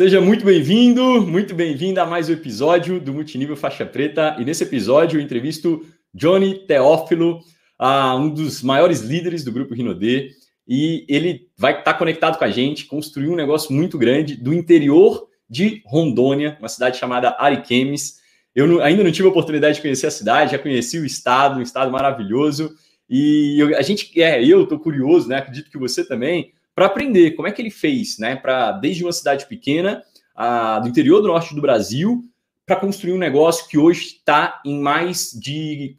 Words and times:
Seja 0.00 0.18
muito 0.18 0.46
bem-vindo, 0.46 1.20
muito 1.20 1.54
bem-vinda 1.54 2.02
a 2.02 2.06
mais 2.06 2.30
um 2.30 2.32
episódio 2.32 2.98
do 2.98 3.12
Multinível 3.12 3.54
Faixa 3.54 3.84
Preta. 3.84 4.34
E 4.38 4.46
nesse 4.46 4.64
episódio 4.64 5.20
eu 5.20 5.22
entrevisto 5.22 5.84
Johnny 6.14 6.66
Teófilo, 6.66 7.40
uh, 7.78 8.16
um 8.16 8.30
dos 8.30 8.62
maiores 8.62 9.00
líderes 9.00 9.44
do 9.44 9.52
grupo 9.52 9.74
Rinodê. 9.74 10.30
E 10.66 11.04
ele 11.06 11.50
vai 11.54 11.80
estar 11.80 11.92
conectado 11.92 12.38
com 12.38 12.44
a 12.44 12.50
gente, 12.50 12.86
construir 12.86 13.28
um 13.28 13.36
negócio 13.36 13.74
muito 13.74 13.98
grande 13.98 14.36
do 14.36 14.54
interior 14.54 15.28
de 15.50 15.82
Rondônia, 15.84 16.56
uma 16.58 16.68
cidade 16.70 16.96
chamada 16.96 17.36
Ariquemes. 17.38 18.20
Eu 18.54 18.66
não, 18.66 18.80
ainda 18.80 19.04
não 19.04 19.12
tive 19.12 19.28
a 19.28 19.30
oportunidade 19.30 19.74
de 19.74 19.82
conhecer 19.82 20.06
a 20.06 20.10
cidade, 20.10 20.52
já 20.52 20.58
conheci 20.58 20.98
o 20.98 21.04
estado, 21.04 21.58
um 21.58 21.62
estado 21.62 21.90
maravilhoso. 21.90 22.72
E 23.06 23.56
eu, 23.60 23.76
a 23.76 23.82
gente, 23.82 24.18
é, 24.18 24.42
eu 24.42 24.62
estou 24.62 24.78
curioso, 24.78 25.28
né? 25.28 25.36
Acredito 25.36 25.70
que 25.70 25.76
você 25.76 26.02
também, 26.02 26.54
para 26.74 26.86
aprender 26.86 27.32
como 27.32 27.48
é 27.48 27.52
que 27.52 27.60
ele 27.60 27.70
fez, 27.70 28.18
né? 28.18 28.36
Para 28.36 28.72
desde 28.72 29.04
uma 29.04 29.12
cidade 29.12 29.46
pequena, 29.46 30.02
a, 30.34 30.78
do 30.78 30.88
interior 30.88 31.20
do 31.20 31.28
norte 31.28 31.54
do 31.54 31.60
Brasil, 31.60 32.24
para 32.66 32.76
construir 32.76 33.12
um 33.12 33.18
negócio 33.18 33.68
que 33.68 33.76
hoje 33.76 34.18
está 34.18 34.60
em 34.64 34.80
mais 34.80 35.32
de. 35.32 35.96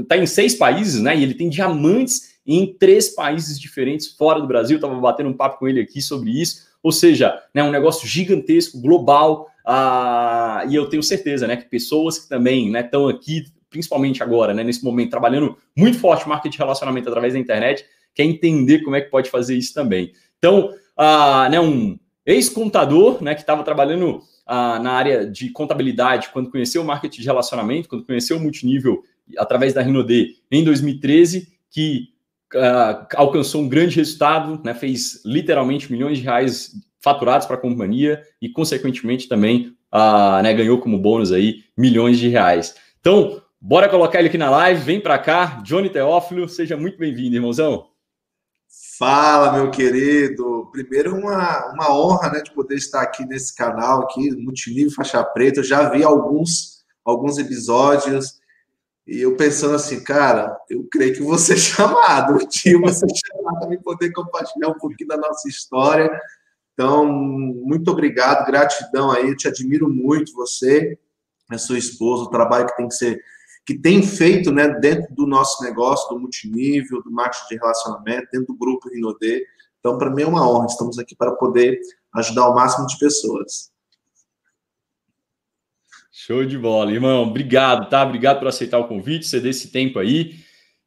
está 0.00 0.16
em 0.16 0.26
seis 0.26 0.54
países, 0.54 1.00
né? 1.00 1.16
E 1.16 1.22
ele 1.22 1.34
tem 1.34 1.48
diamantes 1.48 2.36
em 2.46 2.72
três 2.78 3.08
países 3.08 3.58
diferentes 3.58 4.06
fora 4.06 4.40
do 4.40 4.46
Brasil. 4.46 4.76
Estava 4.76 4.94
batendo 5.00 5.30
um 5.30 5.36
papo 5.36 5.58
com 5.58 5.66
ele 5.66 5.80
aqui 5.80 6.00
sobre 6.00 6.30
isso. 6.30 6.66
Ou 6.80 6.92
seja, 6.92 7.42
né, 7.52 7.64
um 7.64 7.72
negócio 7.72 8.06
gigantesco, 8.06 8.80
global. 8.80 9.48
Ah, 9.66 10.64
e 10.68 10.76
eu 10.76 10.88
tenho 10.88 11.02
certeza 11.02 11.44
né, 11.48 11.56
que 11.56 11.64
pessoas 11.64 12.20
que 12.20 12.28
também 12.28 12.72
estão 12.76 13.08
né, 13.08 13.12
aqui, 13.12 13.46
principalmente 13.68 14.22
agora, 14.22 14.54
né, 14.54 14.62
nesse 14.62 14.84
momento, 14.84 15.10
trabalhando 15.10 15.56
muito 15.76 15.98
forte 15.98 16.28
marketing 16.28 16.52
de 16.52 16.58
relacionamento 16.58 17.08
através 17.08 17.32
da 17.32 17.40
internet, 17.40 17.84
quer 18.16 18.24
entender 18.24 18.80
como 18.80 18.96
é 18.96 19.00
que 19.00 19.10
pode 19.10 19.30
fazer 19.30 19.56
isso 19.56 19.72
também. 19.72 20.10
Então, 20.38 20.70
né, 21.50 21.60
um 21.60 21.96
ex-contador 22.24 23.22
né, 23.22 23.34
que 23.34 23.42
estava 23.42 23.62
trabalhando 23.62 24.20
na 24.48 24.92
área 24.92 25.26
de 25.26 25.50
contabilidade 25.50 26.30
quando 26.32 26.50
conheceu 26.50 26.82
o 26.82 26.84
marketing 26.84 27.20
de 27.20 27.26
relacionamento, 27.26 27.88
quando 27.88 28.06
conheceu 28.06 28.38
o 28.38 28.40
multinível 28.40 29.02
através 29.38 29.74
da 29.74 29.82
Rinode 29.82 30.36
em 30.50 30.64
2013, 30.64 31.48
que 31.70 32.08
alcançou 33.14 33.62
um 33.62 33.68
grande 33.68 33.96
resultado, 33.96 34.60
né, 34.64 34.72
fez 34.72 35.22
literalmente 35.24 35.92
milhões 35.92 36.18
de 36.18 36.24
reais 36.24 36.72
faturados 37.00 37.46
para 37.46 37.56
a 37.56 37.60
companhia 37.60 38.22
e, 38.40 38.48
consequentemente, 38.48 39.28
também 39.28 39.74
né, 40.42 40.54
ganhou 40.54 40.78
como 40.78 40.98
bônus 40.98 41.32
aí 41.32 41.64
milhões 41.76 42.18
de 42.18 42.28
reais. 42.28 42.74
Então, 43.00 43.42
bora 43.60 43.88
colocar 43.88 44.20
ele 44.20 44.28
aqui 44.28 44.38
na 44.38 44.48
live, 44.48 44.80
vem 44.80 45.00
para 45.00 45.18
cá, 45.18 45.60
Johnny 45.64 45.90
Teófilo, 45.90 46.48
seja 46.48 46.76
muito 46.76 46.98
bem-vindo, 46.98 47.36
irmãozão. 47.36 47.86
Fala, 48.98 49.52
meu 49.52 49.70
querido. 49.70 50.68
Primeiro, 50.72 51.14
uma, 51.14 51.72
uma 51.72 51.94
honra 51.94 52.30
né, 52.30 52.40
de 52.42 52.52
poder 52.52 52.76
estar 52.76 53.02
aqui 53.02 53.24
nesse 53.24 53.54
canal, 53.54 54.02
aqui, 54.02 54.30
Multinível 54.36 54.92
Faixa 54.92 55.22
Preta. 55.22 55.60
Eu 55.60 55.64
já 55.64 55.88
vi 55.90 56.02
alguns, 56.02 56.84
alguns 57.04 57.38
episódios 57.38 58.40
e 59.06 59.20
eu 59.20 59.36
pensando 59.36 59.76
assim, 59.76 60.02
cara, 60.02 60.58
eu 60.68 60.86
creio 60.90 61.14
que 61.14 61.22
você 61.22 61.54
é 61.54 61.56
chamado, 61.56 62.34
o 62.34 62.46
tio 62.46 62.80
você 62.80 63.06
é 63.06 63.14
chamado 63.14 63.68
para 63.68 63.78
poder 63.78 64.12
compartilhar 64.12 64.68
um 64.68 64.78
pouquinho 64.78 65.08
da 65.08 65.16
nossa 65.16 65.48
história. 65.48 66.10
Então, 66.72 67.06
muito 67.06 67.90
obrigado, 67.90 68.46
gratidão 68.46 69.10
aí, 69.10 69.28
eu 69.28 69.36
te 69.36 69.48
admiro 69.48 69.88
muito, 69.88 70.34
você, 70.34 70.98
a 71.48 71.56
sua 71.56 71.78
esposa, 71.78 72.24
o 72.24 72.30
trabalho 72.30 72.66
que 72.66 72.76
tem 72.76 72.88
que 72.88 72.94
ser, 72.94 73.22
que 73.66 73.74
tem 73.74 74.00
feito, 74.00 74.52
né, 74.52 74.68
dentro 74.80 75.12
do 75.12 75.26
nosso 75.26 75.62
negócio, 75.64 76.08
do 76.08 76.20
multinível, 76.20 77.02
do 77.02 77.10
marketing 77.10 77.48
de 77.48 77.56
relacionamento, 77.56 78.28
dentro 78.32 78.46
do 78.46 78.56
grupo 78.56 78.88
Rinodê. 78.88 79.44
Então, 79.80 79.98
para 79.98 80.08
mim 80.08 80.22
é 80.22 80.26
uma 80.26 80.48
honra, 80.48 80.66
estamos 80.66 80.98
aqui 81.00 81.16
para 81.16 81.32
poder 81.32 81.80
ajudar 82.14 82.48
o 82.48 82.54
máximo 82.54 82.86
de 82.86 82.96
pessoas. 82.96 83.72
Show 86.12 86.44
de 86.44 86.56
bola, 86.56 86.92
irmão. 86.92 87.24
Obrigado, 87.24 87.90
tá? 87.90 88.04
Obrigado 88.04 88.38
por 88.38 88.48
aceitar 88.48 88.78
o 88.78 88.88
convite, 88.88 89.26
ceder 89.26 89.50
esse 89.50 89.68
tempo 89.70 89.98
aí. 89.98 90.36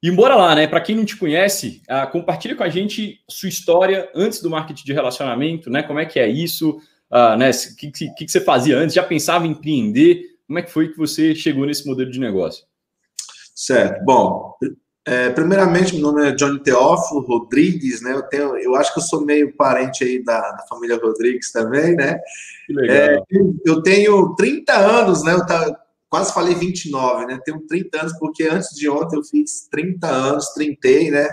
E 0.01 0.09
bora 0.09 0.35
lá, 0.35 0.55
né? 0.55 0.65
Para 0.65 0.79
quem 0.79 0.95
não 0.95 1.03
te 1.03 1.17
conhece, 1.17 1.81
uh, 1.89 2.09
compartilha 2.09 2.55
com 2.55 2.63
a 2.63 2.69
gente 2.69 3.19
sua 3.29 3.49
história 3.49 4.09
antes 4.15 4.41
do 4.41 4.49
marketing 4.49 4.85
de 4.85 4.93
relacionamento, 4.93 5.69
né? 5.69 5.83
Como 5.83 5.99
é 5.99 6.05
que 6.05 6.17
é 6.17 6.27
isso? 6.27 6.81
Uh, 7.11 7.37
né? 7.37 7.51
O 7.51 7.75
que, 7.75 7.91
que, 7.91 8.13
que, 8.15 8.29
você 8.29 8.39
fazia 8.39 8.77
antes? 8.77 8.95
Já 8.95 9.03
pensava 9.03 9.45
em 9.45 9.51
empreender? 9.51 10.23
Como 10.47 10.57
é 10.57 10.61
que 10.61 10.71
foi 10.71 10.89
que 10.89 10.97
você 10.97 11.35
chegou 11.35 11.65
nesse 11.65 11.85
modelo 11.85 12.09
de 12.09 12.19
negócio? 12.19 12.68
Certo. 13.59 14.01
Bom, 14.05 14.55
é, 15.05 15.31
primeiramente, 15.31 15.93
meu 15.93 16.03
nome 16.03 16.29
é 16.29 16.31
Johnny 16.31 16.63
Teófilo 16.63 17.19
Rodrigues, 17.25 18.01
né? 18.01 18.13
Eu, 18.13 18.21
tenho, 18.23 18.55
eu 18.55 18.73
acho 18.73 18.93
que 18.93 19.01
eu 19.01 19.03
sou 19.03 19.25
meio 19.25 19.53
parente 19.53 20.01
aí 20.01 20.23
da, 20.23 20.39
da 20.39 20.65
família 20.69 20.97
Rodrigues 20.97 21.51
também, 21.51 21.93
né? 21.93 22.17
Que 22.65 22.73
legal. 22.73 22.95
É, 22.95 23.21
eu 23.65 23.83
tenho 23.83 24.33
30 24.35 24.73
anos, 24.73 25.25
né? 25.25 25.33
Eu 25.33 25.45
tá, 25.45 25.77
quase 26.09 26.33
falei 26.33 26.55
29, 26.55 27.25
né? 27.25 27.37
Tenho 27.43 27.59
30 27.67 27.99
anos, 27.99 28.13
porque 28.17 28.43
antes 28.43 28.69
de 28.73 28.89
ontem 28.89 29.17
eu 29.17 29.23
fiz 29.25 29.67
30 29.69 30.07
anos, 30.07 30.53
trintei, 30.53 31.11
né? 31.11 31.27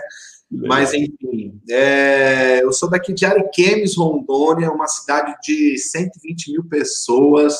Mas, 0.51 0.93
enfim, 0.93 1.61
é, 1.69 2.61
eu 2.61 2.73
sou 2.73 2.89
daqui 2.89 3.13
de 3.13 3.25
Ariquemes, 3.25 3.95
Rondônia, 3.95 4.69
uma 4.69 4.87
cidade 4.87 5.33
de 5.41 5.77
120 5.77 6.51
mil 6.51 6.65
pessoas, 6.65 7.55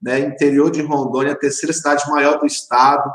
né? 0.00 0.20
Interior 0.20 0.70
de 0.70 0.80
Rondônia, 0.80 1.32
a 1.32 1.38
terceira 1.38 1.72
cidade 1.72 2.08
maior 2.08 2.38
do 2.38 2.46
estado. 2.46 3.10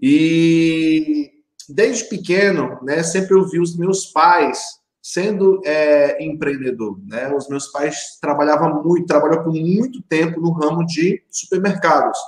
E 0.00 1.30
desde 1.68 2.04
pequeno, 2.08 2.78
né, 2.82 3.02
sempre 3.02 3.34
eu 3.34 3.48
vi 3.48 3.58
os 3.58 3.76
meus 3.76 4.06
pais 4.06 4.60
sendo 5.02 5.60
é, 5.64 6.20
empreendedor, 6.24 6.98
né? 7.06 7.32
Os 7.32 7.48
meus 7.48 7.68
pais 7.68 8.18
trabalhavam 8.20 8.82
muito, 8.82 9.06
trabalhou 9.06 9.44
por 9.44 9.52
muito 9.52 10.02
tempo 10.02 10.40
no 10.40 10.50
ramo 10.50 10.84
de 10.84 11.22
supermercados, 11.30 12.18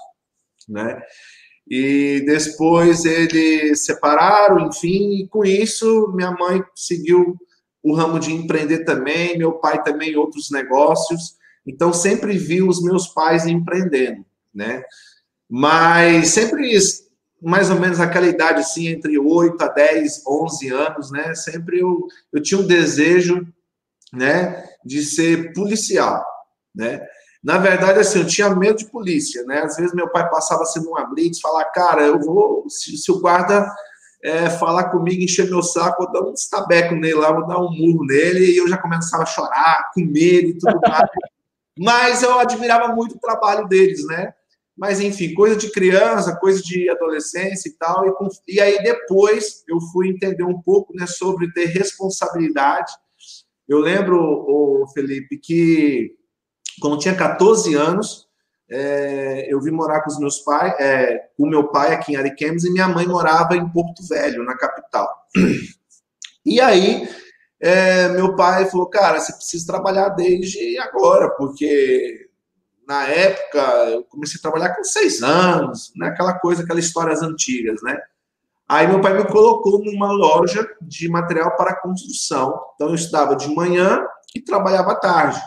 né? 0.68 1.02
E 1.68 2.22
depois 2.24 3.04
eles 3.04 3.84
separaram, 3.84 4.68
enfim, 4.68 5.22
e 5.22 5.28
com 5.28 5.44
isso 5.44 6.12
minha 6.14 6.30
mãe 6.30 6.62
seguiu 6.72 7.36
o 7.82 7.94
ramo 7.94 8.20
de 8.20 8.32
empreender 8.32 8.84
também, 8.84 9.36
meu 9.36 9.54
pai 9.54 9.82
também 9.82 10.14
outros 10.14 10.48
negócios. 10.52 11.36
Então 11.66 11.92
sempre 11.92 12.38
vi 12.38 12.62
os 12.62 12.80
meus 12.80 13.08
pais 13.08 13.44
empreendendo, 13.44 14.24
né? 14.54 14.84
Mas 15.50 16.28
sempre 16.28 16.72
mais 17.40 17.70
ou 17.70 17.78
menos 17.78 18.00
aquela 18.00 18.26
idade 18.26 18.60
assim, 18.60 18.88
entre 18.88 19.18
8 19.18 19.62
a 19.62 19.68
10, 19.68 20.26
11 20.26 20.68
anos, 20.68 21.10
né? 21.10 21.34
Sempre 21.34 21.80
eu, 21.80 22.06
eu 22.32 22.42
tinha 22.42 22.60
um 22.60 22.66
desejo, 22.66 23.46
né, 24.12 24.64
de 24.84 25.04
ser 25.04 25.52
policial, 25.52 26.24
né? 26.74 27.06
Na 27.42 27.58
verdade, 27.58 28.00
assim, 28.00 28.20
eu 28.20 28.26
tinha 28.26 28.50
medo 28.50 28.78
de 28.78 28.86
polícia, 28.86 29.44
né? 29.44 29.60
Às 29.60 29.76
vezes 29.76 29.94
meu 29.94 30.08
pai 30.08 30.28
passava 30.28 30.62
assim 30.62 30.82
numa 30.82 31.04
blitz, 31.04 31.40
falar, 31.40 31.64
cara, 31.66 32.02
eu 32.02 32.18
vou, 32.18 32.68
se, 32.68 32.96
se 32.98 33.12
o 33.12 33.20
guarda 33.20 33.70
é, 34.24 34.50
falar 34.50 34.90
comigo, 34.90 35.22
encher 35.22 35.48
meu 35.48 35.62
saco, 35.62 36.02
vou 36.02 36.12
dar 36.12 36.28
um 36.28 36.32
estabeco 36.32 36.94
nele 36.94 37.14
lá, 37.14 37.32
vou 37.32 37.46
dar 37.46 37.58
um 37.58 37.70
murro 37.70 38.04
nele, 38.04 38.52
e 38.52 38.56
eu 38.56 38.68
já 38.68 38.76
começava 38.76 39.22
a 39.22 39.26
chorar, 39.26 39.90
com 39.94 40.00
medo 40.00 40.48
e 40.48 40.58
tudo 40.58 40.80
mais. 40.86 41.08
Mas 41.78 42.22
eu 42.24 42.36
admirava 42.40 42.92
muito 42.92 43.14
o 43.14 43.20
trabalho 43.20 43.68
deles, 43.68 44.04
né? 44.06 44.34
Mas, 44.78 45.00
enfim, 45.00 45.34
coisa 45.34 45.56
de 45.56 45.72
criança, 45.72 46.36
coisa 46.36 46.62
de 46.62 46.88
adolescência 46.88 47.68
e 47.68 47.72
tal. 47.72 48.06
E, 48.06 48.54
e 48.54 48.60
aí, 48.60 48.80
depois, 48.80 49.64
eu 49.66 49.80
fui 49.92 50.08
entender 50.08 50.44
um 50.44 50.62
pouco 50.62 50.94
né, 50.94 51.04
sobre 51.04 51.52
ter 51.52 51.66
responsabilidade. 51.66 52.92
Eu 53.68 53.80
lembro, 53.80 54.16
o 54.16 54.86
Felipe, 54.94 55.36
que 55.36 56.12
quando 56.80 56.98
tinha 56.98 57.16
14 57.16 57.74
anos, 57.74 58.28
é, 58.70 59.52
eu 59.52 59.60
vim 59.60 59.72
morar 59.72 60.02
com 60.02 60.10
os 60.10 60.18
meus 60.20 60.38
pais, 60.38 60.72
é, 60.78 61.28
com 61.36 61.48
meu 61.48 61.68
pai 61.68 61.92
aqui 61.92 62.12
em 62.12 62.16
Ariquemes, 62.16 62.64
e 62.64 62.70
minha 62.70 62.86
mãe 62.86 63.06
morava 63.06 63.56
em 63.56 63.68
Porto 63.68 64.06
Velho, 64.08 64.44
na 64.44 64.56
capital. 64.56 65.08
E 66.46 66.60
aí, 66.60 67.06
é, 67.60 68.08
meu 68.10 68.36
pai 68.36 68.70
falou, 68.70 68.88
cara, 68.88 69.18
você 69.18 69.32
precisa 69.34 69.66
trabalhar 69.66 70.10
desde 70.10 70.78
agora, 70.78 71.28
porque 71.30 72.27
na 72.88 73.06
época, 73.06 73.58
eu 73.90 74.02
comecei 74.04 74.38
a 74.38 74.40
trabalhar 74.40 74.74
com 74.74 74.82
seis 74.82 75.22
anos, 75.22 75.92
né? 75.94 76.06
aquela 76.06 76.38
coisa, 76.38 76.62
aquelas 76.62 76.86
histórias 76.86 77.20
antigas, 77.22 77.82
né? 77.82 78.00
Aí 78.66 78.86
meu 78.86 79.00
pai 79.00 79.12
me 79.12 79.26
colocou 79.26 79.84
numa 79.84 80.10
loja 80.10 80.66
de 80.80 81.06
material 81.06 81.54
para 81.54 81.78
construção. 81.80 82.58
Então 82.74 82.88
eu 82.88 82.94
estudava 82.94 83.36
de 83.36 83.54
manhã 83.54 84.02
e 84.34 84.40
trabalhava 84.40 84.92
à 84.92 84.94
tarde. 84.94 85.40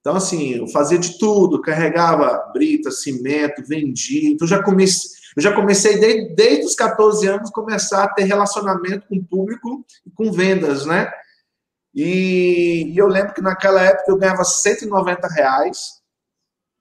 Então, 0.00 0.16
assim, 0.16 0.54
eu 0.54 0.66
fazia 0.68 0.98
de 0.98 1.18
tudo, 1.18 1.60
carregava 1.60 2.50
brita, 2.54 2.90
cimento, 2.90 3.62
vendia. 3.66 4.30
Então, 4.30 4.48
já 4.48 4.62
comecei, 4.62 5.10
eu 5.36 5.42
já 5.42 5.54
comecei 5.54 5.98
desde, 5.98 6.34
desde 6.34 6.64
os 6.64 6.74
14 6.74 7.26
anos 7.28 7.50
começar 7.50 8.04
a 8.04 8.08
ter 8.08 8.24
relacionamento 8.24 9.06
com 9.06 9.16
o 9.16 9.24
público 9.24 9.84
e 10.06 10.10
com 10.10 10.32
vendas, 10.32 10.86
né? 10.86 11.10
E, 11.94 12.92
e 12.94 12.96
eu 12.96 13.06
lembro 13.06 13.34
que 13.34 13.42
naquela 13.42 13.82
época 13.82 14.10
eu 14.10 14.16
ganhava 14.16 14.44
190 14.44 15.28
reais 15.28 15.99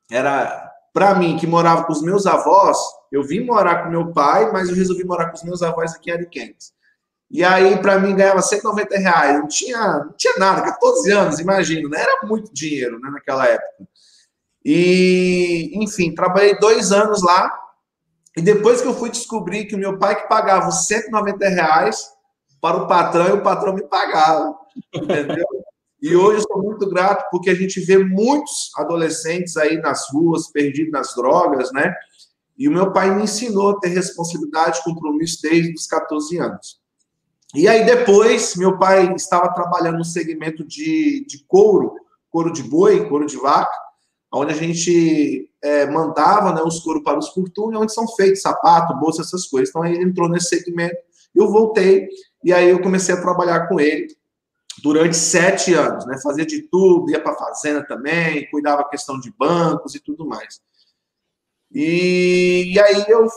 era 0.09 0.69
para 0.93 1.15
mim 1.15 1.37
que 1.37 1.47
morava 1.47 1.83
com 1.83 1.93
os 1.93 2.01
meus 2.01 2.25
avós, 2.25 2.77
eu 3.11 3.23
vim 3.23 3.45
morar 3.45 3.83
com 3.83 3.89
meu 3.89 4.11
pai, 4.11 4.51
mas 4.51 4.69
eu 4.69 4.75
resolvi 4.75 5.03
morar 5.03 5.29
com 5.29 5.35
os 5.35 5.43
meus 5.43 5.61
avós 5.61 5.93
aqui 5.93 6.09
em 6.09 6.13
Ariquemes. 6.13 6.73
E 7.31 7.43
aí, 7.43 7.79
para 7.79 7.99
mim, 7.99 8.15
ganhava 8.15 8.41
190 8.41 8.97
reais. 8.97 9.37
Não 9.37 9.47
tinha, 9.47 10.05
não 10.05 10.13
tinha 10.13 10.33
nada, 10.37 10.63
14 10.63 11.11
anos, 11.11 11.39
imagino, 11.39 11.87
né? 11.87 12.01
Era 12.01 12.27
muito 12.27 12.51
dinheiro 12.51 12.99
né, 12.99 13.09
naquela 13.11 13.47
época. 13.47 13.87
E, 14.65 15.71
enfim, 15.75 16.13
trabalhei 16.13 16.57
dois 16.57 16.91
anos 16.91 17.21
lá. 17.21 17.51
E 18.35 18.41
depois 18.41 18.81
que 18.81 18.87
eu 18.87 18.95
fui 18.95 19.09
descobrir 19.09 19.65
que 19.65 19.75
o 19.75 19.79
meu 19.79 19.99
pai 19.99 20.15
que 20.15 20.27
pagava 20.27 20.69
os 20.69 20.87
190 20.87 21.49
reais 21.49 22.09
para 22.59 22.77
o 22.77 22.87
patrão 22.87 23.27
e 23.27 23.31
o 23.33 23.43
patrão 23.43 23.73
me 23.73 23.83
pagava. 23.83 24.55
Entendeu? 24.93 25.45
E 26.01 26.15
hoje 26.15 26.39
eu 26.39 26.47
sou 26.47 26.63
muito 26.63 26.89
grato 26.89 27.29
porque 27.29 27.49
a 27.49 27.55
gente 27.55 27.79
vê 27.81 27.97
muitos 27.97 28.71
adolescentes 28.77 29.57
aí 29.57 29.77
nas 29.77 30.09
ruas, 30.11 30.49
perdidos 30.49 30.91
nas 30.91 31.13
drogas, 31.13 31.71
né? 31.73 31.93
E 32.57 32.67
o 32.67 32.71
meu 32.71 32.91
pai 32.93 33.13
me 33.13 33.23
ensinou 33.23 33.71
a 33.71 33.79
ter 33.79 33.89
responsabilidade 33.89 34.83
compromisso 34.83 35.39
desde 35.41 35.73
os 35.73 35.85
14 35.87 36.37
anos. 36.37 36.79
E 37.53 37.67
aí 37.67 37.85
depois, 37.85 38.55
meu 38.55 38.77
pai 38.77 39.13
estava 39.13 39.53
trabalhando 39.53 39.97
no 39.97 40.05
segmento 40.05 40.65
de, 40.65 41.25
de 41.27 41.43
couro, 41.47 41.95
couro 42.29 42.53
de 42.53 42.63
boi, 42.63 43.07
couro 43.09 43.25
de 43.25 43.37
vaca, 43.37 43.71
onde 44.31 44.53
a 44.53 44.55
gente 44.55 45.49
é, 45.61 45.85
mandava 45.87 46.53
né, 46.53 46.61
os 46.61 46.79
couro 46.79 47.03
para 47.03 47.17
os 47.17 47.29
furtúnios, 47.29 47.81
onde 47.81 47.93
são 47.93 48.07
feitos 48.07 48.41
sapato, 48.41 48.97
bolsa, 48.99 49.21
essas 49.21 49.47
coisas. 49.47 49.69
Então, 49.69 49.85
ele 49.85 50.03
entrou 50.03 50.29
nesse 50.29 50.49
segmento, 50.49 50.95
eu 51.35 51.51
voltei, 51.51 52.07
e 52.43 52.53
aí 52.53 52.69
eu 52.69 52.81
comecei 52.81 53.13
a 53.15 53.21
trabalhar 53.21 53.67
com 53.67 53.79
ele 53.79 54.18
durante 54.81 55.15
sete 55.15 55.73
anos, 55.73 56.05
né? 56.05 56.19
Fazia 56.21 56.45
de 56.45 56.63
tudo, 56.63 57.09
ia 57.11 57.21
para 57.21 57.35
fazenda 57.35 57.85
também, 57.85 58.49
cuidava 58.49 58.81
a 58.81 58.89
questão 58.89 59.19
de 59.19 59.31
bancos 59.37 59.95
e 59.95 59.99
tudo 59.99 60.25
mais. 60.25 60.61
E, 61.71 62.73
e 62.73 62.79
aí 62.79 63.05
eu 63.07 63.27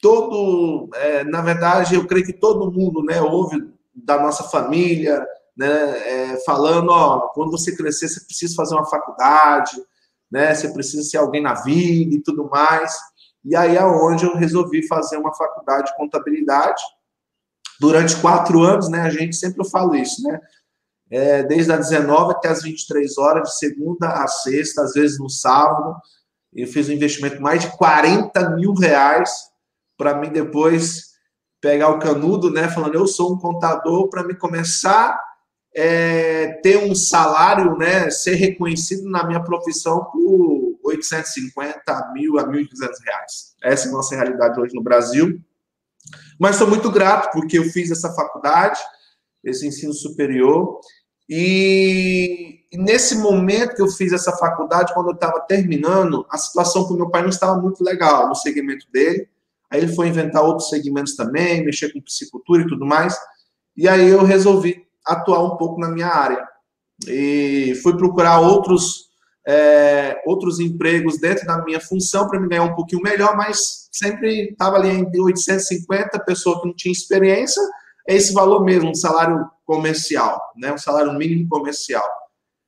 todo, 0.00 0.90
é, 0.94 1.24
na 1.24 1.40
verdade, 1.40 1.94
eu 1.94 2.06
creio 2.06 2.26
que 2.26 2.32
todo 2.32 2.72
mundo, 2.72 3.04
né, 3.04 3.22
ouve 3.22 3.72
da 3.94 4.20
nossa 4.20 4.42
família, 4.42 5.24
né, 5.56 5.68
é, 5.70 6.44
falando, 6.44 6.90
ó, 6.90 7.28
quando 7.28 7.52
você 7.52 7.74
crescer, 7.74 8.08
você 8.08 8.24
precisa 8.24 8.54
fazer 8.56 8.74
uma 8.74 8.84
faculdade, 8.84 9.80
né? 10.32 10.54
Você 10.54 10.72
precisa 10.72 11.02
ser 11.02 11.18
alguém 11.18 11.42
na 11.42 11.52
vida 11.52 12.14
e 12.14 12.22
tudo 12.22 12.48
mais. 12.48 12.96
E 13.44 13.54
aí 13.54 13.76
é 13.76 13.82
eu 13.82 14.34
resolvi 14.34 14.86
fazer 14.88 15.18
uma 15.18 15.34
faculdade 15.34 15.90
de 15.90 15.96
contabilidade. 15.96 16.82
Durante 17.78 18.16
quatro 18.20 18.62
anos, 18.62 18.88
né? 18.88 19.02
A 19.02 19.10
gente 19.10 19.36
sempre 19.36 19.68
fala 19.68 19.98
isso, 19.98 20.22
né? 20.22 20.40
É, 21.12 21.42
desde 21.42 21.70
as 21.72 21.90
19 21.90 22.32
até 22.32 22.48
as 22.48 22.62
23 22.62 23.18
horas, 23.18 23.50
de 23.50 23.58
segunda 23.58 24.08
a 24.08 24.26
sexta, 24.26 24.82
às 24.82 24.94
vezes 24.94 25.18
no 25.18 25.28
sábado. 25.28 25.94
Eu 26.54 26.66
fiz 26.66 26.88
um 26.88 26.92
investimento 26.92 27.36
de 27.36 27.42
mais 27.42 27.62
de 27.62 27.76
40 27.76 28.50
mil 28.56 28.72
reais 28.74 29.30
para 29.96 30.14
mim 30.14 30.30
depois 30.30 31.12
pegar 31.60 31.90
o 31.90 31.98
canudo, 31.98 32.50
né? 32.50 32.68
Falando, 32.68 32.94
eu 32.94 33.06
sou 33.06 33.34
um 33.34 33.38
contador, 33.38 34.08
para 34.08 34.24
me 34.24 34.34
começar 34.34 35.18
é, 35.74 36.48
ter 36.62 36.78
um 36.78 36.94
salário, 36.94 37.76
né, 37.76 38.10
ser 38.10 38.34
reconhecido 38.34 39.08
na 39.08 39.26
minha 39.26 39.42
profissão 39.42 40.04
por 40.04 40.78
850 40.84 42.12
mil 42.12 42.38
a 42.38 42.44
1.200 42.44 42.68
reais. 43.04 43.54
Essa 43.62 43.86
é 43.86 43.88
a 43.88 43.92
nossa 43.92 44.14
realidade 44.14 44.60
hoje 44.60 44.74
no 44.74 44.82
Brasil. 44.82 45.40
Mas 46.38 46.56
sou 46.56 46.66
muito 46.66 46.90
grato 46.90 47.30
porque 47.32 47.58
eu 47.58 47.64
fiz 47.64 47.90
essa 47.90 48.12
faculdade, 48.12 48.78
esse 49.42 49.66
ensino 49.66 49.92
superior, 49.92 50.80
e, 51.28 52.60
e 52.70 52.78
nesse 52.78 53.16
momento 53.16 53.74
que 53.74 53.82
eu 53.82 53.88
fiz 53.88 54.12
essa 54.12 54.32
faculdade, 54.32 54.92
quando 54.94 55.08
eu 55.08 55.14
estava 55.14 55.40
terminando, 55.40 56.26
a 56.30 56.36
situação 56.36 56.84
com 56.84 56.94
meu 56.94 57.10
pai 57.10 57.22
não 57.22 57.28
estava 57.28 57.60
muito 57.60 57.82
legal 57.84 58.28
no 58.28 58.34
segmento 58.34 58.86
dele. 58.92 59.28
Aí 59.70 59.80
ele 59.80 59.94
foi 59.94 60.08
inventar 60.08 60.42
outros 60.42 60.68
segmentos 60.68 61.16
também, 61.16 61.64
mexer 61.64 61.92
com 61.92 62.00
psicultura 62.00 62.62
e 62.62 62.66
tudo 62.66 62.84
mais. 62.84 63.16
E 63.76 63.88
aí 63.88 64.08
eu 64.08 64.22
resolvi 64.22 64.86
atuar 65.06 65.42
um 65.42 65.56
pouco 65.56 65.80
na 65.80 65.88
minha 65.88 66.08
área. 66.08 66.46
E 67.08 67.74
fui 67.82 67.96
procurar 67.96 68.40
outros, 68.40 69.08
é, 69.46 70.20
outros 70.26 70.60
empregos 70.60 71.18
dentro 71.18 71.46
da 71.46 71.64
minha 71.64 71.80
função 71.80 72.28
para 72.28 72.38
me 72.38 72.48
ganhar 72.48 72.64
um 72.64 72.74
pouquinho 72.74 73.02
melhor, 73.02 73.36
mas 73.36 73.88
sempre 73.90 74.50
estava 74.50 74.76
ali 74.76 74.90
entre 74.90 75.20
850, 75.20 76.18
pessoa 76.20 76.60
que 76.60 76.66
não 76.66 76.74
tinha 76.74 76.92
experiência, 76.92 77.62
é 78.08 78.14
esse 78.14 78.32
valor 78.32 78.64
mesmo, 78.64 78.90
um 78.90 78.94
salário 78.94 79.46
comercial, 79.72 80.52
né, 80.56 80.72
um 80.72 80.78
salário 80.78 81.12
mínimo 81.14 81.48
comercial. 81.48 82.04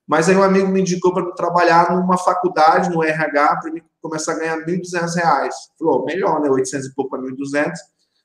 Mas 0.06 0.28
aí 0.28 0.36
um 0.36 0.42
amigo 0.42 0.68
me 0.68 0.80
indicou 0.80 1.12
para 1.12 1.32
trabalhar 1.32 1.94
numa 1.94 2.18
faculdade, 2.18 2.90
no 2.90 3.02
RH, 3.02 3.56
para 3.56 3.72
começar 4.02 4.32
a 4.32 4.38
ganhar 4.38 4.56
R$ 4.56 4.66
1.200. 4.66 5.50
Falou, 5.78 6.04
melhor, 6.04 6.40
né? 6.40 6.50
800 6.50 6.88
e 6.88 6.94
pouco 6.94 7.10
para 7.10 7.20
1.200. 7.20 7.72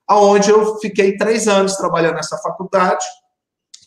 Aonde 0.08 0.50
eu 0.50 0.78
fiquei 0.80 1.16
três 1.16 1.48
anos 1.48 1.78
trabalhando 1.78 2.16
nessa 2.16 2.38
faculdade, 2.38 3.06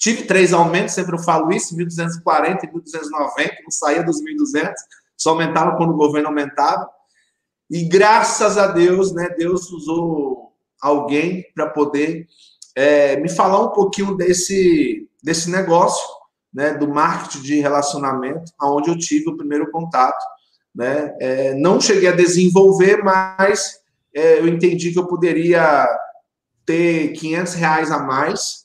Tive 0.03 0.25
três 0.25 0.53
aumentos, 0.53 0.95
sempre 0.95 1.15
eu 1.15 1.23
falo 1.23 1.53
isso, 1.53 1.77
1.240 1.77 2.65
e 2.65 2.67
1.290, 2.67 3.53
não 3.63 3.71
saía 3.71 4.03
dos 4.03 4.21
1.200, 4.21 4.73
só 5.17 5.31
aumentava 5.31 5.77
quando 5.77 5.91
o 5.91 5.97
governo 5.97 6.27
aumentava. 6.27 6.91
E 7.71 7.85
graças 7.85 8.59
a 8.59 8.67
Deus, 8.67 9.15
né, 9.15 9.29
Deus 9.39 9.71
usou 9.71 10.55
alguém 10.81 11.47
para 11.55 11.71
poder 11.71 12.27
é, 12.77 13.17
me 13.17 13.29
falar 13.29 13.61
um 13.61 13.71
pouquinho 13.71 14.17
desse, 14.17 15.09
desse 15.23 15.51
negócio, 15.51 16.07
né, 16.53 16.75
do 16.75 16.89
marketing 16.89 17.43
de 17.43 17.61
relacionamento, 17.61 18.53
aonde 18.59 18.91
eu 18.91 18.99
tive 18.99 19.31
o 19.31 19.37
primeiro 19.37 19.71
contato. 19.71 20.23
Né? 20.75 21.15
É, 21.21 21.55
não 21.55 21.81
cheguei 21.81 22.09
a 22.09 22.17
desenvolver, 22.17 23.03
mas 23.03 23.81
é, 24.15 24.39
eu 24.39 24.49
entendi 24.49 24.93
que 24.93 24.99
eu 24.99 25.07
poderia 25.07 25.87
ter 26.65 27.13
500 27.13 27.55
reais 27.55 27.91
a 27.91 27.99
mais 27.99 28.63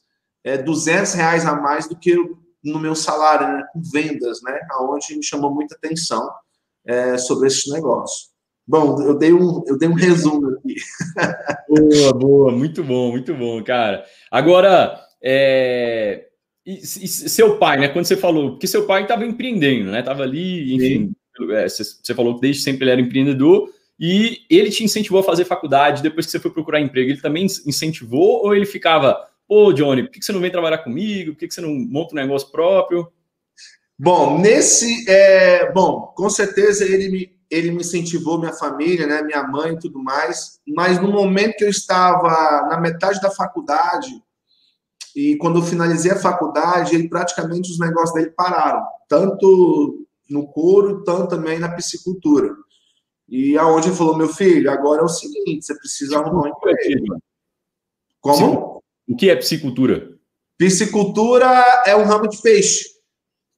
é, 0.48 0.58
200 0.58 1.14
reais 1.14 1.46
a 1.46 1.56
mais 1.56 1.90
do 1.90 1.98
que 1.98 2.16
no 2.64 2.80
meu 2.80 2.96
salário, 2.96 3.48
né, 3.48 3.64
com 3.74 3.82
vendas, 3.92 4.42
né, 4.42 4.58
aonde 4.72 5.16
me 5.16 5.24
chamou 5.24 5.54
muita 5.54 5.76
atenção 5.76 6.30
é, 6.86 7.18
sobre 7.18 7.48
esse 7.48 7.70
negócio. 7.70 8.30
Bom, 8.68 9.02
eu 9.02 9.18
dei 9.18 9.32
um, 9.32 9.64
eu 9.66 9.78
dei 9.78 9.88
um 9.88 9.94
resumo 9.94 10.50
aqui. 10.50 10.76
boa, 11.70 12.14
boa, 12.14 12.52
muito 12.52 12.84
bom, 12.84 13.12
muito 13.12 13.34
bom, 13.34 13.64
cara. 13.64 14.04
Agora, 14.30 15.00
é, 15.24 16.26
e, 16.66 16.80
e 16.82 17.08
seu 17.08 17.58
pai, 17.58 17.80
né? 17.80 17.88
Quando 17.88 18.06
você 18.06 18.18
falou, 18.18 18.52
porque 18.52 18.68
seu 18.68 18.86
pai 18.86 19.04
estava 19.04 19.26
empreendendo, 19.26 19.92
né? 19.92 20.00
Estava 20.00 20.24
ali, 20.24 20.76
enfim, 20.76 21.14
é, 21.52 21.70
você, 21.70 22.14
falou 22.14 22.36
que 22.36 22.42
desde 22.42 22.62
sempre 22.62 22.84
ele 22.84 22.92
era 22.92 23.02
empreendedor 23.02 23.70
e 23.98 24.40
ele 24.50 24.70
te 24.70 24.84
incentivou 24.84 25.22
a 25.22 25.24
fazer 25.24 25.46
faculdade 25.46 26.04
depois 26.04 26.26
que 26.26 26.32
você 26.34 26.40
foi 26.40 26.52
procurar 26.52 26.82
emprego. 26.82 27.10
Ele 27.10 27.22
também 27.22 27.46
incentivou 27.46 28.44
ou 28.44 28.54
ele 28.54 28.66
ficava, 28.66 29.28
Pô, 29.48 29.72
Johnny, 29.72 30.04
por 30.04 30.12
que 30.12 30.22
você 30.22 30.34
não 30.34 30.42
vem 30.42 30.52
trabalhar 30.52 30.80
comigo? 30.80 31.32
Por 31.32 31.40
que 31.40 31.50
você 31.50 31.62
não 31.62 31.74
monta 31.74 32.14
um 32.14 32.18
negócio 32.18 32.52
próprio? 32.52 33.10
Bom, 33.98 34.38
nesse. 34.38 35.10
É, 35.10 35.72
bom, 35.72 36.14
com 36.16 36.30
certeza 36.30 36.84
ele 36.84 37.10
me, 37.10 37.37
ele 37.50 37.72
me 37.72 37.82
incentivou, 37.82 38.40
minha 38.40 38.54
família, 38.54 39.08
né, 39.08 39.22
minha 39.22 39.44
mãe 39.44 39.74
e 39.74 39.80
tudo 39.80 40.02
mais, 40.04 40.60
mas 40.68 41.02
no 41.02 41.12
momento 41.12 41.58
que 41.58 41.64
eu 41.64 41.70
estava 41.70 42.68
na 42.70 42.80
metade 42.80 43.22
da 43.22 43.32
faculdade, 43.32 44.10
e 45.16 45.36
quando 45.38 45.60
eu 45.60 45.64
finalizei 45.64 46.12
a 46.12 46.20
faculdade, 46.20 46.94
ele 46.94 47.10
praticamente 47.10 47.72
os 47.72 47.80
negócios 47.80 48.14
dele 48.14 48.32
pararam, 48.32 48.86
tanto 49.08 50.06
no 50.30 50.48
couro, 50.48 51.04
tanto 51.04 51.30
também 51.30 51.58
na 51.58 51.70
piscicultura. 51.70 52.54
E 53.28 53.58
aonde 53.58 53.88
ele 53.88 53.96
falou, 53.96 54.18
meu 54.18 54.30
filho, 54.30 54.70
agora 54.70 55.02
é 55.02 55.06
o 55.06 55.10
seguinte, 55.10 55.66
você 55.66 55.76
precisa 55.76 56.20
arrumar 56.20 56.44
um 56.44 56.48
emprego. 56.48 57.18
Como? 58.22 58.84
O 59.08 59.16
que 59.16 59.30
é 59.30 59.36
piscicultura? 59.36 60.18
Piscicultura 60.58 61.48
é 61.86 61.96
um 61.96 62.04
ramo 62.04 62.28
de 62.28 62.42
peixe. 62.42 62.86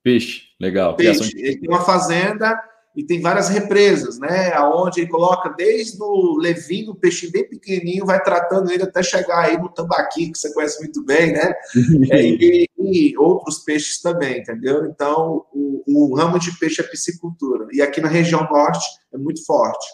Peixe, 0.03 0.43
legal. 0.59 0.95
Peixe. 0.95 1.31
Ele 1.35 1.59
tem 1.59 1.69
uma 1.69 1.81
fazenda 1.81 2.59
e 2.99 3.03
tem 3.05 3.21
várias 3.21 3.47
represas, 3.47 4.19
né? 4.19 4.51
Aonde 4.55 4.99
ele 4.99 5.09
coloca 5.09 5.47
desde 5.57 5.97
o 6.03 6.37
levinho, 6.37 6.91
o 6.91 6.95
peixe 6.95 7.31
bem 7.31 7.47
pequenininho, 7.47 8.05
vai 8.05 8.21
tratando 8.21 8.69
ele 8.69 8.83
até 8.83 9.01
chegar 9.01 9.45
aí 9.45 9.57
no 9.57 9.69
tambaqui, 9.69 10.29
que 10.29 10.37
você 10.37 10.53
conhece 10.53 10.81
muito 10.81 11.01
bem, 11.05 11.31
né? 11.31 11.53
é, 12.11 12.21
e, 12.21 12.69
e, 12.77 13.17
outros 13.17 13.59
peixes 13.59 14.01
também, 14.01 14.39
entendeu? 14.39 14.85
Então, 14.85 15.45
o, 15.53 15.81
o, 15.87 16.13
ramo 16.13 16.37
de 16.37 16.51
peixe 16.59 16.81
é 16.81 16.83
piscicultura. 16.83 17.67
E 17.71 17.81
aqui 17.81 18.01
na 18.01 18.09
região 18.09 18.45
norte 18.51 18.85
é 19.13 19.17
muito 19.17 19.45
forte, 19.45 19.87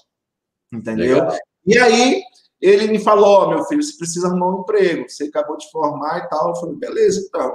entendeu? 0.73 1.17
Legal. 1.17 1.37
E 1.67 1.77
aí, 1.77 2.23
ele 2.59 2.87
me 2.87 2.97
falou: 2.97 3.43
oh, 3.43 3.49
meu 3.51 3.65
filho, 3.65 3.83
você 3.83 3.95
precisa 3.99 4.29
arrumar 4.29 4.49
um 4.49 4.61
emprego, 4.61 5.07
você 5.07 5.25
acabou 5.25 5.57
de 5.57 5.69
formar 5.69 6.25
e 6.25 6.27
tal. 6.27 6.49
Eu 6.49 6.55
falei: 6.55 6.75
beleza, 6.75 7.23
então. 7.27 7.53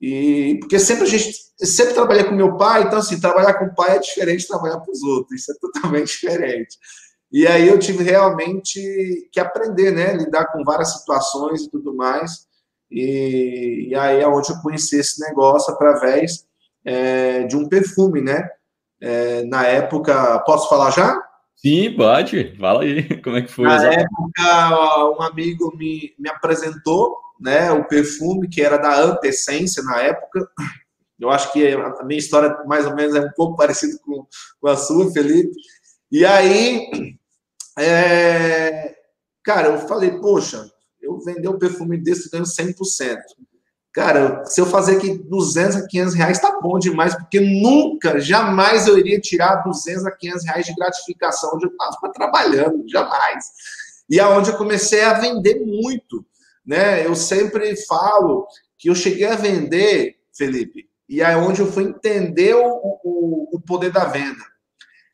E 0.00 0.58
porque 0.60 0.78
sempre 0.78 1.04
a 1.04 1.08
gente 1.08 1.32
sempre 1.60 1.94
trabalhei 1.94 2.24
com 2.24 2.34
meu 2.34 2.56
pai, 2.56 2.82
então 2.82 2.98
assim, 2.98 3.18
trabalhar 3.20 3.54
com 3.54 3.66
o 3.66 3.74
pai 3.74 3.96
é 3.96 4.00
diferente 4.00 4.40
de 4.40 4.48
trabalhar 4.48 4.78
com 4.78 4.92
os 4.92 5.02
outros, 5.02 5.40
isso 5.40 5.52
é 5.52 5.54
totalmente 5.60 6.12
diferente. 6.20 6.76
E 7.30 7.46
aí 7.46 7.68
eu 7.68 7.78
tive 7.78 8.04
realmente 8.04 9.28
que 9.32 9.40
aprender, 9.40 9.90
né, 9.90 10.14
lidar 10.14 10.46
com 10.46 10.64
várias 10.64 10.92
situações 10.98 11.62
e 11.62 11.70
tudo 11.70 11.94
mais. 11.94 12.46
E, 12.90 13.88
e 13.90 13.94
aí 13.94 14.20
é 14.20 14.26
onde 14.26 14.50
eu 14.50 14.60
conheci 14.62 14.98
esse 14.98 15.20
negócio 15.20 15.74
através 15.74 16.46
é, 16.84 17.42
de 17.44 17.54
um 17.54 17.68
perfume, 17.68 18.22
né? 18.22 18.48
É, 19.00 19.44
na 19.44 19.66
época, 19.66 20.38
posso 20.40 20.68
falar 20.68 20.90
já? 20.90 21.20
Sim, 21.54 21.94
pode. 21.96 22.56
Fala 22.56 22.82
aí, 22.82 23.02
como 23.20 23.36
é 23.36 23.42
que 23.42 23.50
foi? 23.50 23.66
Na 23.66 23.84
época, 23.84 25.10
um 25.18 25.22
amigo 25.22 25.76
me, 25.76 26.14
me 26.18 26.30
apresentou, 26.30 27.18
né, 27.40 27.70
o 27.72 27.86
perfume 27.86 28.48
que 28.48 28.62
era 28.62 28.76
da 28.76 29.00
Amp 29.00 29.24
Essência 29.24 29.82
na 29.82 30.00
época. 30.00 30.48
Eu 31.18 31.30
acho 31.30 31.52
que 31.52 31.66
a 31.72 32.04
minha 32.04 32.18
história 32.18 32.56
mais 32.66 32.86
ou 32.86 32.94
menos 32.94 33.14
é 33.14 33.20
um 33.20 33.32
pouco 33.32 33.56
parecida 33.56 33.98
com, 34.04 34.26
com 34.60 34.68
a 34.68 34.76
sua, 34.76 35.10
Felipe. 35.10 35.52
E 36.10 36.24
aí, 36.24 37.16
é, 37.78 38.94
cara, 39.42 39.68
eu 39.68 39.78
falei, 39.86 40.12
poxa, 40.18 40.70
eu 41.00 41.18
vender 41.20 41.48
um 41.48 41.58
perfume 41.58 41.98
desse 41.98 42.30
ganho 42.30 42.44
100%. 42.44 43.18
Cara, 43.92 44.44
se 44.44 44.60
eu 44.60 44.66
fazer 44.66 44.96
aqui 44.96 45.18
200 45.18 45.76
a 45.76 45.86
500 45.86 46.14
reais, 46.14 46.38
tá 46.38 46.60
bom 46.60 46.78
demais, 46.78 47.16
porque 47.16 47.40
nunca, 47.40 48.20
jamais 48.20 48.86
eu 48.86 48.96
iria 48.96 49.18
tirar 49.18 49.62
200 49.64 50.06
a 50.06 50.10
500 50.10 50.44
reais 50.44 50.66
de 50.66 50.74
gratificação 50.74 51.50
onde 51.54 51.66
eu 51.66 51.70
estava 51.70 52.12
trabalhando, 52.12 52.84
jamais. 52.88 53.46
E 54.08 54.20
aonde 54.20 54.50
eu 54.50 54.56
comecei 54.56 55.02
a 55.02 55.14
vender 55.14 55.60
muito, 55.66 56.24
né? 56.68 57.06
Eu 57.06 57.16
sempre 57.16 57.74
falo 57.86 58.46
que 58.76 58.90
eu 58.90 58.94
cheguei 58.94 59.26
a 59.26 59.36
vender, 59.36 60.16
Felipe, 60.36 60.86
e 61.08 61.22
é 61.22 61.34
onde 61.34 61.62
eu 61.62 61.72
fui 61.72 61.84
entender 61.84 62.54
o, 62.54 63.00
o, 63.02 63.56
o 63.56 63.60
poder 63.60 63.90
da 63.90 64.04
venda. 64.04 64.44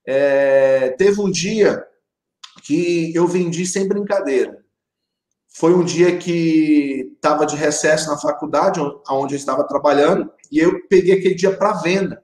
É, 0.05 0.91
teve 0.99 1.21
um 1.21 1.31
dia 1.31 1.87
que 2.65 3.15
eu 3.15 3.29
vendi 3.29 3.65
sem 3.65 3.87
brincadeira. 3.87 4.65
Foi 5.57 5.73
um 5.73 5.85
dia 5.85 6.19
que 6.19 7.13
estava 7.15 7.47
de 7.47 7.55
recesso 7.55 8.11
na 8.11 8.19
faculdade, 8.19 8.81
onde 9.09 9.35
eu 9.35 9.39
estava 9.39 9.63
trabalhando, 9.63 10.29
e 10.51 10.59
eu 10.59 10.85
peguei 10.89 11.17
aquele 11.17 11.37
dia 11.37 11.57
para 11.57 11.81
venda. 11.81 12.21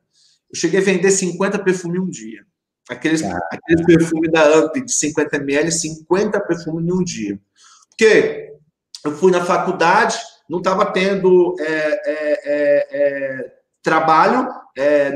Eu 0.53 0.59
cheguei 0.59 0.81
a 0.81 0.83
vender 0.83 1.13
50 1.13 1.63
perfumes 1.63 2.01
um 2.01 2.11
dia. 2.11 2.45
Aqueles, 2.89 3.23
ah. 3.23 3.39
aqueles 3.53 3.87
perfumes 3.87 4.33
da 4.33 4.43
AMP 4.43 4.85
de 4.85 4.93
50 4.93 5.37
ml, 5.37 5.71
50 5.71 6.41
perfumes 6.41 6.85
em 6.85 6.93
um 6.93 7.05
dia. 7.05 7.41
Porque 7.91 8.51
eu 9.05 9.17
fui 9.17 9.31
na 9.31 9.45
faculdade, 9.45 10.19
não 10.49 10.59
estava 10.59 10.87
tendo 10.87 11.55
é, 11.59 11.65
é, 11.65 12.41
é, 12.45 12.89
é, 12.93 13.53
trabalho, 13.83 14.49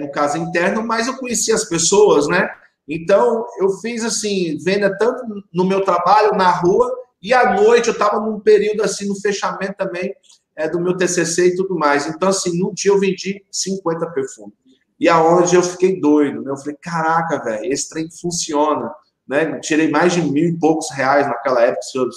no 0.01 0.11
caso 0.11 0.39
interno, 0.39 0.87
mas 0.87 1.07
eu 1.07 1.17
conhecia 1.17 1.55
as 1.55 1.65
pessoas, 1.65 2.29
né? 2.29 2.49
Então, 2.89 3.47
eu 3.59 3.71
fiz 3.81 4.05
assim, 4.05 4.59
venda 4.63 4.95
tanto 4.97 5.23
no 5.53 5.65
meu 5.65 5.83
trabalho, 5.83 6.37
na 6.37 6.51
rua, 6.51 6.91
e 7.23 7.33
à 7.33 7.55
noite 7.55 7.89
eu 7.89 7.95
estava 7.95 8.21
num 8.21 8.39
período 8.39 8.83
assim, 8.83 9.09
no 9.09 9.19
fechamento 9.19 9.75
também 9.79 10.15
é, 10.57 10.69
do 10.69 10.81
meu 10.81 10.97
TCC 10.97 11.49
e 11.49 11.57
tudo 11.57 11.75
mais. 11.75 12.07
Então, 12.07 12.29
assim, 12.29 12.59
no 12.59 12.73
dia 12.75 12.93
eu 12.93 13.01
vendi 13.01 13.43
50 13.51 14.07
perfumes. 14.11 14.55
E 15.01 15.09
aonde 15.09 15.57
eu 15.57 15.63
fiquei 15.63 16.01
doido, 16.01 16.43
né? 16.43 16.51
Eu 16.51 16.57
falei, 16.57 16.77
caraca, 16.81 17.43
velho, 17.43 17.73
esse 17.73 17.89
trem 17.89 18.09
funciona. 18.11 18.95
Né? 19.27 19.59
Tirei 19.61 19.91
mais 19.91 20.13
de 20.13 20.23
mil 20.23 20.45
e 20.45 20.59
poucos 20.59 20.91
reais 20.91 21.27
naquela 21.27 21.63
época, 21.63 21.83
se 21.83 21.99
eu, 21.99 22.09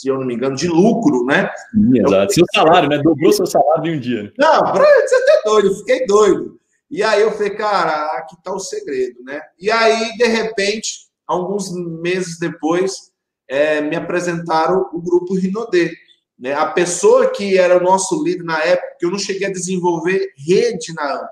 se 0.00 0.08
eu 0.08 0.18
não 0.18 0.26
me 0.26 0.34
engano, 0.34 0.56
de 0.56 0.66
lucro, 0.66 1.24
né? 1.26 1.50
Exato. 1.94 2.32
Seu 2.32 2.44
salário, 2.54 2.88
né? 2.88 2.98
Dobrou 2.98 3.32
seu 3.32 3.46
salário 3.46 3.92
em 3.92 3.96
um 3.96 4.00
dia. 4.00 4.32
Não, 4.38 4.60
pra 4.72 4.84
você 4.84 5.14
até 5.14 5.42
doido, 5.44 5.68
eu 5.68 5.74
fiquei 5.74 6.06
doido. 6.06 6.60
E 6.90 7.02
aí 7.02 7.20
eu 7.20 7.32
falei, 7.32 7.50
cara, 7.50 8.06
aqui 8.16 8.34
tá 8.42 8.52
o 8.52 8.58
segredo, 8.58 9.22
né? 9.22 9.40
E 9.58 9.70
aí, 9.70 10.16
de 10.16 10.26
repente, 10.26 11.08
alguns 11.26 11.70
meses 11.72 12.38
depois, 12.38 13.10
é, 13.48 13.80
me 13.80 13.94
apresentaram 13.94 14.88
o 14.92 15.00
grupo 15.00 15.34
Rinodê. 15.34 15.92
Né? 16.38 16.54
A 16.54 16.66
pessoa 16.66 17.30
que 17.30 17.58
era 17.58 17.76
o 17.76 17.82
nosso 17.82 18.24
líder 18.24 18.44
na 18.44 18.58
época, 18.64 18.96
que 18.98 19.04
eu 19.04 19.10
não 19.10 19.18
cheguei 19.18 19.48
a 19.48 19.52
desenvolver 19.52 20.32
rede 20.36 20.94
na 20.94 21.14
AMP, 21.14 21.30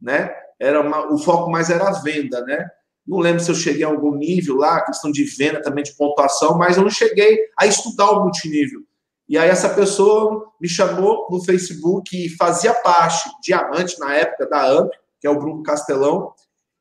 né? 0.00 0.34
Era 0.58 0.82
uma, 0.82 1.10
o 1.10 1.16
foco 1.16 1.50
mais 1.50 1.70
era 1.70 1.88
a 1.88 2.02
venda, 2.02 2.42
né? 2.42 2.68
Não 3.06 3.18
lembro 3.18 3.42
se 3.42 3.50
eu 3.50 3.54
cheguei 3.54 3.84
a 3.84 3.88
algum 3.88 4.14
nível 4.14 4.56
lá, 4.56 4.84
questão 4.84 5.10
de 5.10 5.24
venda 5.24 5.62
também, 5.62 5.82
de 5.82 5.94
pontuação, 5.96 6.56
mas 6.56 6.76
eu 6.76 6.82
não 6.82 6.90
cheguei 6.90 7.38
a 7.58 7.66
estudar 7.66 8.10
o 8.10 8.22
multinível. 8.22 8.80
E 9.28 9.38
aí 9.38 9.48
essa 9.48 9.68
pessoa 9.68 10.52
me 10.60 10.68
chamou 10.68 11.28
no 11.30 11.42
Facebook 11.44 12.16
e 12.16 12.28
fazia 12.36 12.74
parte, 12.74 13.28
diamante 13.42 13.98
na 13.98 14.14
época 14.14 14.48
da 14.48 14.66
AMP, 14.66 14.90
que 15.20 15.26
é 15.26 15.30
o 15.30 15.38
Bruno 15.38 15.62
Castelão, 15.62 16.32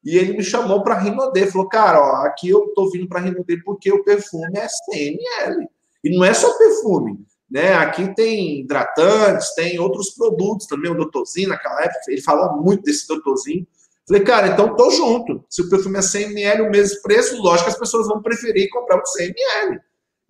e 0.04 0.18
ele 0.18 0.38
me 0.38 0.44
chamou 0.44 0.82
para 0.82 0.98
Rinodê. 0.98 1.48
Falou, 1.48 1.68
cara, 1.68 2.02
ó, 2.02 2.26
aqui 2.26 2.50
eu 2.50 2.74
tô 2.74 2.90
vindo 2.90 3.08
para 3.08 3.20
Rinodê 3.20 3.58
porque 3.64 3.92
o 3.92 4.04
perfume 4.04 4.58
é 4.58 4.68
100 4.68 5.08
ml. 5.14 5.68
E 6.04 6.16
não 6.16 6.24
é 6.24 6.34
só 6.34 6.58
perfume. 6.58 7.20
Né? 7.50 7.74
Aqui 7.74 8.14
tem 8.16 8.62
hidratantes, 8.62 9.54
tem 9.56 9.80
outros 9.80 10.12
produtos 10.12 10.68
também, 10.68 10.92
o 10.92 10.96
Doutorzinho, 10.96 11.50
naquela 11.50 11.82
época, 11.82 12.00
ele 12.08 12.22
falava 12.22 12.56
muito 12.56 12.84
desse 12.84 13.08
Doutorzinho. 13.08 13.68
Falei, 14.10 14.24
cara, 14.24 14.48
então 14.48 14.76
tô 14.76 14.90
junto. 14.90 15.46
Se 15.48 15.62
o 15.62 15.70
perfume 15.70 16.00
é 16.00 16.02
100 16.02 16.32
ml, 16.32 16.64
o 16.64 16.72
mesmo 16.72 17.00
preço, 17.04 17.40
lógico 17.40 17.66
que 17.66 17.74
as 17.74 17.80
pessoas 17.80 18.08
vão 18.08 18.24
preferir 18.24 18.68
comprar 18.72 19.00
o 19.00 19.06
100 19.06 19.28
ml. 19.28 19.80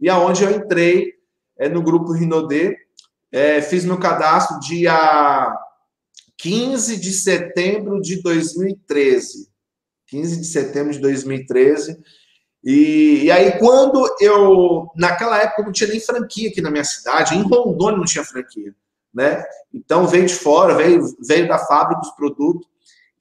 E 0.01 0.09
aonde 0.09 0.43
eu 0.43 0.51
entrei 0.51 1.13
é, 1.57 1.69
no 1.69 1.81
grupo 1.81 2.11
Rinodê, 2.11 2.75
é, 3.31 3.61
fiz 3.61 3.85
meu 3.85 3.97
cadastro 3.97 4.59
dia 4.59 5.55
15 6.37 6.99
de 6.99 7.13
setembro 7.13 8.01
de 8.01 8.21
2013. 8.21 9.47
15 10.07 10.41
de 10.41 10.45
setembro 10.45 10.91
de 10.91 10.99
2013. 10.99 11.97
E, 12.61 13.23
e, 13.23 13.31
aí, 13.31 13.57
quando 13.59 14.13
eu. 14.19 14.87
Naquela 14.93 15.41
época, 15.41 15.63
não 15.63 15.71
tinha 15.71 15.89
nem 15.89 16.01
franquia 16.01 16.49
aqui 16.49 16.59
na 16.59 16.69
minha 16.69 16.83
cidade, 16.83 17.33
em 17.33 17.43
Rondônia 17.43 17.97
não 17.97 18.03
tinha 18.03 18.25
franquia. 18.25 18.75
Né? 19.13 19.41
Então, 19.73 20.05
veio 20.05 20.25
de 20.25 20.35
fora, 20.35 20.75
veio, 20.75 21.01
veio 21.25 21.47
da 21.47 21.57
fábrica 21.57 22.01
os 22.01 22.11
produtos. 22.11 22.67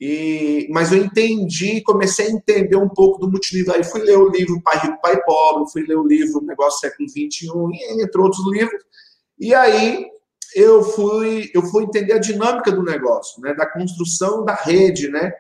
E, 0.00 0.68
mas 0.70 0.92
eu 0.92 0.98
entendi, 0.98 1.80
comecei 1.82 2.26
a 2.26 2.30
entender 2.30 2.76
um 2.76 2.88
pouco 2.88 3.18
do 3.18 3.30
multinível. 3.30 3.74
Aí 3.74 3.82
fui 3.82 4.00
ler 4.02 4.16
o 4.16 4.30
livro 4.30 4.62
Pai 4.62 4.78
Rico, 4.78 5.00
Pai 5.02 5.20
Pobre, 5.24 5.70
fui 5.72 5.82
ler 5.82 5.96
o 5.96 6.06
livro 6.06 6.40
Negócio 6.40 6.80
Século 6.80 7.08
XXI, 7.08 7.48
entre 8.00 8.20
outros 8.20 8.46
livros. 8.52 8.80
E 9.38 9.54
aí 9.54 10.06
eu 10.54 10.82
fui, 10.82 11.50
eu 11.52 11.62
fui 11.62 11.84
entender 11.84 12.12
a 12.12 12.18
dinâmica 12.18 12.70
do 12.70 12.82
negócio, 12.82 13.40
né? 13.42 13.54
da 13.54 13.66
construção 13.66 14.44
da 14.44 14.54
rede, 14.54 15.08
né? 15.08 15.32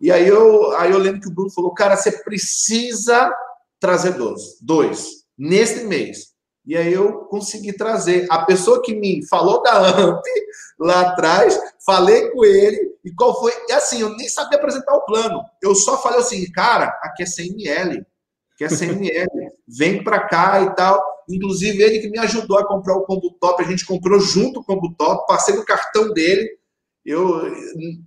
E 0.00 0.10
aí 0.10 0.26
eu, 0.26 0.72
aí 0.76 0.90
eu 0.90 0.98
lembro 0.98 1.20
que 1.20 1.28
o 1.28 1.32
Bruno 1.32 1.50
falou, 1.50 1.74
cara, 1.74 1.96
você 1.96 2.12
precisa 2.22 3.34
trazer 3.80 4.12
dois, 4.12 4.58
dois 4.60 5.24
neste 5.36 5.84
mês. 5.84 6.32
E 6.68 6.76
aí 6.76 6.92
eu 6.92 7.20
consegui 7.24 7.72
trazer. 7.72 8.26
A 8.28 8.44
pessoa 8.44 8.82
que 8.82 8.94
me 8.94 9.26
falou 9.26 9.62
da 9.62 9.78
AMP 9.78 10.22
lá 10.78 11.00
atrás, 11.00 11.58
falei 11.84 12.30
com 12.30 12.44
ele, 12.44 12.94
e 13.02 13.10
qual 13.14 13.40
foi? 13.40 13.50
E 13.70 13.72
assim, 13.72 14.02
eu 14.02 14.10
nem 14.10 14.28
sabia 14.28 14.58
apresentar 14.58 14.94
o 14.94 15.06
plano. 15.06 15.42
Eu 15.62 15.74
só 15.74 15.96
falei 15.96 16.20
assim, 16.20 16.44
cara, 16.52 16.86
aqui 17.02 17.22
é 17.22 17.26
100 17.26 17.52
ml, 17.52 18.06
aqui 18.52 18.64
é 18.64 18.68
100 18.68 18.90
ml, 18.90 19.28
vem 19.66 20.04
para 20.04 20.28
cá 20.28 20.60
e 20.60 20.74
tal. 20.74 21.02
Inclusive, 21.26 21.82
ele 21.82 22.00
que 22.00 22.10
me 22.10 22.18
ajudou 22.18 22.58
a 22.58 22.68
comprar 22.68 22.96
o 22.96 23.06
combo 23.06 23.34
top, 23.40 23.62
a 23.62 23.66
gente 23.66 23.86
comprou 23.86 24.20
junto 24.20 24.60
o 24.60 24.64
combo 24.64 24.94
top, 24.94 25.26
passei 25.26 25.54
no 25.54 25.64
cartão 25.64 26.12
dele, 26.12 26.46
eu, 27.02 27.50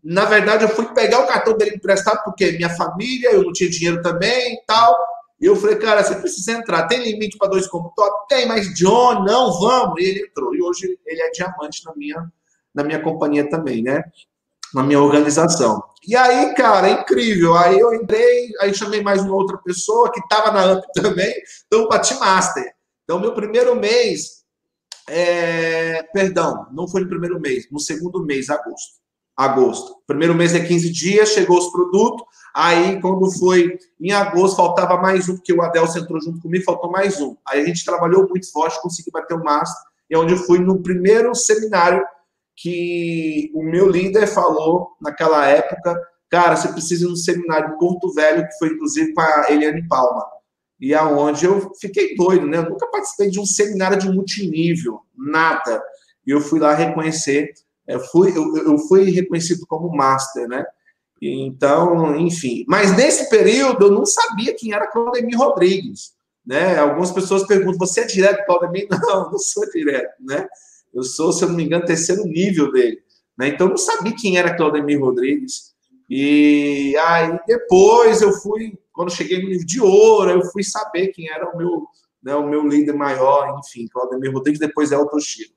na 0.04 0.26
verdade, 0.26 0.64
eu 0.64 0.70
fui 0.70 0.86
pegar 0.94 1.24
o 1.24 1.28
cartão 1.28 1.58
dele 1.58 1.78
emprestado 1.78 2.24
porque 2.24 2.52
minha 2.52 2.70
família, 2.70 3.32
eu 3.32 3.42
não 3.42 3.52
tinha 3.52 3.68
dinheiro 3.68 4.00
também 4.04 4.54
e 4.54 4.62
tal. 4.68 4.96
E 5.42 5.46
eu 5.48 5.56
falei, 5.56 5.76
cara, 5.78 6.04
você 6.04 6.16
precisa 6.16 6.52
entrar. 6.52 6.88
Tem 6.88 7.04
limite 7.04 7.36
para 7.36 7.50
dois 7.50 7.68
computadores? 7.68 8.28
Tem, 8.30 8.48
mas 8.48 8.72
John, 8.76 9.24
não, 9.24 9.60
vamos. 9.60 10.00
E 10.00 10.06
ele 10.06 10.26
entrou. 10.28 10.54
E 10.54 10.62
hoje 10.62 11.00
ele 11.04 11.22
é 11.22 11.32
diamante 11.32 11.84
na 11.84 11.96
minha, 11.96 12.32
na 12.74 12.84
minha 12.84 13.02
companhia 13.02 13.50
também, 13.50 13.82
né? 13.82 14.04
Na 14.72 14.84
minha 14.84 15.02
organização. 15.02 15.84
E 16.08 16.16
aí, 16.16 16.54
cara, 16.54 16.90
é 16.90 17.02
incrível. 17.02 17.56
Aí 17.56 17.80
eu 17.80 17.92
entrei, 17.94 18.52
aí 18.60 18.72
chamei 18.74 19.02
mais 19.02 19.24
uma 19.24 19.36
outra 19.36 19.58
pessoa 19.58 20.12
que 20.12 20.20
estava 20.20 20.52
na 20.52 20.64
AMP 20.64 20.86
também, 20.94 21.34
então 21.66 21.88
para 21.88 22.02
Master. 22.20 22.74
Então, 23.04 23.20
meu 23.20 23.34
primeiro 23.34 23.76
mês, 23.76 24.44
é, 25.10 26.04
perdão, 26.14 26.68
não 26.72 26.88
foi 26.88 27.02
no 27.02 27.10
primeiro 27.10 27.40
mês, 27.40 27.68
no 27.72 27.80
segundo 27.80 28.24
mês, 28.24 28.50
agosto. 28.50 29.02
Agosto. 29.36 29.96
Primeiro 30.06 30.36
mês 30.36 30.54
é 30.54 30.60
15 30.60 30.92
dias, 30.92 31.30
chegou 31.30 31.58
os 31.58 31.72
produtos. 31.72 32.26
Aí, 32.54 33.00
quando 33.02 33.32
foi 33.40 33.78
em 34.00 34.12
agosto, 34.12 34.58
faltava 34.58 34.98
mais 34.98 35.30
um, 35.30 35.36
porque 35.36 35.54
o 35.54 35.62
Adelson 35.62 36.00
entrou 36.00 36.22
junto 36.22 36.42
comigo, 36.42 36.66
faltou 36.66 36.92
mais 36.92 37.20
um. 37.22 37.36
Aí 37.48 37.62
a 37.62 37.66
gente 37.66 37.86
trabalhou 37.86 38.28
muito 38.28 38.52
forte, 38.52 38.82
consegui 38.82 39.12
bater 39.12 39.36
o 39.36 39.44
master. 39.44 39.82
E 40.10 40.16
é 40.16 40.18
onde 40.18 40.34
eu 40.34 40.38
fui 40.38 40.60
no 40.60 40.82
primeiro 40.82 41.34
seminário 41.34 42.04
que 42.56 43.52
o 43.56 43.64
meu 43.64 43.90
líder 43.90 44.28
falou 44.28 44.92
naquela 45.02 45.46
época. 45.48 45.96
Cara, 46.30 46.56
você 46.56 46.68
precisa 46.68 47.06
ir 47.06 47.10
no 47.10 47.16
seminário 47.16 47.74
em 47.74 47.78
Porto 47.78 48.14
Velho, 48.14 48.48
que 48.48 48.58
foi 48.60 48.70
inclusive 48.70 49.14
com 49.14 49.22
a 49.22 49.46
Eliane 49.50 49.88
Palma 49.88 50.26
e 50.82 50.96
aonde 50.96 51.46
eu 51.46 51.72
fiquei 51.80 52.16
doido, 52.16 52.48
né? 52.48 52.58
Eu 52.58 52.72
nunca 52.72 52.88
participei 52.88 53.30
de 53.30 53.40
um 53.40 53.46
seminário 53.46 54.00
de 54.00 54.10
multinível, 54.10 55.02
nada. 55.16 55.82
E 56.26 56.32
eu 56.32 56.42
fui 56.42 56.60
lá 56.60 56.74
reconhecer, 56.74 57.54
eu 57.88 58.00
fui, 58.00 58.36
eu, 58.36 58.58
eu 58.58 58.78
fui 58.80 59.12
reconhecido 59.12 59.64
como 59.68 59.96
master, 59.96 60.48
né? 60.48 60.66
Então, 61.22 62.18
enfim. 62.18 62.66
Mas 62.68 62.96
nesse 62.98 63.30
período 63.30 63.86
eu 63.86 63.92
não 63.92 64.06
sabia 64.06 64.56
quem 64.56 64.74
era 64.74 64.88
Claudemir 64.88 65.38
Rodrigues, 65.38 66.14
né? 66.46 66.78
Algumas 66.80 67.12
pessoas 67.12 67.46
perguntam: 67.46 67.78
você 67.78 68.02
é 68.02 68.06
direto, 68.06 68.46
Claudemir? 68.46 68.88
Não, 68.90 69.32
não 69.32 69.38
sou 69.38 69.70
direto, 69.70 70.16
né? 70.20 70.48
Eu 70.94 71.04
sou, 71.04 71.32
se 71.32 71.44
eu 71.44 71.50
não 71.50 71.56
me 71.56 71.64
engano, 71.64 71.86
terceiro 71.86 72.24
nível 72.24 72.72
dele. 72.72 73.00
Né? 73.38 73.48
Então 73.50 73.68
eu 73.68 73.72
não 73.72 73.78
sabia 73.78 74.14
quem 74.14 74.38
era 74.38 74.54
Claudemir 74.54 75.00
Rodrigues. 75.00 75.72
E 76.10 76.94
aí 76.98 77.40
depois 77.48 78.22
eu 78.22 78.34
fui 78.34 78.78
quando 78.92 79.16
cheguei 79.16 79.42
no 79.42 79.50
nível 79.50 79.66
de 79.66 79.82
ouro, 79.82 80.30
eu 80.30 80.46
fui 80.52 80.64
saber 80.64 81.08
quem 81.08 81.30
era 81.30 81.50
o 81.50 81.58
meu, 81.58 81.88
né, 82.22 82.36
o 82.36 82.48
meu 82.48 82.68
líder 82.68 82.94
maior, 82.94 83.60
enfim, 83.60 83.88
Claudemir 83.88 84.32
Rodrigues, 84.32 84.60
depois 84.60 84.92
é 84.92 84.98
o 84.98 85.08
Toshiro. 85.08 85.52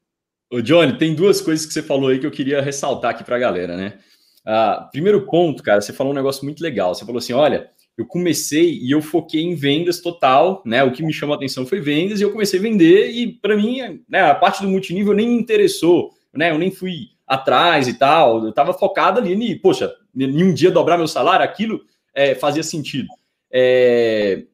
Ô, 0.50 0.60
Johnny, 0.60 0.96
tem 0.96 1.14
duas 1.14 1.40
coisas 1.40 1.66
que 1.66 1.72
você 1.72 1.82
falou 1.82 2.08
aí 2.08 2.18
que 2.18 2.26
eu 2.26 2.30
queria 2.30 2.62
ressaltar 2.62 3.10
aqui 3.10 3.24
para 3.24 3.36
a 3.36 3.40
galera, 3.40 3.76
né? 3.76 3.98
Uh, 4.46 4.90
primeiro 4.90 5.26
ponto, 5.26 5.62
cara, 5.62 5.80
você 5.80 5.92
falou 5.92 6.12
um 6.12 6.16
negócio 6.16 6.44
muito 6.44 6.62
legal. 6.62 6.94
Você 6.94 7.04
falou 7.04 7.18
assim: 7.18 7.32
olha, 7.32 7.70
eu 7.96 8.04
comecei 8.06 8.78
e 8.78 8.90
eu 8.90 9.00
foquei 9.00 9.42
em 9.42 9.54
vendas 9.54 10.00
total, 10.00 10.62
né? 10.64 10.82
O 10.82 10.92
que 10.92 11.02
me 11.02 11.12
chamou 11.12 11.34
a 11.34 11.36
atenção 11.36 11.66
foi 11.66 11.80
vendas 11.80 12.20
e 12.20 12.24
eu 12.24 12.32
comecei 12.32 12.58
a 12.58 12.62
vender 12.62 13.10
e 13.10 13.32
para 13.32 13.56
mim, 13.56 14.02
né, 14.08 14.22
a 14.22 14.34
parte 14.34 14.62
do 14.62 14.68
multinível 14.68 15.14
nem 15.14 15.28
me 15.28 15.34
interessou, 15.34 16.12
né? 16.32 16.50
Eu 16.50 16.58
nem 16.58 16.70
fui 16.70 17.10
atrás 17.26 17.88
e 17.88 17.94
tal, 17.94 18.42
eu 18.42 18.50
estava 18.50 18.74
focado 18.74 19.18
ali 19.18 19.32
em, 19.32 19.58
poxa, 19.58 19.94
em 20.14 20.42
um 20.42 20.52
dia 20.52 20.70
dobrar 20.70 20.98
meu 20.98 21.08
salário, 21.08 21.44
aquilo 21.44 21.80
é, 22.14 22.34
fazia 22.34 22.62
sentido. 22.62 23.08
É, 23.50 24.44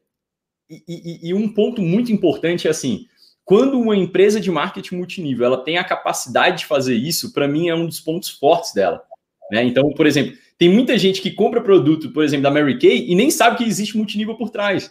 e, 0.69 0.83
e, 0.87 1.29
e, 1.29 1.33
um 1.33 1.53
ponto 1.53 1.81
muito 1.81 2.11
importante 2.11 2.67
é 2.67 2.71
assim, 2.71 3.07
quando 3.43 3.79
uma 3.79 3.97
empresa 3.97 4.39
de 4.39 4.49
marketing 4.49 4.95
multinível 4.95 5.45
ela 5.45 5.63
tem 5.63 5.77
a 5.77 5.83
capacidade 5.83 6.59
de 6.59 6.65
fazer 6.65 6.95
isso, 6.95 7.33
para 7.33 7.47
mim 7.47 7.67
é 7.67 7.75
um 7.75 7.85
dos 7.85 7.99
pontos 7.99 8.29
fortes 8.29 8.73
dela. 8.73 9.03
Né? 9.51 9.63
Então, 9.65 9.91
por 9.91 10.07
exemplo, 10.07 10.33
tem 10.57 10.69
muita 10.69 10.97
gente 10.97 11.21
que 11.21 11.31
compra 11.31 11.59
produto, 11.59 12.11
por 12.11 12.23
exemplo, 12.23 12.43
da 12.43 12.51
Mary 12.51 12.79
Kay 12.79 13.11
e 13.11 13.15
nem 13.15 13.29
sabe 13.29 13.57
que 13.57 13.65
existe 13.65 13.97
multinível 13.97 14.35
por 14.35 14.49
trás. 14.49 14.89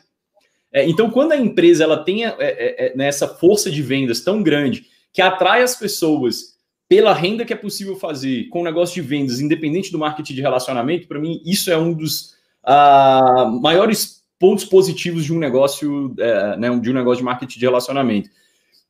É, 0.72 0.86
então, 0.86 1.10
quando 1.10 1.32
a 1.32 1.36
empresa 1.36 1.82
ela 1.82 2.04
tem 2.04 2.26
é, 2.26 2.28
é, 2.38 2.86
é, 2.86 2.96
nessa 2.96 3.26
força 3.26 3.70
de 3.70 3.82
vendas 3.82 4.20
tão 4.20 4.42
grande 4.42 4.84
que 5.12 5.22
atrai 5.22 5.62
as 5.62 5.74
pessoas 5.74 6.58
pela 6.88 7.14
renda 7.14 7.44
que 7.44 7.52
é 7.52 7.56
possível 7.56 7.96
fazer 7.96 8.48
com 8.48 8.60
o 8.60 8.64
negócio 8.64 9.00
de 9.00 9.08
vendas, 9.08 9.40
independente 9.40 9.90
do 9.90 9.98
marketing 9.98 10.34
de 10.34 10.40
relacionamento, 10.40 11.08
para 11.08 11.18
mim 11.18 11.40
isso 11.44 11.70
é 11.70 11.78
um 11.78 11.92
dos 11.92 12.34
uh, 12.64 13.60
maiores 13.62 14.22
pontos 14.38 14.64
positivos 14.64 15.24
de 15.24 15.32
um 15.32 15.38
negócio, 15.38 16.08
uh, 16.08 16.58
né, 16.58 16.68
de 16.78 16.90
um 16.90 16.94
negócio 16.94 17.18
de 17.18 17.24
marketing 17.24 17.58
de 17.58 17.64
relacionamento. 17.64 18.28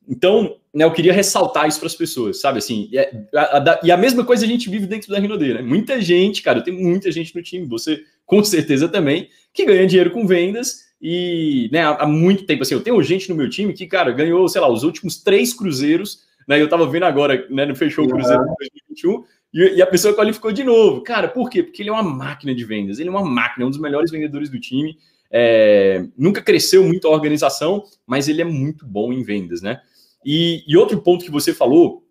Então, 0.07 0.57
né, 0.73 0.83
eu 0.83 0.91
queria 0.91 1.13
ressaltar 1.13 1.67
isso 1.67 1.79
para 1.79 1.87
as 1.87 1.95
pessoas, 1.95 2.39
sabe? 2.41 2.59
Assim, 2.59 2.89
e 2.91 2.97
é, 2.97 3.27
a, 3.35 3.57
a, 3.57 3.79
e 3.83 3.91
a 3.91 3.97
mesma 3.97 4.25
coisa 4.25 4.45
a 4.45 4.47
gente 4.47 4.69
vive 4.69 4.87
dentro 4.87 5.09
da 5.09 5.19
Rinode, 5.19 5.53
né? 5.53 5.61
Muita 5.61 6.01
gente, 6.01 6.41
cara, 6.41 6.61
tenho 6.61 6.79
muita 6.79 7.11
gente 7.11 7.35
no 7.35 7.41
time, 7.43 7.65
você 7.65 8.03
com 8.25 8.43
certeza 8.43 8.87
também, 8.87 9.29
que 9.53 9.65
ganha 9.65 9.85
dinheiro 9.85 10.11
com 10.11 10.25
vendas 10.25 10.91
e, 11.01 11.69
né, 11.71 11.83
há, 11.83 12.03
há 12.03 12.07
muito 12.07 12.45
tempo, 12.45 12.63
assim, 12.63 12.73
eu 12.73 12.81
tenho 12.81 13.01
gente 13.03 13.29
no 13.29 13.35
meu 13.35 13.49
time 13.49 13.73
que, 13.73 13.87
cara, 13.87 14.11
ganhou, 14.11 14.47
sei 14.47 14.61
lá, 14.61 14.69
os 14.69 14.83
últimos 14.83 15.21
três 15.21 15.53
cruzeiros, 15.53 16.19
né? 16.47 16.61
Eu 16.61 16.69
tava 16.69 16.87
vendo 16.87 17.03
agora, 17.03 17.45
né, 17.49 17.73
fechou 17.75 18.05
o 18.05 18.09
Cruzeiro 18.09 18.43
em 18.43 18.55
2021, 18.93 19.23
e, 19.53 19.77
e 19.77 19.81
a 19.81 19.87
pessoa 19.87 20.15
qualificou 20.15 20.51
de 20.51 20.63
novo. 20.63 21.01
Cara, 21.01 21.27
por 21.27 21.49
quê? 21.49 21.63
Porque 21.63 21.81
ele 21.81 21.89
é 21.89 21.93
uma 21.93 22.03
máquina 22.03 22.53
de 22.55 22.63
vendas, 22.63 22.99
ele 22.99 23.09
é 23.09 23.11
uma 23.11 23.25
máquina, 23.25 23.65
é 23.65 23.67
um 23.67 23.69
dos 23.69 23.79
melhores 23.79 24.11
vendedores 24.11 24.49
do 24.49 24.59
time, 24.59 24.97
é, 25.31 26.05
nunca 26.17 26.41
cresceu 26.41 26.83
muito 26.83 27.07
a 27.07 27.11
organização, 27.11 27.83
mas 28.05 28.27
ele 28.27 28.41
é 28.41 28.45
muito 28.45 28.85
bom 28.85 29.11
em 29.11 29.23
vendas, 29.23 29.61
né? 29.61 29.81
E, 30.25 30.63
e 30.67 30.77
outro 30.77 31.01
ponto 31.01 31.25
que 31.25 31.31
você 31.31 31.53
falou, 31.53 32.03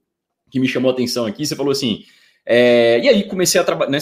que 0.50 0.60
me 0.60 0.68
chamou 0.68 0.90
a 0.90 0.94
atenção 0.94 1.26
aqui, 1.26 1.46
você 1.46 1.54
falou 1.54 1.72
assim, 1.72 2.04
é, 2.44 2.98
e 3.00 3.08
aí 3.08 3.24
comecei 3.24 3.60
a 3.60 3.64
trabalhar, 3.64 3.90
né, 3.90 3.98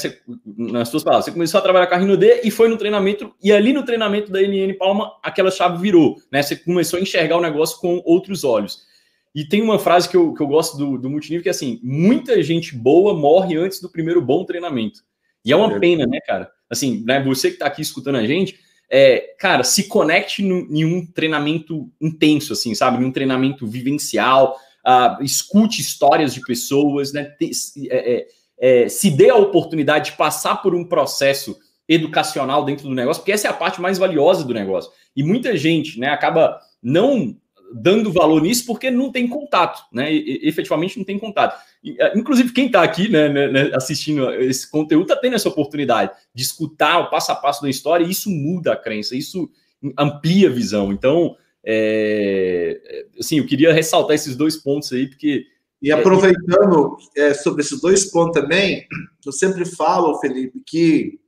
nas 0.46 0.88
suas 0.88 1.02
palavras, 1.02 1.26
você 1.26 1.32
começou 1.32 1.58
a 1.58 1.62
trabalhar 1.62 1.86
com 1.86 1.94
a 1.94 1.98
Rino 1.98 2.16
D 2.16 2.40
e 2.44 2.50
foi 2.50 2.68
no 2.68 2.78
treinamento, 2.78 3.34
e 3.42 3.52
ali 3.52 3.72
no 3.72 3.84
treinamento 3.84 4.30
da 4.30 4.40
NN 4.40 4.74
Palma, 4.78 5.12
aquela 5.22 5.50
chave 5.50 5.80
virou, 5.82 6.16
né? 6.32 6.42
Você 6.42 6.56
começou 6.56 6.98
a 6.98 7.02
enxergar 7.02 7.36
o 7.36 7.42
negócio 7.42 7.78
com 7.78 8.00
outros 8.04 8.44
olhos. 8.44 8.86
E 9.34 9.44
tem 9.44 9.60
uma 9.60 9.78
frase 9.78 10.08
que 10.08 10.16
eu, 10.16 10.32
que 10.32 10.42
eu 10.42 10.46
gosto 10.46 10.76
do, 10.78 10.98
do 10.98 11.10
multinível 11.10 11.42
que 11.42 11.48
é 11.48 11.52
assim: 11.52 11.78
muita 11.82 12.42
gente 12.42 12.74
boa 12.74 13.14
morre 13.14 13.56
antes 13.56 13.80
do 13.80 13.90
primeiro 13.90 14.22
bom 14.22 14.44
treinamento. 14.44 15.00
E 15.44 15.52
é 15.52 15.56
uma 15.56 15.76
é. 15.76 15.78
pena, 15.78 16.06
né, 16.06 16.18
cara? 16.26 16.50
Assim, 16.70 17.04
né, 17.06 17.22
você 17.22 17.48
que 17.48 17.54
está 17.54 17.66
aqui 17.66 17.82
escutando 17.82 18.16
a 18.16 18.26
gente, 18.26 18.58
é, 18.90 19.34
cara, 19.38 19.62
se 19.62 19.88
conecte 19.88 20.42
no, 20.42 20.66
em 20.74 20.84
um 20.84 21.04
treinamento 21.04 21.90
intenso, 22.00 22.52
assim, 22.52 22.74
sabe? 22.74 23.02
Em 23.02 23.06
um 23.06 23.12
treinamento 23.12 23.66
vivencial, 23.66 24.56
uh, 24.86 25.22
escute 25.22 25.80
histórias 25.80 26.32
de 26.32 26.40
pessoas, 26.40 27.12
né? 27.12 27.24
Te, 27.24 27.50
é, 27.90 28.12
é, 28.14 28.26
é, 28.60 28.88
se 28.88 29.10
dê 29.10 29.30
a 29.30 29.36
oportunidade 29.36 30.12
de 30.12 30.16
passar 30.16 30.56
por 30.62 30.74
um 30.74 30.84
processo 30.84 31.56
educacional 31.88 32.64
dentro 32.64 32.88
do 32.88 32.94
negócio, 32.94 33.22
porque 33.22 33.32
essa 33.32 33.48
é 33.48 33.50
a 33.50 33.54
parte 33.54 33.80
mais 33.80 33.98
valiosa 33.98 34.44
do 34.44 34.52
negócio. 34.54 34.90
E 35.14 35.22
muita 35.22 35.56
gente, 35.56 35.98
né, 35.98 36.08
acaba 36.08 36.60
não 36.82 37.36
dando 37.72 38.12
valor 38.12 38.42
nisso 38.42 38.64
porque 38.66 38.90
não 38.90 39.12
tem 39.12 39.28
contato, 39.28 39.82
né? 39.92 40.12
E, 40.12 40.40
efetivamente 40.48 40.96
não 40.96 41.04
tem 41.04 41.18
contato. 41.18 41.58
É, 41.98 42.18
inclusive, 42.18 42.52
quem 42.52 42.66
está 42.66 42.82
aqui 42.82 43.08
né, 43.08 43.28
né, 43.28 43.48
né, 43.48 43.70
assistindo 43.74 44.32
esse 44.34 44.68
conteúdo 44.70 45.04
está 45.04 45.16
tendo 45.16 45.36
essa 45.36 45.48
oportunidade 45.48 46.12
de 46.34 46.42
escutar 46.42 46.98
o 46.98 47.10
passo 47.10 47.32
a 47.32 47.36
passo 47.36 47.62
da 47.62 47.70
história 47.70 48.04
e 48.04 48.10
isso 48.10 48.30
muda 48.30 48.72
a 48.72 48.76
crença, 48.76 49.16
isso 49.16 49.50
amplia 49.96 50.48
a 50.48 50.52
visão. 50.52 50.92
Então, 50.92 51.36
é, 51.64 52.80
é 52.84 53.06
assim, 53.20 53.38
eu 53.38 53.46
queria 53.46 53.72
ressaltar 53.72 54.14
esses 54.14 54.36
dois 54.36 54.56
pontos 54.56 54.92
aí, 54.92 55.08
porque. 55.08 55.46
E 55.80 55.92
aproveitando 55.92 56.96
é, 57.16 57.32
sobre 57.34 57.62
esses 57.62 57.80
dois 57.80 58.06
pontos 58.06 58.40
também, 58.40 58.84
eu 59.24 59.30
sempre 59.30 59.64
falo, 59.64 60.18
Felipe, 60.18 60.60
que 60.66 61.20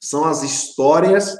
são 0.00 0.24
as 0.24 0.42
histórias 0.42 1.38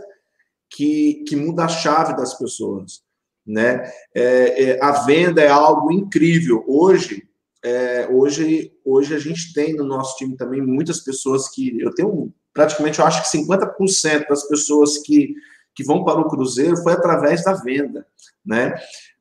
que, 0.71 1.25
que 1.27 1.35
mudam 1.35 1.65
a 1.65 1.69
chave 1.69 2.17
das 2.17 2.39
pessoas 2.39 3.05
né? 3.47 3.91
É, 4.15 4.71
é, 4.71 4.85
a 4.85 5.05
venda 5.05 5.41
é 5.41 5.49
algo 5.49 5.93
incrível. 5.93 6.65
Hoje, 6.67 7.26
é, 7.67 8.09
hoje, 8.09 8.73
hoje 8.85 9.13
a 9.13 9.19
gente 9.19 9.53
tem 9.53 9.75
no 9.75 9.83
nosso 9.83 10.17
time 10.17 10.37
também 10.37 10.63
muitas 10.63 11.01
pessoas 11.01 11.49
que 11.49 11.81
eu 11.81 11.93
tenho 11.93 12.33
praticamente, 12.55 13.01
eu 13.01 13.05
acho 13.05 13.29
que 13.29 13.39
50% 13.39 14.29
das 14.29 14.45
pessoas 14.45 14.99
que, 14.99 15.35
que 15.75 15.83
vão 15.83 16.05
para 16.05 16.21
o 16.21 16.29
Cruzeiro 16.29 16.77
foi 16.77 16.93
através 16.93 17.43
da 17.43 17.55
venda, 17.55 18.07
né? 18.45 18.73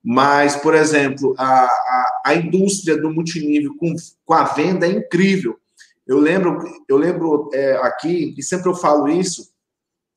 Mas, 0.02 0.56
por 0.56 0.76
exemplo, 0.76 1.34
a, 1.40 1.66
a, 1.66 2.22
a 2.28 2.36
indústria 2.36 2.96
do 2.96 3.12
multinível 3.12 3.76
com, 3.78 3.96
com 4.24 4.34
a 4.36 4.44
venda 4.44 4.86
é 4.86 4.92
incrível. 4.92 5.60
Eu 6.06 6.20
lembro, 6.20 6.64
eu 6.88 6.98
lembro 6.98 7.50
é, 7.52 7.78
aqui, 7.78 8.36
e 8.38 8.44
sempre 8.44 8.70
eu 8.70 8.76
falo 8.76 9.10
isso, 9.10 9.50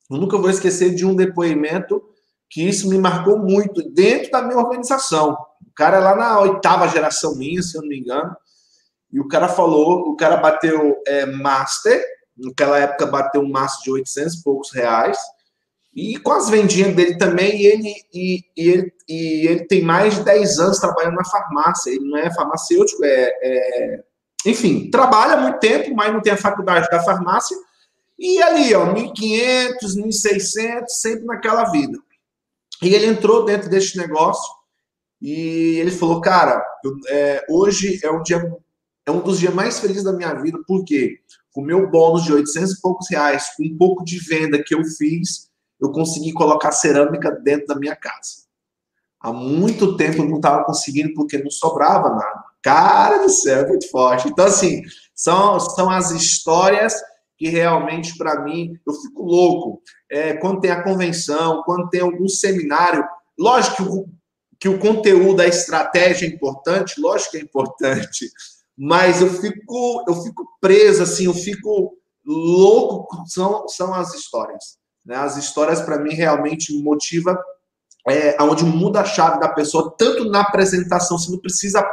eu 0.09 0.17
nunca 0.17 0.37
vou 0.37 0.51
esquecer 0.51 0.93
de 0.93 1.03
um 1.03 1.15
depoimento 1.15 1.99
que 2.47 2.61
isso 2.61 2.87
me 2.87 2.99
marcou 2.99 3.39
muito 3.39 3.81
dentro 3.89 4.29
da 4.29 4.43
minha 4.43 4.59
organização. 4.59 5.35
O 5.69 5.73
cara 5.75 5.97
é 5.97 5.99
lá 5.99 6.15
na 6.15 6.39
oitava 6.39 6.87
geração 6.87 7.35
minha, 7.35 7.61
se 7.61 7.77
eu 7.77 7.81
não 7.81 7.89
me 7.89 7.99
engano, 7.99 8.35
e 9.11 9.19
o 9.19 9.27
cara 9.27 9.47
falou, 9.47 10.09
o 10.09 10.15
cara 10.15 10.37
bateu 10.37 10.97
é, 11.07 11.25
master, 11.27 12.03
naquela 12.35 12.79
época 12.79 13.05
bateu 13.05 13.41
um 13.41 13.49
master 13.49 13.83
de 13.83 13.91
800 13.91 14.33
e 14.33 14.43
poucos 14.43 14.71
reais, 14.73 15.17
e 15.95 16.17
com 16.17 16.31
as 16.31 16.49
vendinhas 16.49 16.95
dele 16.95 17.17
também, 17.17 17.61
e 17.61 17.67
ele, 17.67 17.93
e, 18.13 18.43
e, 18.57 18.69
ele, 18.69 18.93
e 19.07 19.47
ele 19.47 19.65
tem 19.67 19.83
mais 19.83 20.15
de 20.15 20.23
10 20.23 20.59
anos 20.59 20.79
trabalhando 20.79 21.15
na 21.15 21.25
farmácia, 21.25 21.91
ele 21.91 22.09
não 22.09 22.17
é 22.17 22.33
farmacêutico, 22.33 23.03
é, 23.05 23.29
é 23.41 24.03
enfim, 24.45 24.89
trabalha 24.89 25.37
muito 25.37 25.59
tempo, 25.59 25.93
mas 25.93 26.13
não 26.13 26.21
tem 26.21 26.33
a 26.33 26.37
faculdade 26.37 26.89
da 26.89 27.03
farmácia, 27.03 27.55
e 28.17 28.41
ali, 28.41 28.73
ó, 28.73 28.93
1.500, 28.93 29.77
1.600, 29.97 30.85
sempre 30.87 31.25
naquela 31.25 31.65
vida. 31.71 31.97
E 32.81 32.93
ele 32.93 33.05
entrou 33.05 33.45
dentro 33.45 33.69
deste 33.69 33.97
negócio 33.97 34.58
e 35.21 35.77
ele 35.79 35.91
falou, 35.91 36.21
cara, 36.21 36.63
eu, 36.83 36.93
é, 37.09 37.45
hoje 37.49 37.99
é 38.03 38.11
um 38.11 38.23
dia 38.23 38.41
é 39.05 39.11
um 39.11 39.21
dos 39.21 39.39
dias 39.39 39.53
mais 39.53 39.79
felizes 39.79 40.03
da 40.03 40.13
minha 40.13 40.33
vida, 40.35 40.59
porque 40.67 41.19
com 41.51 41.61
meu 41.61 41.89
bônus 41.89 42.23
de 42.23 42.31
800 42.31 42.73
e 42.73 42.81
poucos 42.81 43.09
reais, 43.09 43.49
com 43.57 43.63
um 43.63 43.75
pouco 43.75 44.03
de 44.03 44.19
venda 44.19 44.61
que 44.63 44.75
eu 44.75 44.83
fiz, 44.83 45.49
eu 45.81 45.91
consegui 45.91 46.31
colocar 46.31 46.71
cerâmica 46.71 47.31
dentro 47.31 47.67
da 47.67 47.75
minha 47.75 47.95
casa. 47.95 48.47
Há 49.19 49.33
muito 49.33 49.97
tempo 49.97 50.21
eu 50.21 50.29
não 50.29 50.37
estava 50.37 50.63
conseguindo 50.63 51.13
porque 51.13 51.37
não 51.37 51.49
sobrava 51.49 52.09
nada. 52.09 52.43
Cara 52.61 53.17
do 53.23 53.29
céu, 53.29 53.65
é 53.65 53.67
muito 53.67 53.89
forte. 53.89 54.27
Então, 54.27 54.45
assim, 54.45 54.81
são, 55.15 55.59
são 55.59 55.89
as 55.89 56.11
histórias 56.11 56.93
que 57.37 57.49
realmente, 57.49 58.17
para 58.17 58.43
mim, 58.43 58.73
eu 58.85 58.93
fico 58.93 59.23
louco. 59.23 59.81
É, 60.09 60.33
quando 60.33 60.59
tem 60.59 60.71
a 60.71 60.83
convenção, 60.83 61.63
quando 61.65 61.89
tem 61.89 62.01
algum 62.01 62.27
seminário, 62.27 63.03
lógico 63.37 63.75
que 63.77 63.83
o, 63.83 64.05
que 64.59 64.67
o 64.67 64.79
conteúdo, 64.79 65.41
a 65.41 65.47
estratégia 65.47 66.25
é 66.25 66.29
importante, 66.29 66.99
lógico 66.99 67.31
que 67.31 67.37
é 67.37 67.41
importante, 67.41 68.29
mas 68.77 69.21
eu 69.21 69.29
fico, 69.29 70.03
eu 70.07 70.15
fico 70.21 70.45
preso, 70.59 71.03
assim, 71.03 71.25
eu 71.25 71.33
fico 71.33 71.97
louco, 72.25 73.23
são, 73.27 73.67
são 73.67 73.93
as 73.93 74.13
histórias. 74.13 74.77
Né? 75.05 75.15
As 75.15 75.37
histórias, 75.37 75.81
para 75.81 75.97
mim, 75.97 76.13
realmente 76.13 76.73
motiva 76.83 77.37
é, 78.07 78.41
onde 78.41 78.63
muda 78.63 79.01
a 79.01 79.05
chave 79.05 79.39
da 79.39 79.49
pessoa, 79.49 79.93
tanto 79.97 80.25
na 80.29 80.41
apresentação, 80.41 81.17
você 81.17 81.31
não 81.31 81.39
precisa. 81.39 81.83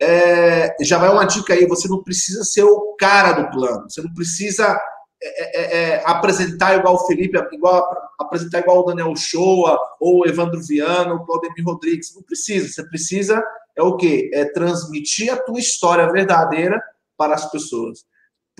É, 0.00 0.74
já 0.80 0.98
vai 0.98 1.10
uma 1.10 1.24
dica 1.24 1.52
aí, 1.52 1.66
você 1.66 1.88
não 1.88 2.02
precisa 2.02 2.44
ser 2.44 2.64
o 2.64 2.94
cara 2.98 3.32
do 3.32 3.50
plano, 3.50 3.88
você 3.88 4.00
não 4.02 4.12
precisa 4.14 4.80
é, 5.22 5.60
é, 5.60 5.90
é 5.90 6.02
apresentar 6.04 6.76
igual 6.76 6.94
o 6.94 7.06
Felipe, 7.06 7.38
igual, 7.52 7.88
apresentar 8.18 8.60
igual 8.60 8.80
o 8.80 8.84
Daniel 8.84 9.14
Shoa, 9.16 9.78
ou 10.00 10.20
o 10.20 10.26
Evandro 10.26 10.60
Viano, 10.60 11.14
o 11.14 11.24
Claudemir 11.24 11.64
Rodrigues, 11.64 12.14
não 12.14 12.22
precisa, 12.22 12.68
você 12.68 12.86
precisa 12.88 13.42
é 13.76 13.82
o 13.82 13.96
quê? 13.96 14.30
É 14.32 14.44
transmitir 14.44 15.32
a 15.32 15.36
tua 15.36 15.58
história 15.58 16.10
verdadeira 16.10 16.82
para 17.16 17.34
as 17.34 17.50
pessoas, 17.50 18.04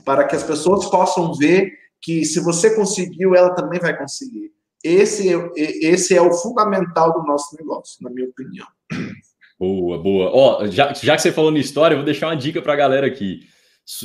para 0.04 0.24
que 0.24 0.36
as 0.36 0.42
pessoas 0.42 0.88
possam 0.88 1.34
ver 1.34 1.72
que 2.00 2.24
se 2.24 2.40
você 2.40 2.74
conseguiu, 2.74 3.34
ela 3.34 3.54
também 3.54 3.78
vai 3.78 3.96
conseguir. 3.96 4.50
Esse, 4.82 5.28
esse 5.54 6.16
é 6.16 6.20
o 6.20 6.32
fundamental 6.32 7.12
do 7.12 7.22
nosso 7.24 7.56
negócio, 7.56 8.02
na 8.02 8.10
minha 8.10 8.28
opinião. 8.28 8.66
Boa, 9.58 9.96
boa. 10.02 10.30
Ó, 10.34 10.66
já, 10.66 10.92
já 10.92 11.14
que 11.14 11.22
você 11.22 11.30
falou 11.30 11.52
na 11.52 11.60
história, 11.60 11.94
eu 11.94 11.98
vou 11.98 12.04
deixar 12.04 12.26
uma 12.26 12.36
dica 12.36 12.60
para 12.60 12.72
a 12.72 12.76
galera 12.76 13.06
aqui. 13.06 13.42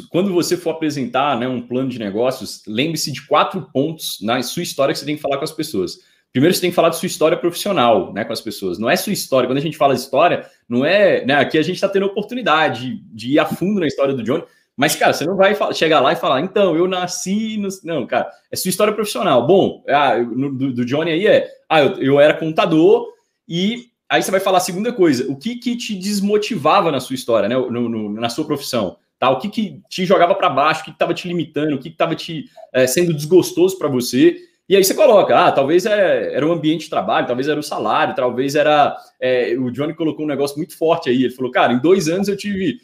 Quando 0.10 0.34
você 0.34 0.58
for 0.58 0.72
apresentar 0.72 1.40
né, 1.40 1.48
um 1.48 1.62
plano 1.62 1.90
de 1.90 2.00
negócios, 2.00 2.64
lembre-se 2.68 3.12
de 3.12 3.26
quatro 3.26 3.70
pontos 3.72 4.18
na 4.22 4.42
sua 4.42 4.64
história 4.64 4.94
que 4.94 5.00
você 5.00 5.06
tem 5.06 5.16
que 5.16 5.22
falar 5.22 5.38
com 5.38 5.44
as 5.44 5.52
pessoas. 5.52 6.00
Primeiro, 6.32 6.54
você 6.54 6.62
tem 6.62 6.70
que 6.70 6.76
falar 6.76 6.90
de 6.90 6.98
sua 6.98 7.08
história 7.08 7.38
profissional 7.38 8.14
né, 8.14 8.24
com 8.24 8.34
as 8.34 8.42
pessoas. 8.42 8.78
Não 8.78 8.90
é 8.90 8.96
sua 8.96 9.14
história. 9.14 9.48
Quando 9.48 9.60
a 9.60 9.62
gente 9.62 9.78
fala 9.78 9.96
de 9.96 10.02
história, 10.02 10.46
não 10.68 10.84
é. 10.84 11.26
Né, 11.26 11.36
aqui 11.36 11.58
a 11.58 11.62
gente 11.62 11.76
está 11.76 11.88
tendo 11.88 12.04
a 12.04 12.08
oportunidade 12.08 13.02
de 13.12 13.34
ir 13.34 13.40
a 13.40 13.46
fundo 13.46 13.80
na 13.80 13.88
história 13.88 14.14
do 14.14 14.24
Johnny. 14.24 14.44
Mas, 14.76 14.96
cara, 14.96 15.14
você 15.14 15.26
não 15.26 15.36
vai 15.36 15.58
chegar 15.74 16.00
lá 16.00 16.14
e 16.14 16.16
falar, 16.16 16.42
então, 16.42 16.76
eu 16.76 16.88
nasci. 16.88 17.58
No... 17.58 17.70
Não, 17.84 18.06
cara, 18.06 18.30
é 18.52 18.56
sua 18.56 18.70
história 18.70 18.94
profissional. 18.94 19.48
Bom, 19.48 19.84
ah, 19.88 20.18
do, 20.18 20.74
do 20.74 20.86
Johnny 20.86 21.12
aí 21.12 21.26
é. 21.26 21.50
Ah, 21.68 21.82
eu, 21.82 21.96
eu 21.96 22.20
era 22.20 22.36
contador 22.36 23.08
e 23.48 23.88
aí 24.10 24.22
você 24.22 24.32
vai 24.32 24.40
falar 24.40 24.60
a 24.60 24.62
segunda 24.62 24.94
coisa, 24.94 25.30
o 25.32 25.36
que 25.36 25.56
que 25.56 25.76
te 25.76 25.96
desmotivava 25.96 26.92
na 26.92 27.00
sua 27.00 27.16
história, 27.16 27.50
né, 27.50 27.56
no, 27.56 27.90
no, 27.90 28.14
na 28.14 28.30
sua 28.30 28.46
profissão, 28.46 28.98
tá? 29.20 29.30
O 29.30 29.40
que 29.40 29.50
que 29.50 29.82
te 29.90 30.06
jogava 30.06 30.36
para 30.36 30.50
baixo, 30.50 30.82
o 30.82 30.84
que 30.86 30.92
estava 30.92 31.14
te 31.14 31.28
limitando, 31.28 31.76
o 31.76 31.80
que 31.80 31.90
estava 31.90 32.16
te 32.16 32.46
é, 32.74 32.88
sendo 32.88 33.14
desgostoso 33.14 33.78
para 33.78 33.88
você? 33.88 34.38
E 34.70 34.76
aí 34.76 34.84
você 34.84 34.94
coloca, 34.94 35.48
ah, 35.48 35.52
talvez 35.52 35.86
é, 35.86 36.34
era 36.34 36.46
o 36.46 36.52
ambiente 36.52 36.86
de 36.86 36.90
trabalho, 36.90 37.26
talvez 37.26 37.48
era 37.48 37.60
o 37.60 37.64
salário, 37.64 38.16
talvez 38.16 38.56
era. 38.56 38.98
É, 39.20 39.56
o 39.58 39.72
Johnny 39.72 39.94
colocou 39.94 40.26
um 40.26 40.28
negócio 40.28 40.58
muito 40.58 40.78
forte 40.78 41.10
aí. 41.10 41.24
Ele 41.24 41.34
falou, 41.34 41.52
cara, 41.52 41.72
em 41.72 41.80
dois 41.80 42.08
anos 42.10 42.28
eu 42.28 42.36
tive 42.36 42.80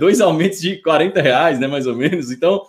dois 0.00 0.22
aumentos 0.22 0.62
de 0.62 0.76
40 0.76 1.20
reais, 1.20 1.60
né? 1.60 1.66
Mais 1.66 1.86
ou 1.86 1.94
menos. 1.94 2.30
Então, 2.30 2.62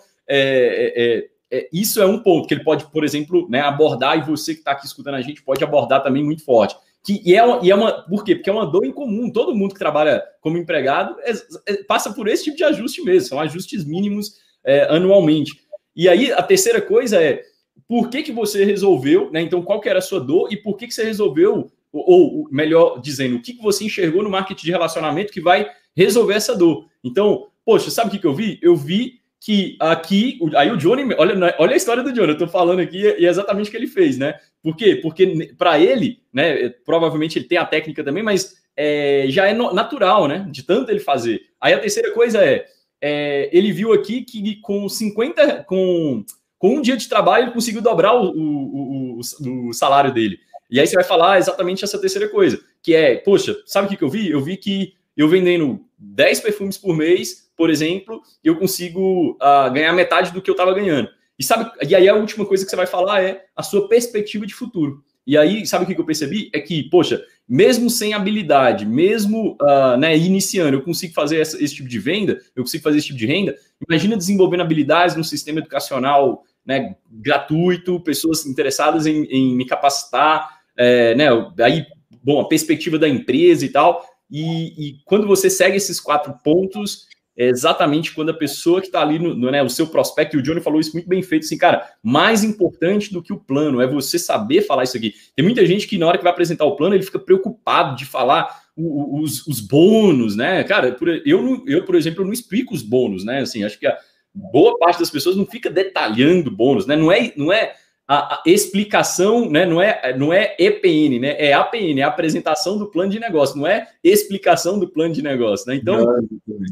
isso 1.72 2.02
é 2.02 2.04
um 2.04 2.18
ponto 2.18 2.46
que 2.46 2.52
ele 2.52 2.62
pode, 2.62 2.84
por 2.90 3.02
exemplo, 3.02 3.48
né, 3.48 3.62
abordar, 3.62 4.18
e 4.18 4.20
você 4.20 4.52
que 4.52 4.60
está 4.60 4.72
aqui 4.72 4.84
escutando 4.84 5.14
a 5.14 5.22
gente 5.22 5.42
pode 5.42 5.64
abordar 5.64 6.02
também 6.02 6.22
muito 6.22 6.44
forte. 6.44 6.76
Que, 7.08 7.22
e, 7.24 7.34
é 7.34 7.42
uma, 7.42 7.64
e 7.64 7.70
é 7.70 7.74
uma. 7.74 8.02
Por 8.02 8.22
quê? 8.22 8.34
Porque 8.34 8.50
é 8.50 8.52
uma 8.52 8.66
dor 8.66 8.84
em 8.84 8.92
comum. 8.92 9.32
Todo 9.32 9.56
mundo 9.56 9.72
que 9.72 9.78
trabalha 9.78 10.22
como 10.42 10.58
empregado 10.58 11.16
é, 11.20 11.32
é, 11.66 11.82
passa 11.84 12.12
por 12.12 12.28
esse 12.28 12.44
tipo 12.44 12.58
de 12.58 12.64
ajuste 12.64 13.00
mesmo. 13.00 13.30
São 13.30 13.40
ajustes 13.40 13.82
mínimos 13.82 14.34
é, 14.62 14.86
anualmente. 14.90 15.52
E 15.96 16.06
aí, 16.06 16.30
a 16.30 16.42
terceira 16.42 16.82
coisa 16.82 17.18
é 17.18 17.42
por 17.88 18.10
que, 18.10 18.22
que 18.22 18.30
você 18.30 18.62
resolveu, 18.62 19.30
né? 19.32 19.40
Então, 19.40 19.62
qual 19.62 19.80
que 19.80 19.88
era 19.88 20.00
a 20.00 20.02
sua 20.02 20.20
dor 20.20 20.52
e 20.52 20.56
por 20.58 20.76
que, 20.76 20.86
que 20.86 20.92
você 20.92 21.02
resolveu, 21.02 21.72
ou, 21.90 22.40
ou 22.40 22.48
melhor 22.52 23.00
dizendo, 23.00 23.36
o 23.36 23.40
que, 23.40 23.54
que 23.54 23.62
você 23.62 23.86
enxergou 23.86 24.22
no 24.22 24.28
marketing 24.28 24.66
de 24.66 24.70
relacionamento 24.70 25.32
que 25.32 25.40
vai 25.40 25.66
resolver 25.96 26.34
essa 26.34 26.54
dor. 26.54 26.84
Então, 27.02 27.46
poxa, 27.64 27.90
sabe 27.90 28.08
o 28.08 28.10
que, 28.10 28.18
que 28.18 28.26
eu 28.26 28.34
vi? 28.34 28.58
Eu 28.60 28.76
vi 28.76 29.14
que 29.40 29.78
aqui, 29.80 30.38
aí 30.54 30.70
o 30.70 30.76
Johnny, 30.76 31.14
olha, 31.16 31.56
olha 31.58 31.72
a 31.72 31.76
história 31.76 32.02
do 32.02 32.12
Johnny, 32.12 32.32
eu 32.32 32.38
tô 32.38 32.46
falando 32.46 32.80
aqui 32.80 33.00
e 33.00 33.24
é 33.24 33.30
exatamente 33.30 33.68
o 33.68 33.70
que 33.70 33.78
ele 33.78 33.86
fez, 33.86 34.18
né? 34.18 34.34
Por 34.62 34.76
quê? 34.76 34.96
Porque 34.96 35.54
para 35.56 35.78
ele, 35.78 36.20
né, 36.32 36.68
provavelmente 36.84 37.38
ele 37.38 37.46
tem 37.46 37.58
a 37.58 37.64
técnica 37.64 38.02
também, 38.02 38.22
mas 38.22 38.56
é, 38.76 39.26
já 39.28 39.46
é 39.46 39.54
natural, 39.54 40.28
né, 40.28 40.46
de 40.50 40.62
tanto 40.62 40.90
ele 40.90 41.00
fazer. 41.00 41.40
Aí 41.60 41.72
a 41.72 41.78
terceira 41.78 42.12
coisa 42.12 42.44
é, 42.44 42.66
é, 43.00 43.48
ele 43.52 43.72
viu 43.72 43.92
aqui 43.92 44.22
que 44.22 44.56
com 44.60 44.88
50, 44.88 45.64
com, 45.64 46.24
com 46.58 46.76
um 46.76 46.82
dia 46.82 46.96
de 46.96 47.08
trabalho 47.08 47.44
ele 47.44 47.52
conseguiu 47.52 47.80
dobrar 47.80 48.14
o, 48.14 48.30
o, 48.30 49.20
o, 49.20 49.68
o 49.68 49.72
salário 49.72 50.12
dele. 50.12 50.38
E 50.70 50.78
aí 50.78 50.86
você 50.86 50.96
vai 50.96 51.04
falar 51.04 51.38
exatamente 51.38 51.82
essa 51.82 51.98
terceira 51.98 52.28
coisa, 52.28 52.60
que 52.82 52.94
é, 52.94 53.16
poxa, 53.16 53.56
sabe 53.64 53.86
o 53.86 53.90
que, 53.90 53.96
que 53.96 54.04
eu 54.04 54.10
vi? 54.10 54.30
Eu 54.30 54.40
vi 54.40 54.56
que 54.56 54.92
eu 55.16 55.28
vendendo 55.28 55.80
10 55.98 56.40
perfumes 56.40 56.76
por 56.76 56.94
mês, 56.94 57.50
por 57.56 57.70
exemplo, 57.70 58.22
eu 58.44 58.56
consigo 58.56 59.32
uh, 59.32 59.72
ganhar 59.72 59.92
metade 59.92 60.30
do 60.30 60.40
que 60.40 60.48
eu 60.48 60.52
estava 60.52 60.72
ganhando. 60.72 61.08
E 61.38 61.44
sabe, 61.44 61.70
e 61.86 61.94
aí 61.94 62.08
a 62.08 62.14
última 62.14 62.44
coisa 62.44 62.64
que 62.64 62.70
você 62.70 62.76
vai 62.76 62.86
falar 62.86 63.22
é 63.22 63.44
a 63.54 63.62
sua 63.62 63.88
perspectiva 63.88 64.46
de 64.46 64.54
futuro. 64.54 65.04
E 65.26 65.36
aí, 65.36 65.66
sabe 65.66 65.84
o 65.84 65.86
que 65.86 66.00
eu 66.00 66.06
percebi? 66.06 66.50
É 66.54 66.58
que, 66.58 66.84
poxa, 66.84 67.22
mesmo 67.46 67.90
sem 67.90 68.14
habilidade, 68.14 68.86
mesmo 68.86 69.58
uh, 69.60 69.94
né, 69.98 70.16
iniciando, 70.16 70.76
eu 70.76 70.82
consigo 70.82 71.12
fazer 71.12 71.38
essa, 71.38 71.62
esse 71.62 71.74
tipo 71.74 71.88
de 71.88 71.98
venda, 71.98 72.40
eu 72.56 72.62
consigo 72.62 72.82
fazer 72.82 72.96
esse 72.96 73.08
tipo 73.08 73.18
de 73.18 73.26
renda. 73.26 73.54
Imagina 73.86 74.16
desenvolvendo 74.16 74.62
habilidades 74.62 75.16
no 75.16 75.22
sistema 75.22 75.58
educacional 75.58 76.44
né, 76.64 76.96
gratuito, 77.10 78.00
pessoas 78.00 78.46
interessadas 78.46 79.06
em, 79.06 79.24
em 79.24 79.54
me 79.54 79.66
capacitar, 79.66 80.60
é, 80.76 81.14
né, 81.14 81.28
aí, 81.60 81.84
bom, 82.22 82.40
a 82.40 82.48
perspectiva 82.48 82.98
da 82.98 83.08
empresa 83.08 83.64
e 83.66 83.68
tal. 83.68 84.02
E, 84.30 84.88
e 84.88 84.98
quando 85.04 85.26
você 85.26 85.50
segue 85.50 85.76
esses 85.76 86.00
quatro 86.00 86.34
pontos, 86.42 87.06
é 87.38 87.46
exatamente 87.46 88.12
quando 88.12 88.30
a 88.30 88.34
pessoa 88.34 88.80
que 88.80 88.88
está 88.88 89.00
ali 89.00 89.16
no, 89.16 89.32
no 89.32 89.48
né, 89.48 89.62
o 89.62 89.68
seu 89.68 89.86
prospecto, 89.86 90.36
e 90.36 90.40
o 90.40 90.42
Johnny 90.42 90.60
falou 90.60 90.80
isso 90.80 90.92
muito 90.92 91.08
bem 91.08 91.22
feito, 91.22 91.44
assim, 91.44 91.56
cara, 91.56 91.88
mais 92.02 92.42
importante 92.42 93.12
do 93.12 93.22
que 93.22 93.32
o 93.32 93.38
plano 93.38 93.80
é 93.80 93.86
você 93.86 94.18
saber 94.18 94.62
falar 94.62 94.82
isso 94.82 94.96
aqui. 94.96 95.14
Tem 95.36 95.44
muita 95.44 95.64
gente 95.64 95.86
que 95.86 95.96
na 95.96 96.08
hora 96.08 96.18
que 96.18 96.24
vai 96.24 96.32
apresentar 96.32 96.64
o 96.64 96.74
plano, 96.74 96.96
ele 96.96 97.04
fica 97.04 97.18
preocupado 97.18 97.96
de 97.96 98.04
falar 98.04 98.62
os, 98.76 99.46
os 99.46 99.60
bônus, 99.60 100.34
né? 100.34 100.64
Cara, 100.64 100.96
eu, 101.24 101.64
eu, 101.66 101.84
por 101.84 101.94
exemplo, 101.94 102.24
não 102.24 102.32
explico 102.32 102.74
os 102.74 102.82
bônus, 102.82 103.24
né? 103.24 103.40
Assim, 103.40 103.62
acho 103.62 103.78
que 103.78 103.86
a 103.86 103.96
boa 104.34 104.76
parte 104.76 104.98
das 104.98 105.10
pessoas 105.10 105.36
não 105.36 105.46
fica 105.46 105.70
detalhando 105.70 106.50
bônus, 106.50 106.86
né? 106.86 106.96
Não 106.96 107.10
é, 107.12 107.32
não 107.36 107.52
é 107.52 107.74
a, 108.08 108.36
a, 108.36 108.42
explicação, 108.46 109.50
né, 109.50 109.66
não 109.66 109.82
é, 109.82 110.16
não 110.16 110.32
é 110.32 110.56
EPN, 110.58 111.20
né, 111.20 111.36
é 111.38 111.52
APN, 111.52 112.00
é 112.00 112.02
a 112.02 112.08
apresentação 112.08 112.78
do 112.78 112.90
plano 112.90 113.12
de 113.12 113.20
negócio, 113.20 113.58
não 113.58 113.66
é 113.66 113.86
explicação 114.02 114.78
do 114.78 114.88
plano 114.88 115.12
de 115.12 115.22
negócio, 115.22 115.66
né? 115.68 115.74
Então, 115.74 116.16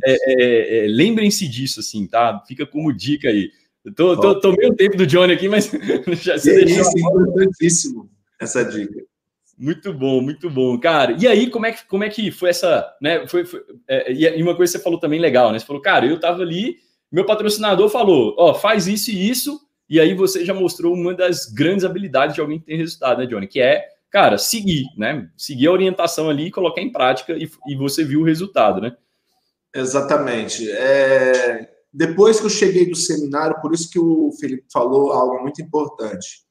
é, 0.03 0.17
é, 0.27 0.87
é, 0.87 0.89
lembrem-se 0.89 1.47
disso, 1.47 1.81
assim, 1.81 2.07
tá? 2.07 2.43
Fica 2.49 2.65
como 2.67 2.91
dica 2.91 3.29
aí. 3.29 3.51
Eu 3.85 3.95
tô, 3.95 4.17
tô, 4.19 4.41
tomei 4.41 4.67
o 4.69 4.75
tempo 4.75 4.97
do 4.97 5.07
Johnny 5.07 5.35
aqui, 5.35 5.49
mas 5.49 5.71
já 6.23 6.39
você 6.39 6.65
deixou. 6.65 6.81
Isso, 6.81 6.99
importantíssimo 6.99 8.11
essa 8.41 8.65
dica. 8.65 9.03
Muito 9.59 9.93
bom, 9.93 10.21
muito 10.21 10.51
bom, 10.51 10.79
cara. 10.79 11.17
E 11.19 11.27
aí, 11.27 11.49
como 11.51 11.67
é 11.67 11.73
que, 11.73 11.87
como 11.87 12.05
é 12.05 12.09
que 12.09 12.31
foi 12.31 12.51
essa, 12.51 12.87
né? 13.01 13.27
Foi, 13.27 13.45
foi 13.45 13.63
é, 13.89 14.13
e 14.13 14.43
uma 14.43 14.55
coisa 14.55 14.73
que 14.73 14.79
você 14.79 14.85
falou 14.85 14.99
também 14.99 15.21
legal, 15.21 15.53
né? 15.53 15.59
Você 15.59 15.67
falou, 15.67 15.81
cara, 15.81 16.07
eu 16.07 16.19
tava 16.19 16.43
ali, 16.43 16.77
meu 17.11 17.25
patrocinador 17.25 17.89
falou, 17.89 18.35
ó, 18.39 18.55
faz 18.55 18.87
isso 18.87 19.11
e 19.11 19.31
isso, 19.31 19.61
e 19.89 20.01
aí 20.01 20.15
você 20.15 20.45
já 20.45 20.53
mostrou 20.53 20.95
uma 20.95 21.15
das 21.15 21.47
grandes 21.47 21.85
habilidades 21.85 22.35
de 22.35 22.41
alguém 22.41 22.59
que 22.59 22.67
tem 22.67 22.77
resultado, 22.77 23.19
né, 23.19 23.27
Johnny? 23.27 23.47
Que 23.47 23.61
é, 23.61 23.87
cara, 24.11 24.37
seguir, 24.37 24.85
né? 24.97 25.31
Seguir 25.37 25.69
a 25.69 25.73
orientação 25.73 26.29
ali 26.29 26.51
colocar 26.51 26.81
em 26.81 26.91
prática 26.91 27.35
e, 27.35 27.49
e 27.69 27.77
você 27.77 28.05
viu 28.05 28.21
o 28.21 28.25
resultado, 28.25 28.81
né? 28.81 28.97
Exatamente. 29.75 30.69
É... 30.71 31.71
Depois 31.93 32.41
que 32.41 32.47
eu 32.47 32.51
cheguei 32.51 32.89
do 32.89 32.97
seminário, 32.97 33.61
por 33.61 33.73
isso 33.73 33.91
que 33.91 33.99
o 33.99 34.33
Felipe 34.41 34.67
falou 34.73 35.13
algo 35.13 35.43
muito 35.43 35.63
importante. 35.63 36.45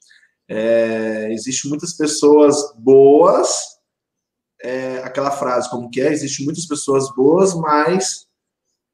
É... 0.47 1.27
Existem 1.31 1.69
muitas 1.69 1.93
pessoas 1.93 2.55
boas, 2.77 3.49
é... 4.61 4.99
aquela 4.99 5.31
frase 5.31 5.69
como 5.69 5.89
que 5.89 5.99
é, 5.99 6.11
existem 6.11 6.45
muitas 6.45 6.65
pessoas 6.65 7.13
boas, 7.13 7.53
mas 7.53 8.27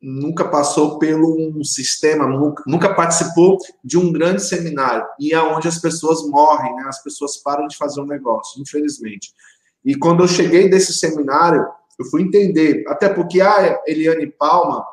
nunca 0.02 0.46
passou 0.46 0.98
pelo 0.98 1.38
um 1.38 1.64
sistema, 1.64 2.26
nunca, 2.26 2.64
nunca, 2.66 2.94
participou 2.94 3.58
de 3.84 3.98
um 3.98 4.12
grande 4.12 4.44
seminário 4.44 5.06
e 5.20 5.32
é 5.32 5.40
onde 5.40 5.68
as 5.68 5.78
pessoas 5.78 6.28
morrem, 6.28 6.76
né? 6.76 6.86
as 6.88 7.04
pessoas 7.04 7.38
param 7.38 7.68
de 7.68 7.78
fazer 7.78 8.02
um 8.02 8.08
negócio, 8.08 8.60
infelizmente. 8.60 9.32
E 9.86 9.96
quando 9.96 10.24
eu 10.24 10.28
cheguei 10.28 10.70
desse 10.70 10.94
seminário, 10.94 11.68
eu 12.00 12.06
fui 12.06 12.24
entender, 12.24 12.84
até 12.88 13.10
porque 13.10 13.42
a 13.42 13.80
Eliane 13.86 14.28
Palma, 14.28 14.84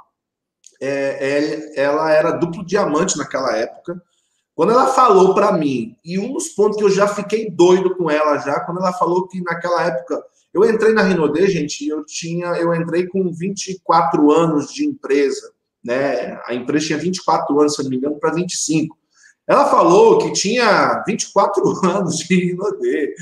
é, 0.80 0.90
é, 0.90 1.82
ela 1.82 2.12
era 2.12 2.32
duplo 2.32 2.64
diamante 2.64 3.16
naquela 3.16 3.56
época. 3.56 4.00
Quando 4.54 4.72
ela 4.72 4.88
falou 4.88 5.34
para 5.34 5.52
mim, 5.52 5.96
e 6.04 6.18
um 6.18 6.32
dos 6.32 6.48
pontos 6.48 6.76
que 6.76 6.84
eu 6.84 6.90
já 6.90 7.08
fiquei 7.08 7.50
doido 7.50 7.96
com 7.96 8.10
ela 8.10 8.38
já, 8.38 8.60
quando 8.60 8.78
ela 8.78 8.92
falou 8.92 9.26
que 9.26 9.40
naquela 9.40 9.84
época 9.84 10.22
eu 10.52 10.64
entrei 10.68 10.92
na 10.92 11.02
Rinode, 11.02 11.46
gente, 11.48 11.86
eu 11.86 12.04
tinha, 12.04 12.46
eu 12.56 12.74
entrei 12.74 13.06
com 13.06 13.32
24 13.32 14.30
anos 14.32 14.72
de 14.72 14.84
empresa, 14.84 15.52
né? 15.84 16.40
A 16.46 16.54
empresa 16.54 16.86
tinha 16.86 16.98
24 16.98 17.60
anos, 17.60 17.74
se 17.74 17.82
não 17.82 17.90
me 17.90 17.96
engano, 17.96 18.18
para 18.18 18.32
25. 18.32 18.96
Ela 19.46 19.70
falou 19.70 20.18
que 20.18 20.32
tinha 20.32 21.02
24 21.06 21.62
anos 21.86 22.18
de 22.18 22.34
Rinode. 22.34 23.14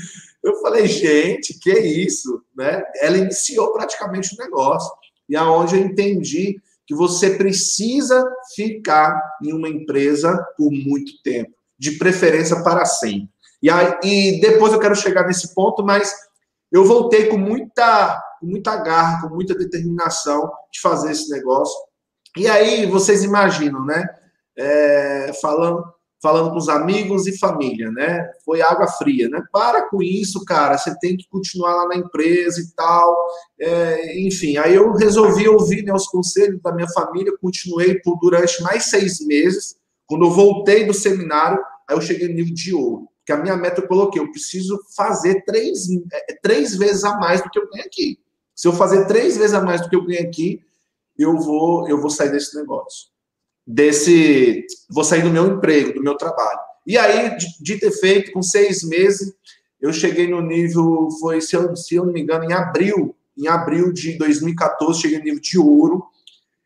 Eu 0.43 0.55
falei, 0.61 0.87
gente, 0.87 1.57
que 1.59 1.71
isso, 1.71 2.41
né? 2.55 2.83
Ela 3.01 3.17
iniciou 3.17 3.73
praticamente 3.73 4.33
o 4.33 4.37
negócio. 4.37 4.91
E 5.29 5.35
aonde 5.35 5.75
eu 5.75 5.81
entendi 5.81 6.61
que 6.85 6.95
você 6.95 7.31
precisa 7.31 8.25
ficar 8.55 9.21
em 9.43 9.51
uma 9.51 9.67
empresa 9.67 10.37
por 10.57 10.71
muito 10.71 11.21
tempo, 11.21 11.51
de 11.77 11.91
preferência 11.97 12.63
para 12.63 12.85
sempre. 12.85 13.29
E, 13.61 13.69
aí, 13.69 13.97
e 14.03 14.39
depois 14.39 14.71
eu 14.71 14.79
quero 14.79 14.95
chegar 14.95 15.27
nesse 15.27 15.53
ponto, 15.53 15.83
mas 15.83 16.13
eu 16.71 16.85
voltei 16.85 17.27
com 17.27 17.37
muita, 17.37 18.21
com 18.39 18.47
muita 18.47 18.75
garra, 18.77 19.21
com 19.21 19.33
muita 19.33 19.55
determinação 19.55 20.51
de 20.71 20.81
fazer 20.81 21.11
esse 21.11 21.29
negócio. 21.29 21.75
E 22.35 22.47
aí, 22.47 22.85
vocês 22.85 23.23
imaginam, 23.23 23.85
né? 23.85 24.05
É, 24.55 25.31
falando, 25.41 25.83
falando 26.21 26.51
com 26.51 26.57
os 26.57 26.67
amigos 26.67 27.25
e 27.25 27.37
família, 27.37 27.89
né? 27.91 28.29
Foi 28.43 28.61
água 28.61 28.87
fria, 28.87 29.29
né? 29.29 29.41
Para 29.51 29.89
com 29.89 30.03
isso, 30.03 30.43
cara. 30.43 30.77
Você 30.77 30.97
tem 30.99 31.15
que 31.15 31.27
continuar 31.29 31.73
lá 31.75 31.87
na 31.87 31.95
empresa 31.95 32.59
e 32.59 32.69
tal. 32.75 33.15
É, 33.59 34.19
enfim, 34.19 34.57
aí 34.57 34.75
eu 34.75 34.91
resolvi 34.93 35.47
ouvir 35.47 35.83
né, 35.83 35.93
os 35.93 36.07
conselhos 36.07 36.61
da 36.61 36.73
minha 36.73 36.89
família. 36.89 37.37
Continuei 37.41 37.99
por 38.01 38.17
durante 38.19 38.61
mais 38.61 38.85
seis 38.85 39.25
meses. 39.25 39.75
Quando 40.05 40.25
eu 40.25 40.31
voltei 40.31 40.85
do 40.85 40.93
seminário, 40.93 41.59
aí 41.89 41.95
eu 41.95 42.01
cheguei 42.01 42.27
no 42.27 42.35
nível 42.35 42.53
de 42.53 42.73
ouro 42.73 43.07
que 43.27 43.33
a 43.33 43.37
minha 43.37 43.57
meta 43.57 43.81
eu 43.81 43.87
coloquei, 43.89 44.21
eu 44.21 44.31
preciso 44.31 44.79
fazer 44.95 45.43
três, 45.43 45.85
é, 46.13 46.33
três 46.41 46.77
vezes 46.77 47.03
a 47.03 47.17
mais 47.17 47.41
do 47.41 47.49
que 47.49 47.59
eu 47.59 47.69
tenho 47.69 47.83
aqui. 47.83 48.17
Se 48.55 48.69
eu 48.69 48.71
fazer 48.71 49.05
três 49.05 49.35
vezes 49.35 49.53
a 49.53 49.61
mais 49.61 49.81
do 49.81 49.89
que 49.89 49.97
eu 49.97 50.05
ganhei 50.05 50.23
aqui, 50.23 50.61
eu 51.19 51.37
vou, 51.37 51.89
eu 51.89 51.99
vou 51.99 52.09
sair 52.09 52.31
desse 52.31 52.55
negócio. 52.55 53.09
Desse. 53.65 54.65
Vou 54.89 55.03
sair 55.03 55.23
do 55.23 55.29
meu 55.29 55.45
emprego, 55.45 55.95
do 55.95 56.01
meu 56.01 56.15
trabalho. 56.15 56.57
E 56.85 56.97
aí, 56.97 57.35
de, 57.35 57.47
de 57.59 57.77
ter 57.77 57.91
feito, 57.91 58.31
com 58.31 58.41
seis 58.41 58.81
meses, 58.81 59.33
eu 59.81 59.91
cheguei 59.91 60.29
no 60.29 60.41
nível, 60.41 61.09
foi, 61.19 61.41
se 61.41 61.53
eu, 61.53 61.75
se 61.75 61.95
eu 61.95 62.05
não 62.05 62.13
me 62.13 62.21
engano, 62.21 62.45
em 62.45 62.53
abril, 62.53 63.13
em 63.37 63.49
abril 63.49 63.91
de 63.91 64.17
2014, 64.17 65.01
cheguei 65.01 65.17
no 65.17 65.25
nível 65.25 65.41
de 65.41 65.59
ouro. 65.59 66.05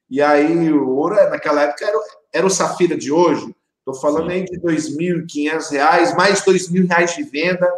E 0.07 0.21
aí, 0.21 0.71
o 0.71 0.91
ouro, 0.91 1.15
naquela 1.15 1.63
época, 1.63 1.85
era, 1.85 1.99
era 2.31 2.45
o 2.45 2.51
Safira 2.51 2.95
de 2.95 3.11
hoje. 3.11 3.51
Estou 3.81 3.99
falando 3.99 4.29
Sim. 4.29 4.33
aí 4.33 4.45
de 4.45 4.57
R$ 4.57 4.61
2.500, 4.61 6.15
mais 6.15 6.39
R$ 6.41 6.53
2.000 6.53 7.15
de 7.15 7.23
venda. 7.23 7.71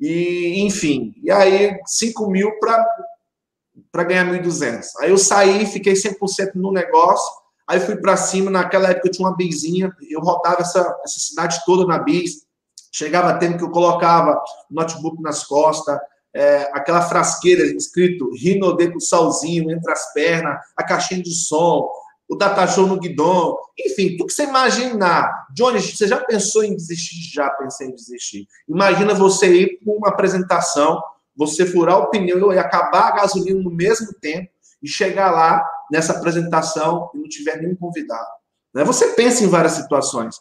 E, 0.00 0.62
enfim, 0.62 1.14
e 1.22 1.30
aí 1.30 1.78
5 1.86 2.30
mil 2.30 2.50
para 2.58 4.04
ganhar 4.04 4.26
1.200. 4.26 4.84
Aí 5.00 5.10
eu 5.10 5.18
saí, 5.18 5.66
fiquei 5.66 5.94
100% 5.94 6.52
no 6.54 6.72
negócio. 6.72 7.42
Aí 7.68 7.80
fui 7.80 7.96
para 7.96 8.16
cima. 8.16 8.50
Naquela 8.50 8.90
época 8.90 9.08
eu 9.08 9.12
tinha 9.12 9.28
uma 9.28 9.36
bizinha, 9.36 9.94
eu 10.08 10.20
rodava 10.20 10.60
essa, 10.60 10.80
essa 11.04 11.18
cidade 11.18 11.60
toda 11.64 11.86
na 11.86 11.98
bis. 11.98 12.46
Chegava 12.92 13.38
tempo 13.38 13.58
que 13.58 13.64
eu 13.64 13.70
colocava 13.70 14.40
notebook 14.70 15.22
nas 15.22 15.44
costas, 15.44 15.98
é, 16.34 16.70
aquela 16.72 17.02
frasqueira 17.02 17.62
escrito 17.64 18.30
Rinode 18.34 18.90
com 18.90 19.00
salzinho 19.00 19.70
entre 19.70 19.90
as 19.90 20.12
pernas, 20.12 20.58
a 20.76 20.82
caixinha 20.82 21.22
de 21.22 21.34
som, 21.34 21.88
o 22.32 22.34
data 22.34 22.66
show 22.66 22.86
no 22.86 22.98
guidão, 22.98 23.58
enfim, 23.78 24.16
tudo 24.16 24.28
que 24.28 24.32
você 24.32 24.44
imaginar. 24.44 25.48
Johnny, 25.54 25.82
você 25.82 26.08
já 26.08 26.18
pensou 26.18 26.64
em 26.64 26.74
desistir? 26.74 27.30
Já 27.30 27.50
pensei 27.50 27.88
em 27.88 27.94
desistir. 27.94 28.48
Imagina 28.66 29.12
você 29.12 29.54
ir 29.54 29.78
para 29.84 29.92
uma 29.92 30.08
apresentação, 30.08 30.98
você 31.36 31.66
furar 31.66 31.98
o 31.98 32.08
pneu 32.08 32.50
e 32.50 32.58
acabar 32.58 33.08
a 33.08 33.16
gasolina 33.16 33.60
no 33.60 33.70
mesmo 33.70 34.14
tempo 34.14 34.48
e 34.82 34.88
chegar 34.88 35.30
lá 35.30 35.62
nessa 35.90 36.14
apresentação 36.14 37.10
e 37.14 37.18
não 37.18 37.28
tiver 37.28 37.60
nenhum 37.60 37.76
convidado. 37.76 38.30
Né? 38.74 38.82
Você 38.82 39.08
pensa 39.08 39.44
em 39.44 39.48
várias 39.48 39.72
situações. 39.72 40.36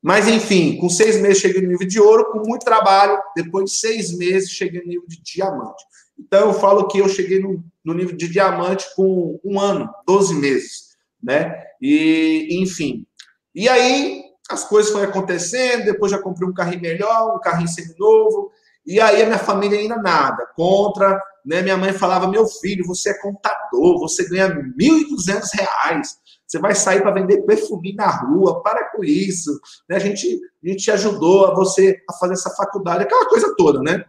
Mas, 0.00 0.28
enfim, 0.28 0.76
com 0.76 0.88
seis 0.88 1.20
meses 1.20 1.38
cheguei 1.38 1.62
no 1.62 1.68
nível 1.68 1.88
de 1.88 1.98
ouro, 1.98 2.30
com 2.30 2.46
muito 2.46 2.64
trabalho, 2.64 3.18
depois 3.34 3.72
de 3.72 3.76
seis 3.76 4.16
meses 4.16 4.50
cheguei 4.50 4.82
no 4.82 4.86
nível 4.86 5.08
de 5.08 5.20
diamante. 5.20 5.82
Então, 6.16 6.46
eu 6.48 6.54
falo 6.54 6.86
que 6.86 6.98
eu 6.98 7.08
cheguei 7.08 7.40
no, 7.40 7.64
no 7.84 7.92
nível 7.92 8.16
de 8.16 8.28
diamante 8.28 8.86
com 8.94 9.40
um 9.44 9.58
ano, 9.58 9.92
12 10.06 10.34
meses, 10.36 10.93
né? 11.24 11.54
E, 11.80 12.48
enfim. 12.62 13.06
E 13.54 13.68
aí, 13.68 14.22
as 14.50 14.64
coisas 14.64 14.92
foram 14.92 15.08
acontecendo, 15.08 15.84
depois 15.84 16.12
já 16.12 16.18
comprei 16.18 16.48
um 16.48 16.54
carrinho 16.54 16.82
melhor, 16.82 17.36
um 17.36 17.40
carrinho 17.40 17.68
seminovo, 17.68 18.50
e 18.86 19.00
aí 19.00 19.22
a 19.22 19.26
minha 19.26 19.38
família 19.38 19.78
ainda 19.78 19.96
nada, 19.96 20.46
contra, 20.54 21.18
né? 21.44 21.62
Minha 21.62 21.76
mãe 21.76 21.92
falava, 21.92 22.28
meu 22.28 22.46
filho, 22.46 22.86
você 22.86 23.10
é 23.10 23.18
contador, 23.20 23.98
você 23.98 24.28
ganha 24.28 24.48
R$ 24.48 24.62
1.200, 24.78 26.02
você 26.46 26.58
vai 26.58 26.74
sair 26.74 27.00
para 27.00 27.12
vender 27.12 27.42
perfume 27.42 27.94
na 27.94 28.06
rua, 28.06 28.62
para 28.62 28.90
com 28.90 29.02
isso. 29.02 29.58
Né? 29.88 29.96
A, 29.96 29.98
gente, 29.98 30.38
a 30.62 30.68
gente 30.68 30.84
te 30.84 30.90
ajudou 30.90 31.46
a 31.46 31.54
você 31.54 31.96
a 32.08 32.12
fazer 32.14 32.34
essa 32.34 32.50
faculdade, 32.50 33.04
aquela 33.04 33.26
coisa 33.26 33.54
toda, 33.56 33.80
né? 33.80 34.04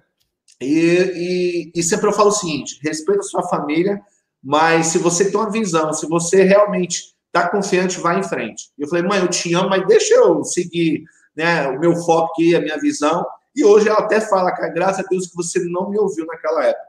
E, 0.59 1.71
e, 1.73 1.79
e 1.79 1.83
sempre 1.83 2.07
eu 2.07 2.13
falo 2.13 2.29
o 2.29 2.33
seguinte: 2.33 2.79
respeita 2.83 3.21
a 3.21 3.23
sua 3.23 3.43
família, 3.43 4.01
mas 4.45 4.87
se 4.87 4.99
você 4.99 5.31
tem 5.31 5.39
uma 5.39 5.49
visão, 5.49 5.91
se 5.91 6.05
você 6.05 6.43
realmente 6.43 7.15
está 7.25 7.49
confiante, 7.49 7.99
vai 7.99 8.19
em 8.19 8.23
frente. 8.23 8.69
Eu 8.77 8.87
falei, 8.87 9.03
mãe, 9.03 9.19
eu 9.19 9.27
te 9.27 9.51
amo, 9.55 9.69
mas 9.69 9.87
deixa 9.87 10.13
eu 10.13 10.43
seguir 10.43 11.03
né, 11.35 11.67
o 11.69 11.79
meu 11.79 11.95
foco 11.95 12.31
aqui, 12.31 12.55
a 12.55 12.61
minha 12.61 12.77
visão. 12.77 13.25
E 13.55 13.65
hoje 13.65 13.89
ela 13.89 13.97
até 13.99 14.21
fala, 14.21 14.51
cara, 14.51 14.69
graças 14.69 15.03
a 15.03 15.07
Deus 15.09 15.25
que 15.25 15.35
você 15.35 15.59
não 15.63 15.89
me 15.89 15.97
ouviu 15.97 16.27
naquela 16.27 16.63
época. 16.63 16.85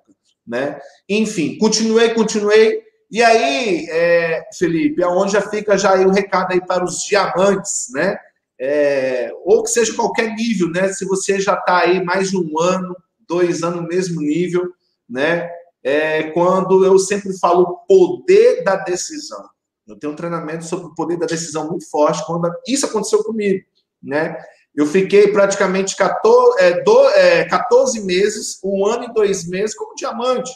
Né? 0.46 0.78
Enfim, 1.08 1.56
continuei, 1.56 2.10
continuei. 2.12 2.82
E 3.10 3.22
aí, 3.22 3.86
é, 3.88 4.44
Felipe, 4.58 5.02
aonde 5.02 5.32
já 5.32 5.40
fica 5.40 5.78
já 5.78 5.94
o 5.94 6.10
recado 6.10 6.52
aí 6.52 6.60
para 6.60 6.84
os 6.84 6.98
diamantes, 7.04 7.86
né? 7.94 8.18
É, 8.58 9.30
ou 9.44 9.62
que 9.62 9.70
seja 9.70 9.94
qualquer 9.94 10.34
nível, 10.34 10.68
né? 10.68 10.88
Se 10.88 11.06
você 11.06 11.40
já 11.40 11.54
está 11.54 11.78
aí 11.78 12.04
mais 12.04 12.30
de 12.30 12.36
um 12.36 12.60
ano, 12.60 12.96
dois 13.26 13.62
anos 13.62 13.80
no 13.80 13.88
mesmo 13.88 14.20
nível, 14.20 14.70
né? 15.08 15.48
É, 15.88 16.24
quando 16.32 16.84
eu 16.84 16.98
sempre 16.98 17.38
falo 17.38 17.84
poder 17.86 18.64
da 18.64 18.74
decisão. 18.74 19.48
Eu 19.86 19.96
tenho 19.96 20.12
um 20.12 20.16
treinamento 20.16 20.64
sobre 20.64 20.86
o 20.86 20.94
poder 20.96 21.16
da 21.16 21.26
decisão 21.26 21.68
muito 21.68 21.88
forte 21.88 22.26
quando 22.26 22.52
isso 22.66 22.86
aconteceu 22.86 23.22
comigo, 23.22 23.64
né? 24.02 24.36
Eu 24.74 24.84
fiquei 24.84 25.28
praticamente 25.28 25.94
14, 25.94 26.60
é, 26.60 26.82
do, 26.82 27.08
é, 27.10 27.44
14 27.44 28.00
meses, 28.04 28.58
um 28.64 28.84
ano 28.84 29.04
e 29.04 29.14
dois 29.14 29.48
meses 29.48 29.76
como 29.76 29.94
diamante. 29.94 30.50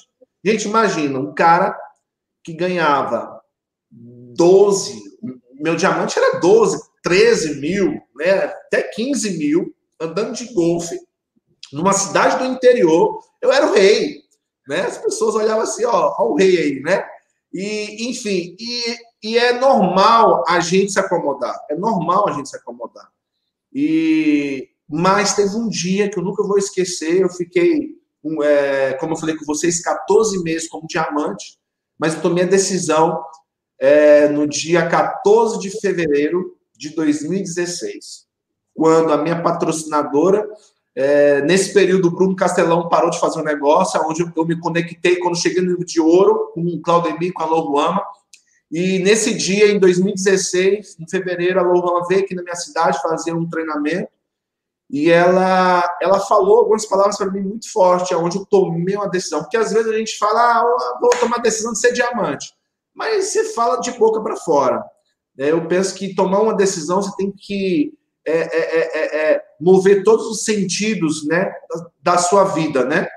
Gente, 0.45 0.66
imagina, 0.66 1.21
um 1.21 1.33
cara 1.33 1.79
que 2.43 2.53
ganhava 2.53 3.40
12, 3.88 5.01
meu 5.61 5.77
diamante 5.77 6.19
era 6.19 6.40
12, 6.40 6.83
13 7.05 7.61
mil, 7.61 8.03
né, 8.16 8.47
até 8.47 8.83
15 8.83 9.38
mil, 9.38 9.73
andando 10.01 10.33
de 10.33 10.53
golfe, 10.53 10.99
numa 11.73 11.93
cidade 11.93 12.38
do 12.38 12.53
interior, 12.53 13.23
eu 13.40 13.53
era 13.53 13.66
o 13.66 13.73
rei. 13.73 14.19
Né? 14.70 14.83
As 14.83 14.98
pessoas 14.98 15.35
olhavam 15.35 15.64
assim, 15.64 15.85
ó, 15.85 16.14
ó 16.16 16.28
o 16.28 16.37
rei 16.37 16.56
aí, 16.56 16.80
né? 16.80 17.04
E, 17.52 18.09
enfim, 18.09 18.54
e, 18.56 18.96
e 19.20 19.37
é 19.37 19.52
normal 19.52 20.44
a 20.46 20.61
gente 20.61 20.92
se 20.92 21.00
acomodar. 21.00 21.59
É 21.68 21.74
normal 21.74 22.28
a 22.28 22.33
gente 22.35 22.48
se 22.48 22.56
acomodar. 22.56 23.11
E, 23.74 24.68
mas 24.88 25.35
teve 25.35 25.56
um 25.56 25.68
dia 25.68 26.09
que 26.09 26.16
eu 26.16 26.22
nunca 26.22 26.44
vou 26.44 26.56
esquecer, 26.56 27.20
eu 27.20 27.28
fiquei, 27.30 27.96
um, 28.22 28.44
é, 28.44 28.92
como 28.92 29.14
eu 29.14 29.16
falei 29.16 29.37
com 29.37 29.44
vocês, 29.44 29.83
14 29.83 30.40
meses 30.44 30.68
como 30.68 30.87
diamante, 30.87 31.59
mas 31.98 32.14
eu 32.14 32.22
tomei 32.22 32.44
a 32.44 32.46
decisão 32.46 33.20
é, 33.76 34.28
no 34.28 34.46
dia 34.46 34.88
14 34.88 35.59
de 35.59 35.80
fevereiro 35.80 36.56
de 36.76 36.90
2016, 36.90 38.24
quando 38.72 39.12
a 39.12 39.18
minha 39.18 39.42
patrocinadora, 39.42 40.48
é, 40.94 41.40
nesse 41.42 41.72
período, 41.72 42.09
o 42.09 42.11
Bruno 42.11 42.35
Castelão 42.35 42.88
parou 42.88 43.11
de 43.11 43.20
fazer 43.20 43.40
um 43.40 43.44
negócio, 43.44 44.00
onde 44.05 44.22
eu, 44.22 44.44
me 44.44 44.59
conectei 44.59 45.16
quando 45.16 45.37
cheguei 45.37 45.62
no 45.62 45.70
nível 45.70 45.85
de 45.85 46.00
ouro, 46.00 46.50
com 46.53 46.61
o 46.61 46.81
Claudemir, 46.81 47.33
com 47.33 47.42
a 47.42 47.46
Loruama, 47.46 48.03
e 48.70 49.00
nesse 49.00 49.35
dia, 49.35 49.70
em 49.70 49.79
2016, 49.79 50.96
em 51.00 51.09
fevereiro, 51.09 51.59
a 51.59 51.62
Loruama 51.62 52.07
veio 52.07 52.22
aqui 52.22 52.35
na 52.35 52.42
minha 52.42 52.55
cidade 52.55 53.03
fazer 53.03 53.33
um 53.33 53.48
treinamento, 53.48 54.09
e 54.88 55.09
ela, 55.09 55.85
ela 56.03 56.18
falou 56.18 56.59
algumas 56.59 56.85
palavras 56.85 57.16
para 57.16 57.31
mim 57.31 57.42
muito 57.42 57.70
fortes, 57.70 58.16
onde 58.16 58.38
eu 58.38 58.44
tomei 58.44 58.96
uma 58.96 59.09
decisão. 59.09 59.40
Porque 59.40 59.57
às 59.57 59.72
vezes 59.72 59.88
a 59.88 59.96
gente 59.96 60.18
fala, 60.18 60.40
ah, 60.40 60.98
vou 61.00 61.11
tomar 61.11 61.37
a 61.37 61.42
decisão 61.42 61.72
de 61.72 61.79
ser 61.79 61.92
diamante. 61.92 62.53
Mas 62.92 63.26
você 63.26 63.53
fala 63.55 63.81
de 63.81 63.92
boca 63.92 64.20
para 64.20 64.37
fora. 64.37 64.85
É, 65.38 65.53
eu 65.53 65.64
penso 65.68 65.94
que 65.94 66.12
tomar 66.12 66.40
uma 66.40 66.57
decisão, 66.57 67.00
você 67.00 67.14
tem 67.16 67.33
que 67.33 67.92
é, 68.26 68.33
é, 68.33 68.98
é, 68.98 69.33
é 69.33 69.42
mover 69.61 70.02
todos 70.04 70.26
os 70.26 70.44
sentidos 70.44 71.26
né, 71.26 71.52
da, 72.02 72.18
sua 72.18 72.44
vida, 72.44 72.85
né? 72.85 73.09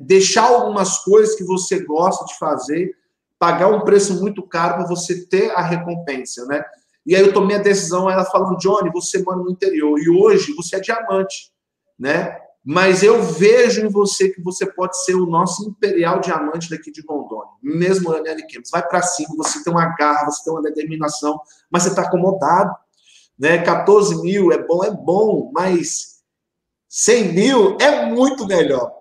deixar 0.00 0.46
algumas 0.46 0.98
coisas 0.98 1.34
que 1.34 1.44
você 1.44 1.84
gosta 1.84 2.24
de 2.24 2.38
fazer, 2.38 2.94
pagar 3.38 3.68
um 3.68 3.80
preço 3.80 4.20
muito 4.20 4.42
caro 4.42 4.76
para 4.76 4.86
você 4.86 5.26
ter 5.26 5.50
a 5.52 5.60
recompensa, 5.60 6.44
né? 6.46 6.64
E 7.06 7.16
aí 7.16 7.22
eu 7.22 7.32
tomei 7.32 7.56
a 7.56 7.62
decisão, 7.62 8.10
ela 8.10 8.24
falando, 8.24 8.58
Johnny, 8.58 8.90
você 8.90 9.22
mora 9.22 9.38
no 9.38 9.50
interior 9.50 9.98
e 9.98 10.08
hoje 10.08 10.54
você 10.54 10.76
é 10.76 10.80
diamante, 10.80 11.50
né? 11.98 12.38
Mas 12.62 13.02
eu 13.02 13.22
vejo 13.22 13.84
em 13.84 13.88
você 13.88 14.28
que 14.28 14.42
você 14.42 14.66
pode 14.66 15.02
ser 15.04 15.14
o 15.14 15.24
nosso 15.24 15.66
imperial 15.66 16.20
diamante 16.20 16.68
daqui 16.68 16.92
de 16.92 17.02
Rondônia, 17.08 17.50
mesmo 17.62 18.12
Daniel 18.12 18.36
Campos. 18.52 18.70
Vai 18.70 18.86
para 18.86 19.00
cima, 19.00 19.34
você 19.34 19.64
tem 19.64 19.72
uma 19.72 19.86
garra, 19.96 20.26
você 20.26 20.44
tem 20.44 20.52
uma 20.52 20.62
determinação, 20.62 21.40
mas 21.70 21.84
você 21.84 21.88
está 21.88 22.02
acomodado. 22.02 22.70
Né? 23.40 23.56
14 23.62 24.20
mil 24.20 24.52
é 24.52 24.58
bom, 24.62 24.84
é 24.84 24.90
bom, 24.90 25.50
mas 25.54 26.20
100 26.90 27.32
mil 27.32 27.78
é 27.80 28.04
muito 28.04 28.46
melhor. 28.46 28.92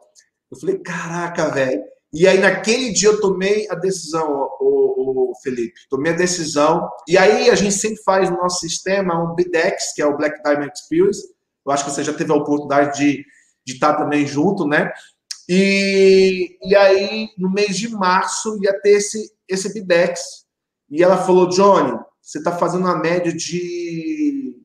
Eu 0.50 0.58
falei, 0.58 0.80
caraca, 0.80 1.50
velho. 1.50 1.84
E 2.14 2.26
aí, 2.26 2.40
naquele 2.40 2.92
dia, 2.94 3.10
eu 3.10 3.20
tomei 3.20 3.68
a 3.70 3.76
decisão, 3.76 4.50
o, 4.62 5.34
Felipe. 5.44 5.74
Tomei 5.90 6.14
a 6.14 6.16
decisão. 6.16 6.90
E 7.08 7.18
aí, 7.18 7.50
a 7.50 7.56
gente 7.56 7.76
sempre 7.76 8.02
faz 8.02 8.30
no 8.30 8.38
nosso 8.38 8.62
sistema 8.62 9.22
um 9.22 9.36
BDEX, 9.36 9.94
que 9.94 10.02
é 10.02 10.06
o 10.06 10.18
Black 10.18 10.42
Diamond 10.42 10.72
Experience. 10.74 11.22
Eu 11.66 11.72
acho 11.72 11.86
que 11.86 11.92
você 11.92 12.04
já 12.04 12.14
teve 12.14 12.32
a 12.32 12.36
oportunidade 12.36 12.98
de, 12.98 13.26
de 13.66 13.74
estar 13.74 13.96
também 13.96 14.26
junto, 14.26 14.66
né? 14.66 14.92
E, 15.48 16.58
e 16.64 16.76
aí, 16.76 17.30
no 17.38 17.52
mês 17.52 17.78
de 17.78 17.90
março, 17.90 18.58
ia 18.64 18.74
ter 18.82 18.92
esse, 18.92 19.32
esse 19.48 19.74
BDEX. 19.74 20.46
E 20.90 21.04
ela 21.04 21.18
falou, 21.18 21.50
Johnny, 21.50 21.98
você 22.30 22.38
está 22.38 22.56
fazendo 22.56 22.82
uma 22.82 22.96
média 22.96 23.36
de 23.36 24.56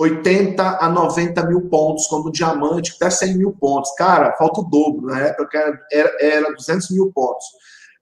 80 0.00 0.78
a 0.80 0.88
90 0.88 1.46
mil 1.46 1.68
pontos, 1.68 2.06
como 2.06 2.32
diamante, 2.32 2.94
até 2.96 3.10
100 3.10 3.36
mil 3.36 3.52
pontos. 3.52 3.94
Cara, 3.96 4.34
falta 4.38 4.60
o 4.60 4.64
dobro. 4.64 5.02
Na 5.08 5.20
época 5.20 5.78
era, 5.92 6.16
era 6.18 6.54
200 6.54 6.90
mil 6.90 7.12
pontos. 7.12 7.44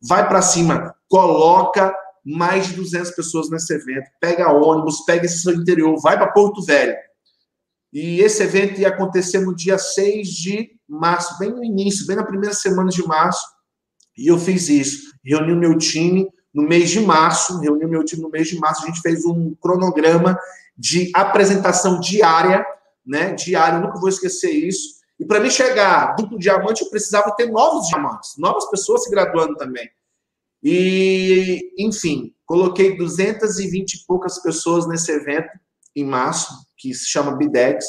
Vai 0.00 0.28
para 0.28 0.40
cima, 0.40 0.94
coloca 1.08 1.92
mais 2.24 2.68
de 2.68 2.74
200 2.74 3.10
pessoas 3.10 3.50
nesse 3.50 3.74
evento. 3.74 4.08
Pega 4.20 4.52
ônibus, 4.52 5.00
pega 5.04 5.26
esse 5.26 5.40
seu 5.40 5.54
interior, 5.54 6.00
vai 6.00 6.16
para 6.16 6.30
Porto 6.30 6.62
Velho. 6.62 6.94
E 7.92 8.20
esse 8.20 8.44
evento 8.44 8.80
ia 8.80 8.90
acontecer 8.90 9.40
no 9.40 9.56
dia 9.56 9.76
6 9.76 10.28
de 10.28 10.70
março, 10.88 11.36
bem 11.36 11.50
no 11.50 11.64
início, 11.64 12.06
bem 12.06 12.14
na 12.14 12.24
primeira 12.24 12.54
semana 12.54 12.90
de 12.90 13.04
março. 13.04 13.44
E 14.16 14.28
eu 14.28 14.38
fiz 14.38 14.68
isso. 14.68 15.10
Reuni 15.24 15.52
o 15.52 15.56
meu 15.56 15.76
time 15.76 16.28
no 16.52 16.62
mês 16.62 16.90
de 16.90 17.00
março, 17.00 17.58
reuni 17.60 17.84
o 17.84 17.88
meu 17.88 18.04
time 18.04 18.22
no 18.22 18.30
mês 18.30 18.48
de 18.48 18.58
março, 18.58 18.82
a 18.82 18.86
gente 18.86 19.00
fez 19.00 19.24
um 19.24 19.54
cronograma 19.54 20.38
de 20.76 21.10
apresentação 21.14 22.00
diária, 22.00 22.64
né? 23.06 23.32
Diária, 23.34 23.76
eu 23.76 23.82
nunca 23.82 24.00
vou 24.00 24.08
esquecer 24.08 24.50
isso. 24.50 25.00
E 25.18 25.24
para 25.24 25.40
mim 25.40 25.50
chegar 25.50 26.14
duplo 26.16 26.38
diamante, 26.38 26.82
eu 26.82 26.90
precisava 26.90 27.30
ter 27.32 27.46
novos 27.46 27.88
diamantes, 27.88 28.36
novas 28.38 28.68
pessoas 28.70 29.04
se 29.04 29.10
graduando 29.10 29.54
também. 29.56 29.88
E, 30.62 31.72
enfim, 31.78 32.34
coloquei 32.44 32.96
220 32.96 33.94
e 33.94 34.06
poucas 34.06 34.42
pessoas 34.42 34.86
nesse 34.86 35.10
evento 35.12 35.50
em 35.94 36.04
março, 36.04 36.52
que 36.76 36.92
se 36.94 37.06
chama 37.06 37.36
Bidex. 37.36 37.84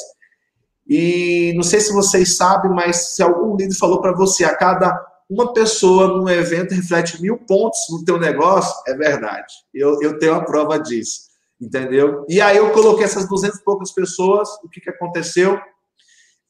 E 0.86 1.52
não 1.54 1.62
sei 1.62 1.80
se 1.80 1.92
vocês 1.92 2.36
sabem, 2.36 2.70
mas 2.70 3.14
se 3.14 3.22
algum 3.22 3.56
líder 3.56 3.74
falou 3.76 4.00
para 4.00 4.14
você, 4.14 4.44
a 4.44 4.56
cada 4.56 4.92
uma 5.32 5.52
pessoa 5.52 6.08
num 6.08 6.28
evento 6.28 6.74
reflete 6.74 7.20
mil 7.20 7.38
pontos 7.38 7.78
no 7.90 8.04
teu 8.04 8.18
negócio, 8.18 8.74
é 8.86 8.94
verdade. 8.94 9.52
Eu, 9.72 10.00
eu 10.02 10.18
tenho 10.18 10.34
a 10.34 10.44
prova 10.44 10.78
disso, 10.78 11.22
entendeu? 11.60 12.24
E 12.28 12.40
aí 12.40 12.58
eu 12.58 12.70
coloquei 12.72 13.04
essas 13.04 13.26
200 13.26 13.58
e 13.58 13.64
poucas 13.64 13.92
pessoas, 13.92 14.48
o 14.62 14.68
que, 14.68 14.80
que 14.80 14.90
aconteceu? 14.90 15.58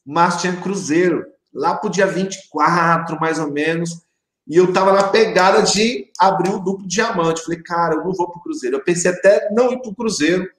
Mas 0.05 0.41
tinha 0.41 0.55
cruzeiro, 0.57 1.23
lá 1.53 1.75
para 1.75 1.87
o 1.87 1.91
dia 1.91 2.05
24, 2.05 3.17
mais 3.19 3.39
ou 3.39 3.49
menos, 3.49 4.03
e 4.45 4.57
eu 4.57 4.73
tava 4.73 4.91
na 4.91 5.07
pegada 5.07 5.61
de 5.61 6.11
abrir 6.19 6.49
o 6.49 6.59
duplo 6.59 6.85
diamante. 6.85 7.43
Falei, 7.43 7.63
cara, 7.63 7.95
eu 7.95 8.03
não 8.03 8.11
vou 8.11 8.29
pro 8.29 8.41
Cruzeiro. 8.41 8.75
Eu 8.75 8.83
pensei 8.83 9.09
até 9.09 9.49
não 9.51 9.71
ir 9.71 9.81
pro 9.81 9.95
Cruzeiro, 9.95 10.49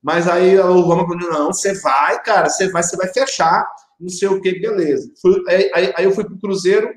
mas 0.00 0.28
aí 0.28 0.56
o 0.58 0.80
Roma 0.80 1.06
falou: 1.06 1.28
não, 1.28 1.46
você 1.52 1.74
vai, 1.80 2.22
cara, 2.22 2.48
você 2.48 2.68
vai, 2.70 2.84
você 2.84 2.96
vai 2.96 3.12
fechar, 3.12 3.68
não 3.98 4.08
sei 4.08 4.28
o 4.28 4.40
que, 4.40 4.60
beleza. 4.60 5.10
Fui, 5.20 5.42
aí, 5.48 5.92
aí 5.96 6.04
eu 6.04 6.12
fui 6.12 6.24
pro 6.24 6.38
Cruzeiro. 6.38 6.88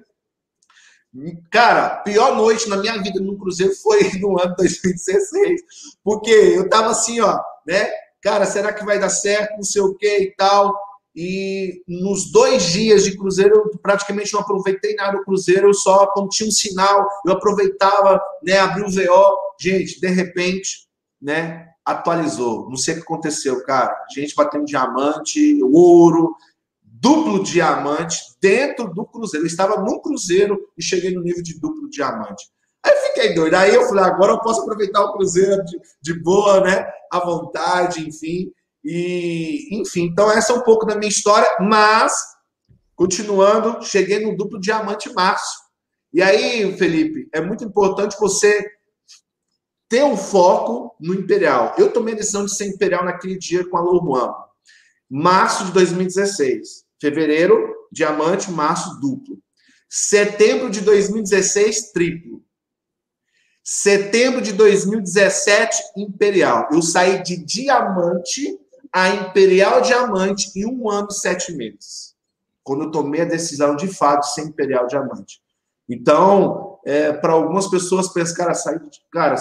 Cara, 1.50 1.98
pior 2.04 2.36
noite 2.36 2.68
na 2.68 2.78
minha 2.78 3.02
vida 3.02 3.20
no 3.22 3.38
Cruzeiro 3.38 3.74
foi 3.76 4.12
no 4.20 4.40
ano 4.40 4.56
2016, 4.58 5.62
porque 6.04 6.32
eu 6.32 6.70
tava 6.70 6.92
assim, 6.92 7.22
ó, 7.22 7.40
né? 7.66 7.90
Cara, 8.22 8.46
será 8.46 8.74
que 8.74 8.84
vai 8.84 9.00
dar 9.00 9.10
certo? 9.10 9.56
Não 9.56 9.64
sei 9.64 9.82
o 9.82 9.96
que 9.96 10.18
e 10.18 10.36
tal. 10.36 10.74
E 11.16 11.82
nos 11.88 12.32
dois 12.32 12.64
dias 12.64 13.06
de 13.06 13.16
cruzeiro, 13.16 13.56
eu 13.56 13.80
praticamente 13.80 14.34
não 14.34 14.42
aproveitei 14.42 14.96
nada 14.96 15.18
do 15.18 15.24
cruzeiro, 15.24 15.74
só 15.74 16.08
quando 16.08 16.30
tinha 16.30 16.50
um 16.50 16.52
sinal, 16.52 17.08
eu 17.26 17.32
aproveitava, 17.34 18.20
né, 18.44 18.58
abri 18.58 18.84
o 18.84 18.92
VO. 18.92 19.38
Gente, 19.58 20.02
de 20.02 20.08
repente, 20.08 20.88
né, 21.22 21.68
atualizou. 21.86 22.68
Não 22.70 22.76
sei 22.76 22.96
o 22.96 22.98
que 22.98 23.04
aconteceu, 23.04 23.64
cara. 23.64 23.96
Gente 24.14 24.36
batendo 24.36 24.66
diamante, 24.66 25.64
ouro, 25.64 26.36
duplo 27.06 27.44
diamante 27.44 28.18
dentro 28.42 28.92
do 28.92 29.06
cruzeiro. 29.06 29.46
Eu 29.46 29.48
estava 29.48 29.80
no 29.80 30.02
cruzeiro 30.02 30.58
e 30.76 30.82
cheguei 30.82 31.14
no 31.14 31.22
nível 31.22 31.44
de 31.44 31.60
duplo 31.60 31.88
diamante. 31.88 32.50
Aí 32.84 32.96
fiquei 33.08 33.36
doido. 33.36 33.54
Aí 33.54 33.76
eu 33.76 33.88
falei, 33.88 34.06
agora 34.06 34.32
eu 34.34 34.40
posso 34.40 34.62
aproveitar 34.62 35.04
o 35.04 35.14
cruzeiro 35.14 35.64
de, 35.64 35.80
de 36.02 36.20
boa, 36.20 36.62
né? 36.62 36.84
À 37.12 37.20
vontade, 37.20 38.08
enfim. 38.08 38.52
E, 38.84 39.80
enfim, 39.80 40.06
então 40.06 40.32
essa 40.32 40.52
é 40.52 40.56
um 40.56 40.64
pouco 40.64 40.84
da 40.84 40.96
minha 40.96 41.10
história, 41.10 41.48
mas, 41.60 42.14
continuando, 42.96 43.84
cheguei 43.84 44.26
no 44.26 44.36
duplo 44.36 44.60
diamante 44.60 45.14
março. 45.14 45.60
E 46.12 46.24
aí, 46.24 46.76
Felipe, 46.76 47.30
é 47.32 47.40
muito 47.40 47.64
importante 47.64 48.16
você 48.20 48.66
ter 49.88 50.04
um 50.04 50.18
foco 50.18 50.96
no 51.00 51.14
Imperial. 51.14 51.76
Eu 51.78 51.94
tomei 51.94 52.16
a 52.16 52.18
decisão 52.18 52.46
de 52.46 52.56
ser 52.56 52.66
Imperial 52.66 53.06
naquele 53.06 53.38
dia 53.38 53.68
com 53.68 53.78
a 53.78 53.82
Lohan. 53.82 54.34
Março 55.08 55.66
de 55.66 55.72
2016. 55.72 56.85
Fevereiro, 57.00 57.76
diamante, 57.92 58.52
março, 58.52 59.00
duplo. 59.00 59.40
Setembro 59.90 60.70
de 60.70 60.82
2016, 60.82 61.92
triplo. 61.92 62.44
Setembro 63.64 64.42
de 64.42 64.54
2017, 64.54 65.82
Imperial. 65.98 66.68
Eu 66.72 66.82
saí 66.82 67.24
de 67.24 67.38
diamante 67.38 68.60
a 68.96 69.10
Imperial 69.10 69.82
Diamante 69.82 70.52
em 70.56 70.66
um 70.66 70.90
ano 70.90 71.10
e 71.12 71.14
sete 71.14 71.52
meses. 71.52 72.16
Quando 72.64 72.86
eu 72.86 72.92
tomei 72.92 73.22
a 73.22 73.26
decisão 73.26 73.76
de 73.76 73.90
fato 73.90 74.24
ser 74.24 74.44
Imperial 74.44 74.88
Diamante. 74.88 75.42
Então, 75.90 76.80
é, 76.86 77.12
para 77.12 77.34
algumas 77.34 77.68
pessoas 77.68 78.08
pensar, 78.08 78.36
cara, 78.36 78.54
sair 78.54 78.80
de. 78.80 79.02
Cara, 79.12 79.36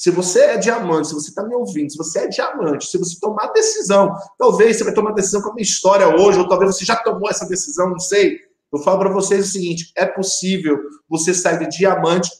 se 0.00 0.10
você 0.10 0.40
é 0.40 0.56
diamante, 0.56 1.08
se 1.08 1.14
você 1.14 1.28
está 1.28 1.44
me 1.44 1.54
ouvindo, 1.54 1.92
se 1.92 1.98
você 1.98 2.20
é 2.20 2.26
diamante, 2.26 2.86
se 2.86 2.96
você 2.96 3.20
tomar 3.20 3.48
decisão, 3.48 4.16
talvez 4.38 4.78
você 4.78 4.84
vai 4.84 4.94
tomar 4.94 5.12
decisão 5.12 5.42
com 5.42 5.50
a 5.50 5.52
minha 5.52 5.62
história 5.62 6.08
hoje, 6.08 6.38
ou 6.38 6.48
talvez 6.48 6.74
você 6.74 6.86
já 6.86 6.96
tomou 6.96 7.28
essa 7.28 7.46
decisão, 7.46 7.90
não 7.90 7.98
sei. 7.98 8.38
Eu 8.72 8.78
falo 8.78 8.98
para 9.00 9.12
vocês 9.12 9.46
o 9.46 9.52
seguinte: 9.52 9.92
é 9.94 10.06
possível 10.06 10.78
você 11.06 11.34
sair 11.34 11.68
de 11.68 11.76
diamante 11.76 12.30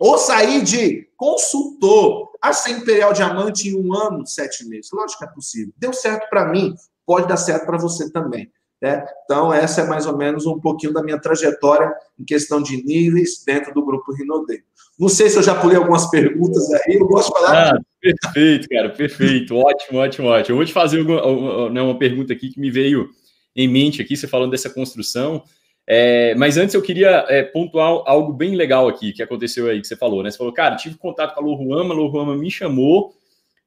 ou 0.00 0.18
sair 0.18 0.64
de 0.64 1.08
consultor 1.16 2.32
a 2.42 2.52
ser 2.52 2.70
Imperial 2.70 3.12
Diamante 3.12 3.68
em 3.68 3.76
um 3.76 3.94
ano, 3.94 4.26
sete 4.26 4.68
meses. 4.68 4.90
Lógico 4.92 5.20
que 5.20 5.24
é 5.24 5.32
possível. 5.32 5.72
Deu 5.76 5.92
certo 5.92 6.28
para 6.28 6.46
mim, 6.46 6.74
pode 7.06 7.28
dar 7.28 7.36
certo 7.36 7.64
para 7.64 7.78
você 7.78 8.10
também. 8.10 8.50
Né? 8.84 9.02
Então, 9.24 9.50
essa 9.50 9.80
é 9.80 9.86
mais 9.86 10.04
ou 10.04 10.14
menos 10.14 10.44
um 10.44 10.60
pouquinho 10.60 10.92
da 10.92 11.02
minha 11.02 11.18
trajetória 11.18 11.90
em 12.20 12.24
questão 12.26 12.62
de 12.62 12.84
níveis 12.84 13.42
dentro 13.42 13.72
do 13.72 13.82
grupo 13.82 14.12
Rinode. 14.12 14.62
Não 15.00 15.08
sei 15.08 15.30
se 15.30 15.38
eu 15.38 15.42
já 15.42 15.54
pulei 15.54 15.78
algumas 15.78 16.10
perguntas 16.10 16.70
aí, 16.70 16.96
eu 16.96 17.06
gosto 17.06 17.32
de 17.32 17.40
falar. 17.40 17.70
Ah, 17.70 17.78
perfeito, 17.98 18.68
cara, 18.68 18.90
perfeito. 18.90 19.56
Ótimo, 19.56 20.00
ótimo, 20.00 20.28
ótimo. 20.28 20.52
Eu 20.52 20.56
vou 20.58 20.66
te 20.66 20.72
fazer 20.74 21.00
uma, 21.00 21.70
né, 21.70 21.80
uma 21.80 21.98
pergunta 21.98 22.34
aqui 22.34 22.50
que 22.50 22.60
me 22.60 22.70
veio 22.70 23.08
em 23.56 23.66
mente 23.66 24.02
aqui, 24.02 24.18
você 24.18 24.26
falando 24.26 24.50
dessa 24.50 24.68
construção. 24.68 25.42
É, 25.86 26.34
mas 26.34 26.58
antes 26.58 26.74
eu 26.74 26.82
queria 26.82 27.24
é, 27.30 27.42
pontuar 27.42 28.02
algo 28.04 28.34
bem 28.34 28.54
legal 28.54 28.86
aqui 28.86 29.14
que 29.14 29.22
aconteceu 29.22 29.66
aí, 29.66 29.80
que 29.80 29.86
você 29.86 29.96
falou, 29.96 30.22
né? 30.22 30.30
Você 30.30 30.36
falou, 30.36 30.52
cara, 30.52 30.76
tive 30.76 30.98
contato 30.98 31.34
com 31.34 31.40
a 31.40 31.42
Loruama, 31.42 31.94
a 31.94 31.96
Loruama 31.96 32.36
me 32.36 32.50
chamou 32.50 33.14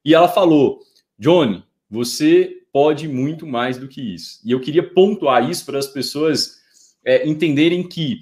e 0.06 0.14
ela 0.14 0.28
falou: 0.28 0.80
Johnny, 1.18 1.64
você 1.90 2.58
pode 2.78 3.08
muito 3.08 3.48
mais 3.48 3.76
do 3.80 3.88
que 3.88 4.00
isso. 4.00 4.40
E 4.46 4.52
eu 4.52 4.60
queria 4.60 4.84
pontuar 4.84 5.50
isso 5.50 5.66
para 5.66 5.80
as 5.80 5.88
pessoas 5.88 6.58
é, 7.04 7.28
entenderem 7.28 7.82
que 7.82 8.20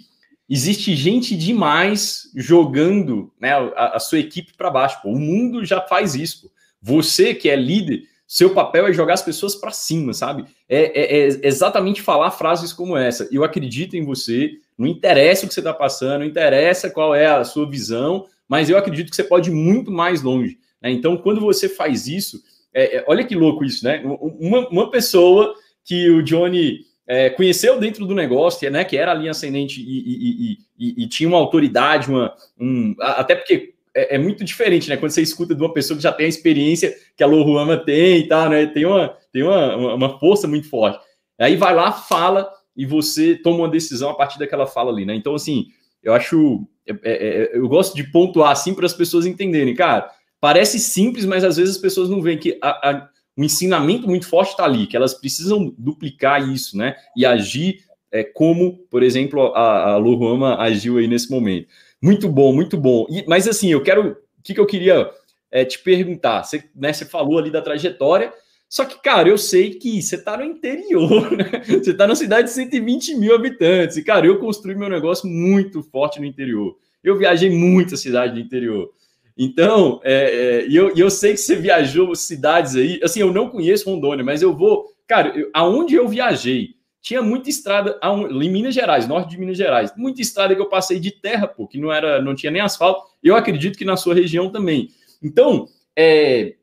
existe 0.49 0.95
gente 0.95 1.35
demais 1.35 2.31
jogando 2.33 3.33
né, 3.37 3.51
a, 3.51 3.97
a 3.97 3.99
sua 3.99 4.19
equipe 4.19 4.53
para 4.55 4.71
baixo. 4.71 5.01
Pô. 5.01 5.09
O 5.09 5.19
mundo 5.19 5.65
já 5.65 5.81
faz 5.81 6.15
isso. 6.15 6.43
Pô. 6.43 6.51
Você 6.81 7.35
que 7.35 7.49
é 7.49 7.55
líder 7.57 8.03
seu 8.25 8.53
papel 8.53 8.87
é 8.87 8.93
jogar 8.93 9.15
as 9.15 9.21
pessoas 9.21 9.55
para 9.55 9.71
cima, 9.71 10.13
sabe? 10.13 10.45
É, 10.69 11.01
é, 11.01 11.27
é, 11.27 11.39
exatamente 11.43 12.01
falar 12.01 12.31
frases 12.31 12.71
como 12.71 12.95
essa. 12.95 13.27
Eu 13.33 13.43
acredito 13.43 13.97
em 13.97 14.05
você, 14.05 14.53
não 14.77 14.87
interessa 14.87 15.45
o 15.45 15.49
que 15.49 15.53
você 15.53 15.59
está 15.59 15.73
passando, 15.73 16.19
não 16.19 16.25
interessa 16.25 16.89
qual 16.89 17.13
é 17.13 17.27
a 17.27 17.43
sua 17.43 17.69
visão, 17.69 18.25
mas 18.47 18.69
eu 18.69 18.77
acredito 18.77 19.09
que 19.09 19.17
você 19.17 19.23
pode 19.25 19.49
ir 19.49 19.53
muito 19.53 19.91
mais 19.91 20.21
longe. 20.21 20.57
Né? 20.81 20.91
Então, 20.91 21.17
quando 21.17 21.41
você 21.41 21.67
faz 21.67 22.07
isso, 22.07 22.41
é, 22.75 22.97
é 22.97 23.05
olha 23.07 23.23
que 23.23 23.35
louco 23.35 23.63
isso, 23.63 23.83
né? 23.83 24.03
Uma, 24.05 24.67
uma 24.69 24.91
pessoa 24.91 25.55
que 25.83 26.09
o 26.09 26.21
Johnny 26.21 26.81
é, 27.07 27.29
conheceu 27.29 27.79
dentro 27.79 28.05
do 28.05 28.13
negócio, 28.13 28.69
né, 28.69 28.83
que 28.83 28.97
era 28.97 29.11
a 29.11 29.15
linha 29.15 29.31
ascendente 29.31 29.79
e, 29.79 30.57
e, 30.57 30.57
e, 30.77 31.03
e 31.03 31.07
tinha 31.07 31.29
uma 31.29 31.37
autoridade, 31.37 32.09
uma, 32.09 32.33
um, 32.59 32.95
até 32.99 33.35
porque 33.35 33.75
é, 33.95 34.15
é, 34.15 34.17
muito 34.17 34.43
diferente, 34.43 34.89
né? 34.89 34.97
Quando 34.97 35.11
você 35.11 35.21
escuta 35.21 35.55
de 35.55 35.61
uma 35.61 35.73
pessoa 35.73 35.95
que 35.95 36.03
já 36.03 36.11
tem 36.11 36.25
a 36.25 36.29
experiência 36.29 36.93
que 37.15 37.23
a 37.23 37.27
Lohuama 37.27 37.77
tem 37.77 38.19
e 38.19 38.27
tal, 38.27 38.49
né? 38.49 38.65
Tem 38.65 38.85
uma, 38.85 39.17
tem 39.31 39.41
uma, 39.41 39.95
uma 39.95 40.19
força 40.19 40.47
muito 40.47 40.69
forte. 40.69 40.99
Aí 41.39 41.55
vai 41.55 41.73
lá, 41.73 41.93
fala 41.93 42.49
e 42.75 42.85
você 42.85 43.35
toma 43.35 43.59
uma 43.59 43.69
decisão 43.69 44.09
a 44.09 44.13
partir 44.13 44.37
daquela 44.37 44.67
fala 44.67 44.91
ali, 44.91 45.05
né? 45.05 45.15
Então, 45.15 45.33
assim, 45.33 45.67
eu 46.03 46.13
acho. 46.13 46.67
É, 46.85 46.93
é, 47.03 47.57
eu 47.57 47.67
gosto 47.69 47.95
de 47.95 48.03
pontuar 48.03 48.51
assim 48.51 48.73
para 48.73 48.85
as 48.85 48.93
pessoas 48.93 49.25
entenderem, 49.25 49.73
cara. 49.73 50.11
Parece 50.45 50.77
simples, 50.77 51.25
mas 51.25 51.43
às 51.43 51.57
vezes 51.57 51.75
as 51.75 51.81
pessoas 51.81 52.07
não 52.07 52.21
veem 52.21 52.37
que 52.37 52.55
a, 52.61 52.91
a, 52.91 53.09
o 53.35 53.43
ensinamento 53.43 54.07
muito 54.07 54.29
forte 54.29 54.51
está 54.51 54.63
ali, 54.63 54.85
que 54.85 54.95
elas 54.95 55.15
precisam 55.15 55.73
duplicar 55.75 56.47
isso, 56.47 56.77
né? 56.77 56.95
E 57.17 57.25
agir 57.25 57.79
é, 58.11 58.23
como, 58.23 58.77
por 58.91 59.01
exemplo, 59.01 59.41
a, 59.55 59.93
a 59.93 59.97
Lohuama 59.97 60.57
agiu 60.57 60.99
aí 60.99 61.07
nesse 61.07 61.31
momento. 61.31 61.67
Muito 61.99 62.29
bom, 62.29 62.53
muito 62.53 62.77
bom. 62.77 63.07
E, 63.09 63.25
mas 63.27 63.47
assim, 63.47 63.71
eu 63.71 63.81
quero. 63.81 64.11
O 64.37 64.43
que, 64.43 64.53
que 64.53 64.59
eu 64.59 64.67
queria 64.67 65.09
é, 65.49 65.65
te 65.65 65.79
perguntar? 65.79 66.43
Você, 66.43 66.63
né, 66.75 66.93
você 66.93 67.05
falou 67.05 67.39
ali 67.39 67.49
da 67.49 67.63
trajetória, 67.63 68.31
só 68.69 68.85
que, 68.85 69.01
cara, 69.01 69.27
eu 69.27 69.39
sei 69.39 69.71
que 69.71 69.99
você 69.99 70.13
está 70.13 70.37
no 70.37 70.43
interior, 70.43 71.31
né? 71.35 71.63
Você 71.65 71.89
está 71.89 72.05
numa 72.05 72.15
cidade 72.15 72.49
de 72.49 72.53
120 72.53 73.15
mil 73.15 73.33
habitantes. 73.33 73.97
E, 73.97 74.03
cara, 74.03 74.27
eu 74.27 74.37
construí 74.37 74.75
meu 74.75 74.89
negócio 74.89 75.27
muito 75.27 75.81
forte 75.81 76.19
no 76.19 76.25
interior. 76.27 76.77
Eu 77.03 77.17
viajei 77.17 77.49
muito 77.49 77.95
a 77.95 77.97
cidade 77.97 78.33
do 78.35 78.39
interior. 78.39 78.93
Então, 79.37 79.99
é, 80.03 80.13
é, 80.13 80.67
eu, 80.69 80.95
eu 80.95 81.09
sei 81.09 81.31
que 81.31 81.37
você 81.37 81.55
viajou 81.55 82.15
cidades 82.15 82.75
aí. 82.75 82.99
Assim, 83.03 83.19
eu 83.19 83.33
não 83.33 83.49
conheço 83.49 83.89
Rondônia, 83.89 84.23
mas 84.23 84.41
eu 84.41 84.55
vou. 84.55 84.85
Cara, 85.07 85.37
eu, 85.37 85.49
aonde 85.53 85.95
eu 85.95 86.07
viajei, 86.07 86.75
tinha 87.01 87.21
muita 87.21 87.49
estrada 87.49 87.99
em 88.03 88.49
Minas 88.49 88.73
Gerais, 88.73 89.07
norte 89.07 89.29
de 89.29 89.37
Minas 89.37 89.57
Gerais, 89.57 89.93
muita 89.95 90.21
estrada 90.21 90.55
que 90.55 90.61
eu 90.61 90.69
passei 90.69 90.99
de 90.99 91.11
terra, 91.11 91.47
pô, 91.47 91.67
que 91.67 91.77
não 91.77 91.91
era, 91.91 92.21
não 92.21 92.33
tinha 92.33 92.51
nem 92.51 92.61
asfalto. 92.61 93.03
Eu 93.21 93.35
acredito 93.35 93.77
que 93.77 93.85
na 93.85 93.97
sua 93.97 94.15
região 94.15 94.49
também. 94.49 94.89
Então, 95.21 95.67
é, 95.95 96.55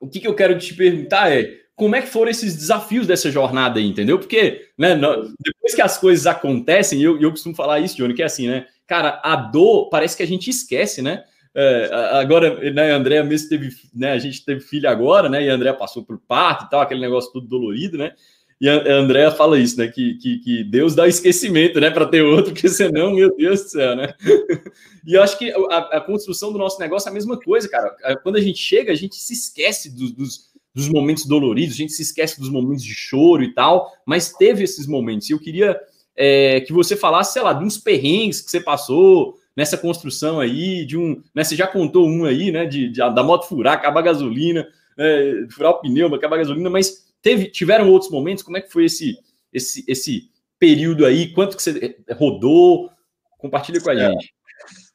o 0.00 0.08
que, 0.08 0.20
que 0.20 0.28
eu 0.28 0.34
quero 0.34 0.58
te 0.58 0.74
perguntar 0.74 1.32
é 1.32 1.62
como 1.74 1.96
é 1.96 2.02
que 2.02 2.08
foram 2.08 2.30
esses 2.30 2.54
desafios 2.54 3.06
dessa 3.06 3.30
jornada 3.30 3.78
aí, 3.78 3.86
entendeu? 3.86 4.18
Porque, 4.18 4.68
né, 4.76 4.94
depois 4.94 5.74
que 5.74 5.80
as 5.80 5.96
coisas 5.96 6.26
acontecem, 6.26 7.00
eu, 7.00 7.20
eu 7.20 7.30
costumo 7.30 7.54
falar 7.54 7.80
isso, 7.80 7.96
Johnny, 7.96 8.12
que 8.12 8.22
é 8.22 8.26
assim, 8.26 8.48
né? 8.48 8.66
Cara, 8.86 9.20
a 9.24 9.36
dor 9.36 9.88
parece 9.88 10.16
que 10.16 10.22
a 10.22 10.26
gente 10.26 10.50
esquece, 10.50 11.00
né? 11.00 11.24
É, 11.54 11.90
agora, 12.12 12.72
né, 12.72 12.94
a 12.94 13.24
mesmo 13.24 13.48
teve, 13.48 13.68
né, 13.94 14.12
a 14.12 14.18
gente 14.18 14.42
teve 14.42 14.60
filho 14.60 14.88
agora, 14.88 15.28
né, 15.28 15.44
e 15.44 15.50
a 15.50 15.54
Andrea 15.54 15.74
passou 15.74 16.02
por 16.02 16.18
parto 16.18 16.64
e 16.64 16.70
tal, 16.70 16.80
aquele 16.80 17.00
negócio 17.00 17.30
tudo 17.30 17.46
dolorido, 17.46 17.98
né, 17.98 18.14
e 18.58 18.68
a 18.68 18.94
Andrea 18.94 19.30
fala 19.30 19.58
isso, 19.58 19.76
né, 19.76 19.86
que, 19.88 20.14
que, 20.14 20.38
que 20.38 20.64
Deus 20.64 20.94
dá 20.94 21.06
esquecimento, 21.06 21.78
né, 21.78 21.90
para 21.90 22.06
ter 22.06 22.22
outro, 22.22 22.54
porque 22.54 22.70
senão, 22.70 23.12
meu 23.14 23.36
Deus 23.36 23.64
do 23.64 23.68
céu, 23.68 23.94
né, 23.94 24.14
e 25.06 25.12
eu 25.12 25.22
acho 25.22 25.36
que 25.36 25.52
a, 25.70 25.78
a, 25.96 26.00
construção 26.00 26.52
do 26.52 26.58
nosso 26.58 26.80
negócio 26.80 27.08
é 27.08 27.10
a 27.10 27.14
mesma 27.14 27.38
coisa, 27.38 27.68
cara, 27.68 27.94
quando 28.22 28.36
a 28.36 28.40
gente 28.40 28.58
chega, 28.58 28.90
a 28.90 28.96
gente 28.96 29.16
se 29.16 29.34
esquece 29.34 29.94
dos, 29.94 30.12
dos, 30.12 30.52
dos 30.74 30.88
momentos 30.88 31.26
doloridos, 31.26 31.74
a 31.74 31.78
gente 31.78 31.92
se 31.92 32.00
esquece 32.00 32.40
dos 32.40 32.48
momentos 32.48 32.82
de 32.82 32.94
choro 32.94 33.42
e 33.42 33.52
tal, 33.52 33.92
mas 34.06 34.32
teve 34.32 34.64
esses 34.64 34.86
momentos, 34.86 35.28
e 35.28 35.34
eu 35.34 35.38
queria 35.38 35.78
é, 36.16 36.62
que 36.62 36.72
você 36.72 36.96
falasse, 36.96 37.34
sei 37.34 37.42
lá, 37.42 37.52
de 37.52 37.62
uns 37.62 37.76
perrengues 37.76 38.40
que 38.40 38.50
você 38.50 38.60
passou, 38.60 39.36
nessa 39.56 39.76
construção 39.76 40.40
aí 40.40 40.84
de 40.84 40.96
um, 40.96 41.22
né, 41.34 41.44
você 41.44 41.54
já 41.54 41.66
contou 41.66 42.08
um 42.08 42.24
aí, 42.24 42.50
né, 42.50 42.66
de, 42.66 42.88
de 42.88 42.98
da 42.98 43.22
moto 43.22 43.46
furar, 43.46 43.74
acabar 43.74 44.00
a 44.00 44.04
gasolina, 44.04 44.66
é, 44.98 45.46
furar 45.50 45.72
o 45.72 45.80
pneu, 45.80 46.12
acabar 46.14 46.36
a 46.36 46.38
gasolina, 46.38 46.70
mas 46.70 47.12
teve, 47.20 47.50
tiveram 47.50 47.90
outros 47.90 48.10
momentos, 48.10 48.42
como 48.42 48.56
é 48.56 48.60
que 48.60 48.72
foi 48.72 48.86
esse, 48.86 49.18
esse, 49.52 49.84
esse 49.86 50.30
período 50.58 51.04
aí, 51.04 51.32
quanto 51.32 51.56
que 51.56 51.62
você 51.62 51.96
rodou, 52.12 52.90
compartilha 53.38 53.80
com 53.80 53.90
a 53.90 53.94
é. 53.94 54.10
gente. 54.10 54.34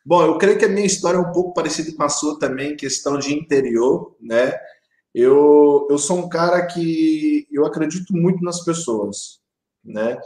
Bom, 0.05 0.23
eu 0.23 0.37
creio 0.37 0.57
que 0.57 0.65
a 0.65 0.69
minha 0.69 0.85
história 0.85 1.17
é 1.17 1.21
um 1.21 1.31
pouco 1.31 1.53
parecida 1.53 1.95
com 1.95 2.03
a 2.03 2.09
sua 2.09 2.39
também, 2.39 2.75
questão 2.75 3.19
de 3.19 3.33
interior, 3.33 4.15
né, 4.21 4.53
eu, 5.13 5.87
eu 5.89 5.97
sou 5.97 6.19
um 6.19 6.29
cara 6.29 6.65
que 6.65 7.47
eu 7.51 7.65
acredito 7.65 8.15
muito 8.15 8.43
nas 8.43 8.63
pessoas, 8.63 9.41
né, 9.83 10.17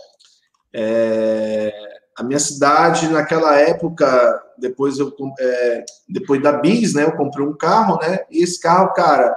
é, 0.73 2.00
a 2.17 2.23
minha 2.23 2.39
cidade, 2.39 3.07
naquela 3.07 3.57
época, 3.57 4.43
depois 4.57 4.99
eu 4.99 5.13
é, 5.39 5.85
depois 6.07 6.41
da 6.41 6.51
Bis, 6.53 6.93
né, 6.93 7.05
eu 7.05 7.15
comprei 7.15 7.45
um 7.45 7.55
carro, 7.55 7.97
né, 8.01 8.25
e 8.29 8.43
esse 8.43 8.59
carro, 8.59 8.93
cara, 8.93 9.35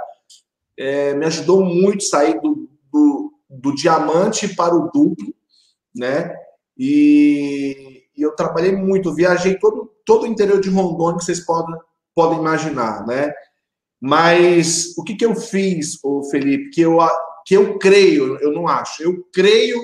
é, 0.77 1.14
me 1.14 1.25
ajudou 1.27 1.64
muito 1.64 2.05
sair 2.05 2.41
do, 2.41 2.68
do, 2.93 3.33
do, 3.49 3.75
diamante 3.75 4.55
para 4.55 4.75
o 4.75 4.91
duplo, 4.91 5.35
né, 5.95 6.35
e, 6.77 8.03
e, 8.16 8.22
eu 8.22 8.35
trabalhei 8.35 8.75
muito, 8.75 9.14
viajei 9.14 9.57
todo, 9.59 9.93
todo 10.05 10.25
o 10.25 10.27
interior 10.27 10.61
de 10.61 10.68
Rondônia 10.68 11.18
que 11.18 11.25
vocês 11.25 11.41
podem, 11.41 11.77
podem 12.14 12.39
imaginar, 12.39 13.07
né, 13.07 13.33
mas 14.01 14.95
o 14.99 15.05
que 15.05 15.14
que 15.14 15.25
eu 15.25 15.37
fiz, 15.37 15.99
o 16.03 16.25
Felipe, 16.25 16.70
que 16.70 16.81
eu, 16.81 16.99
que 17.47 17.55
eu 17.55 17.79
creio, 17.79 18.37
eu 18.41 18.53
não 18.53 18.66
acho, 18.66 19.03
eu 19.03 19.25
creio 19.33 19.81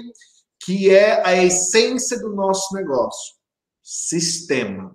que 0.63 0.91
é 0.91 1.27
a 1.27 1.43
essência 1.43 2.19
do 2.19 2.35
nosso 2.35 2.75
negócio, 2.75 3.35
sistema. 3.83 4.95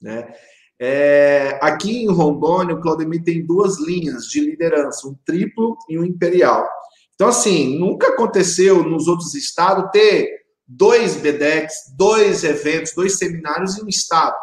Né? 0.00 0.32
É, 0.80 1.58
aqui 1.62 2.04
em 2.04 2.08
Rondônia, 2.08 2.74
o 2.74 2.80
Claudemir 2.80 3.22
tem 3.22 3.46
duas 3.46 3.78
linhas 3.80 4.24
de 4.26 4.40
liderança, 4.40 5.08
um 5.08 5.16
triplo 5.24 5.76
e 5.88 5.98
um 5.98 6.04
imperial. 6.04 6.68
Então, 7.14 7.28
assim, 7.28 7.78
nunca 7.78 8.08
aconteceu 8.08 8.82
nos 8.82 9.08
outros 9.08 9.34
estados 9.34 9.90
ter 9.90 10.28
dois 10.66 11.16
BDEX, 11.16 11.72
dois 11.96 12.44
eventos, 12.44 12.92
dois 12.94 13.18
seminários 13.18 13.78
em 13.78 13.84
um 13.84 13.88
estado 13.88 14.36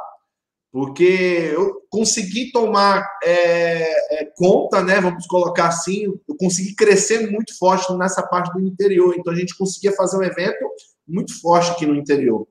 porque 0.74 1.52
eu 1.54 1.84
consegui 1.88 2.52
tomar 2.52 3.08
é, 3.24 4.22
é, 4.22 4.26
conta, 4.36 4.82
né? 4.82 5.00
Vamos 5.00 5.28
colocar 5.28 5.68
assim, 5.68 6.06
eu 6.28 6.36
consegui 6.36 6.74
crescer 6.74 7.30
muito 7.30 7.56
forte 7.60 7.94
nessa 7.94 8.24
parte 8.24 8.52
do 8.52 8.60
interior. 8.60 9.14
Então 9.16 9.32
a 9.32 9.36
gente 9.36 9.56
conseguia 9.56 9.92
fazer 9.92 10.18
um 10.18 10.24
evento 10.24 10.66
muito 11.08 11.40
forte 11.40 11.70
aqui 11.70 11.86
no 11.86 11.96
interior. 11.96 12.48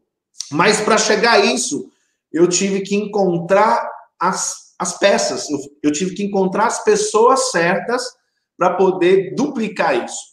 Mas 0.52 0.80
para 0.80 0.96
chegar 0.96 1.32
a 1.32 1.44
isso, 1.44 1.90
eu 2.32 2.46
tive 2.46 2.82
que 2.82 2.94
encontrar 2.94 3.90
as, 4.20 4.72
as 4.78 4.96
peças, 4.96 5.50
eu, 5.50 5.58
eu 5.82 5.90
tive 5.90 6.14
que 6.14 6.22
encontrar 6.22 6.66
as 6.66 6.84
pessoas 6.84 7.50
certas 7.50 8.04
para 8.56 8.76
poder 8.76 9.34
duplicar 9.34 10.04
isso. 10.04 10.31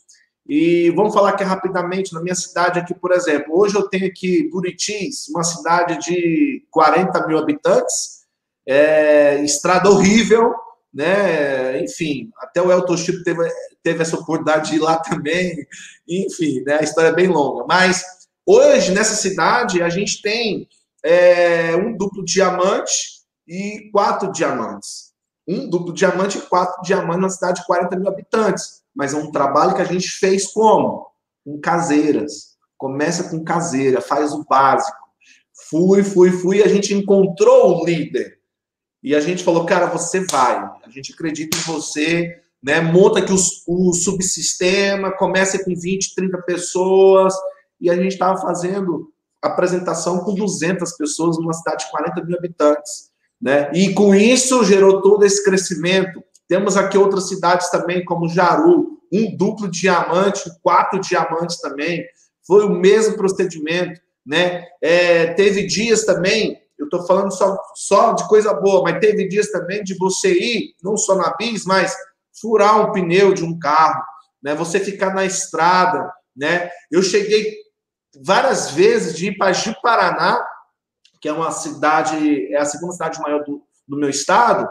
E 0.50 0.89
vamos 0.95 1.14
falar 1.14 1.30
aqui 1.30 1.43
rapidamente, 1.43 2.12
na 2.12 2.24
minha 2.24 2.34
cidade 2.34 2.80
aqui, 2.80 2.95
por 2.95 3.12
exemplo, 3.12 3.56
hoje 3.56 3.76
eu 3.76 3.88
tenho 3.88 4.08
aqui 4.08 4.50
Buritis, 4.50 5.28
uma 5.30 5.43
cidade 5.43 6.00
de 6.00 6.66
40 6.72 7.28
mil 7.28 7.38
habitantes, 7.38 8.24
é, 8.68 9.43
estrada 9.43 9.91
horrível, 9.91 10.56
né? 10.91 11.80
Enfim, 11.84 12.32
até 12.39 12.60
o 12.60 12.72
Elton 12.72 12.97
Chico 12.97 13.24
teve, 13.24 13.47
teve 13.84 14.02
essa 14.02 14.16
oportunidade 14.16 14.72
de 14.72 14.78
ir 14.78 14.80
lá 14.80 14.97
também, 15.08 15.68
enfim, 16.08 16.64
né? 16.66 16.80
A 16.80 16.84
história 16.84 17.10
é 17.10 17.16
bem 17.16 17.28
longa. 17.28 17.66
Mas 17.68 18.04
hoje, 18.43 18.91
nessa 18.91 19.14
cidade, 19.14 19.84
a 19.84 19.89
gente 19.89 20.20
tem 20.20 20.68
é, 21.06 21.76
um 21.76 21.95
duplo 21.95 22.26
diamante 22.26 23.20
e 23.47 23.88
quatro 23.91 24.32
diamantes. 24.32 25.09
Um 25.50 25.68
duplo 25.68 25.93
diamante 25.93 26.38
e 26.38 26.41
quatro 26.41 26.82
diamantes 26.84 27.22
na 27.22 27.30
cidade 27.30 27.62
de 27.62 27.66
40 27.66 27.97
mil 27.97 28.08
habitantes 28.08 28.80
mas 29.00 29.14
é 29.14 29.18
um 29.18 29.32
trabalho 29.32 29.76
que 29.76 29.82
a 29.82 29.86
gente 29.86 30.10
fez 30.10 30.52
como? 30.52 31.08
Com 31.45 31.58
caseiras. 31.60 32.58
Começa 32.78 33.30
com 33.30 33.43
caseira, 33.43 34.02
faz 34.02 34.34
o 34.34 34.43
básico. 34.43 34.97
Fui, 35.70 36.04
fui, 36.04 36.32
fui, 36.32 36.62
a 36.62 36.68
gente 36.68 36.93
encontrou 36.93 37.78
o 37.78 37.86
líder. 37.86 38.39
E 39.02 39.16
a 39.16 39.22
gente 39.22 39.41
falou, 39.41 39.66
cara, 39.66 39.86
você 39.86 40.26
vai. 40.26 40.58
A 40.86 40.89
gente 40.89 41.14
acredita 41.14 41.58
em 41.58 41.62
você, 41.62 42.41
né? 42.62 42.82
Monta 42.82 43.20
aqui 43.20 43.32
o, 43.32 43.38
o 43.68 43.93
subsistema, 43.93 45.16
começa 45.16 45.64
com 45.64 45.74
20, 45.74 46.14
30 46.14 46.38
pessoas. 46.39 47.34
E 47.80 47.89
a 47.89 47.95
gente 47.95 48.12
estava 48.12 48.38
fazendo 48.41 49.14
apresentação 49.41 50.26
com 50.26 50.34
200 50.34 50.91
pessoas 50.97 51.38
numa 51.38 51.54
cidade 51.54 51.86
de 51.86 51.91
40 51.91 52.22
mil 52.26 52.38
habitantes. 52.38 53.09
Né? 53.42 53.72
E 53.74 53.94
com 53.94 54.14
isso 54.14 54.64
gerou 54.66 55.02
todo 55.02 55.26
esse 55.26 55.44
crescimento. 55.44 56.24
Temos 56.48 56.76
aqui 56.76 56.98
outras 56.98 57.28
cidades 57.30 57.70
também, 57.70 58.04
como 58.04 58.28
Jaru, 58.28 59.00
um 59.12 59.36
duplo 59.36 59.70
diamante, 59.70 60.50
quatro 60.62 61.00
diamantes 61.00 61.60
também. 61.62 62.04
Foi 62.46 62.66
o 62.66 62.70
mesmo 62.70 63.16
procedimento, 63.16 64.02
né? 64.26 64.66
É, 64.82 65.34
teve 65.34 65.66
dias 65.66 66.04
também, 66.04 66.60
eu 66.78 66.86
estou 66.86 67.06
falando 67.06 67.32
só, 67.32 67.58
só 67.76 68.14
de 68.14 68.28
coisa 68.28 68.54
boa, 68.54 68.84
mas 68.84 69.00
teve 69.00 69.28
dias 69.28 69.52
também 69.52 69.84
de 69.84 69.98
você 69.98 70.32
ir, 70.32 70.76
não 70.84 70.98
só 70.98 71.16
na 71.16 71.36
bis, 71.36 71.66
mas 71.66 71.96
furar 72.40 72.80
um 72.80 72.92
pneu 72.92 73.34
de 73.34 73.44
um 73.44 73.58
carro, 73.60 74.02
né? 74.42 74.56
Você 74.56 74.80
ficar 74.80 75.14
na 75.14 75.26
estrada, 75.26 76.12
né? 76.36 76.70
Eu 76.90 77.04
cheguei 77.04 77.54
várias 78.24 78.72
vezes 78.72 79.16
de 79.16 79.28
ir 79.28 79.38
para 79.38 79.54
Ji-Paraná, 79.54 80.44
que 81.20 81.28
é 81.28 81.34
uma 81.34 81.52
cidade, 81.52 82.54
é 82.54 82.58
a 82.58 82.66
segunda 82.66 82.94
cidade 82.94 83.20
maior 83.20 83.44
do, 83.44 83.62
do 83.88 83.98
meu 83.98 84.10
estado, 84.10 84.70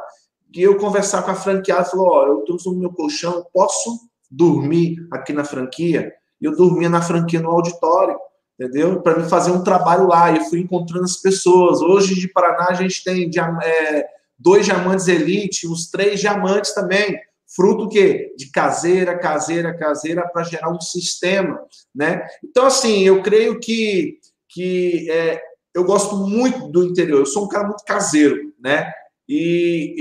que 0.52 0.62
eu 0.62 0.76
conversar 0.76 1.22
com 1.22 1.30
a 1.30 1.34
franqueada, 1.34 1.84
falou, 1.84 2.08
ó, 2.08 2.26
eu 2.26 2.38
trouxe 2.44 2.68
o 2.68 2.72
meu 2.72 2.90
colchão, 2.90 3.46
posso 3.52 4.08
dormir 4.30 4.96
aqui 5.10 5.32
na 5.32 5.44
franquia? 5.44 6.12
E 6.40 6.44
eu 6.46 6.56
dormia 6.56 6.88
na 6.88 7.02
franquia 7.02 7.40
no 7.40 7.50
auditório, 7.50 8.16
entendeu? 8.58 9.02
Para 9.02 9.18
me 9.18 9.28
fazer 9.28 9.50
um 9.50 9.62
trabalho 9.62 10.06
lá, 10.06 10.32
e 10.32 10.48
fui 10.48 10.60
encontrando 10.60 11.04
as 11.04 11.16
pessoas. 11.16 11.82
Hoje, 11.82 12.14
de 12.14 12.28
Paraná, 12.28 12.68
a 12.70 12.74
gente 12.74 13.04
tem 13.04 13.30
é, 13.62 14.06
dois 14.38 14.64
diamantes 14.64 15.08
elite, 15.08 15.68
uns 15.68 15.90
três 15.90 16.20
diamantes 16.20 16.72
também, 16.72 17.20
fruto 17.46 17.88
que 17.88 18.34
de 18.36 18.50
caseira, 18.50 19.18
caseira, 19.18 19.76
caseira 19.76 20.28
para 20.28 20.44
gerar 20.44 20.70
um 20.70 20.80
sistema, 20.80 21.60
né? 21.94 22.26
Então 22.44 22.66
assim, 22.66 23.02
eu 23.02 23.22
creio 23.22 23.58
que 23.58 24.18
que 24.50 25.10
é, 25.10 25.42
eu 25.78 25.84
gosto 25.84 26.16
muito 26.16 26.66
do 26.68 26.84
interior. 26.84 27.20
Eu 27.20 27.26
sou 27.26 27.44
um 27.44 27.48
cara 27.48 27.68
muito 27.68 27.84
caseiro, 27.84 28.52
né? 28.58 28.92
E, 29.28 29.94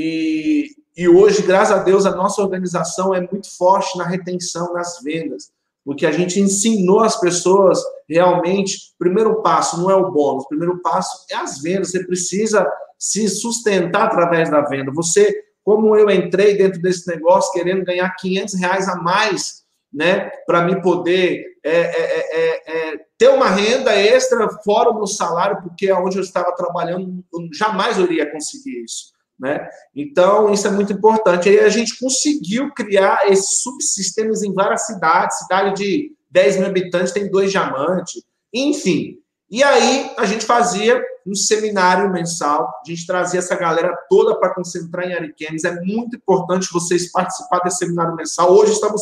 e, 0.97 1.03
e 1.03 1.07
hoje, 1.07 1.43
graças 1.43 1.77
a 1.77 1.83
Deus, 1.83 2.05
a 2.07 2.15
nossa 2.15 2.41
organização 2.41 3.13
é 3.13 3.21
muito 3.21 3.55
forte 3.55 3.95
na 3.95 4.03
retenção, 4.03 4.73
nas 4.73 4.99
vendas, 5.03 5.51
porque 5.85 6.07
a 6.07 6.11
gente 6.11 6.39
ensinou 6.39 7.01
as 7.01 7.19
pessoas 7.19 7.79
realmente. 8.09 8.95
Primeiro 8.97 9.43
passo 9.43 9.79
não 9.79 9.91
é 9.91 9.95
o 9.95 10.11
bônus, 10.11 10.45
o 10.45 10.47
primeiro 10.47 10.79
passo 10.81 11.25
é 11.29 11.35
as 11.35 11.61
vendas. 11.61 11.91
Você 11.91 12.03
precisa 12.03 12.67
se 12.97 13.29
sustentar 13.29 14.07
através 14.07 14.49
da 14.49 14.61
venda. 14.61 14.91
Você, 14.93 15.43
como 15.63 15.95
eu 15.95 16.09
entrei 16.09 16.57
dentro 16.57 16.81
desse 16.81 17.07
negócio 17.07 17.53
querendo 17.53 17.85
ganhar 17.85 18.09
500 18.15 18.55
reais 18.55 18.89
a 18.89 18.95
mais, 18.95 19.61
né, 19.93 20.29
para 20.45 20.63
me 20.63 20.81
poder 20.81 21.45
é, 21.63 21.71
é, 21.71 22.19
é, 22.31 22.93
é, 22.93 22.99
ter 23.17 23.29
uma 23.29 23.49
renda 23.49 23.93
extra 23.93 24.47
fora 24.63 24.89
o 24.89 24.95
meu 24.95 25.07
salário, 25.07 25.61
porque 25.61 25.89
aonde 25.89 26.17
eu 26.17 26.23
estava 26.23 26.55
trabalhando, 26.55 27.23
eu 27.33 27.49
jamais 27.53 27.97
eu 27.97 28.05
iria 28.05 28.31
conseguir 28.31 28.83
isso. 28.83 29.11
Né? 29.39 29.67
Então, 29.95 30.51
isso 30.51 30.67
é 30.67 30.71
muito 30.71 30.91
importante. 30.93 31.47
Aí 31.47 31.59
a 31.59 31.69
gente 31.69 31.99
conseguiu 31.99 32.73
criar 32.73 33.29
esses 33.29 33.61
subsistemas 33.61 34.43
em 34.43 34.53
várias 34.53 34.85
cidades, 34.87 35.39
cidade 35.39 35.75
de 35.75 36.11
10 36.31 36.57
mil 36.57 36.67
habitantes 36.67 37.13
tem 37.13 37.29
dois 37.29 37.51
diamantes, 37.51 38.23
enfim. 38.53 39.17
E 39.49 39.63
aí 39.63 40.11
a 40.17 40.25
gente 40.25 40.45
fazia 40.45 41.01
um 41.25 41.33
seminário 41.33 42.11
mensal, 42.11 42.67
a 42.85 42.89
gente 42.89 43.05
trazia 43.05 43.39
essa 43.39 43.55
galera 43.55 43.95
toda 44.09 44.37
para 44.37 44.53
concentrar 44.53 45.05
em 45.07 45.13
Ariquemes. 45.13 45.63
É 45.63 45.79
muito 45.81 46.17
importante 46.17 46.67
vocês 46.71 47.11
participar 47.11 47.59
desse 47.59 47.77
seminário 47.77 48.15
mensal. 48.15 48.51
Hoje 48.51 48.73
estamos 48.73 49.01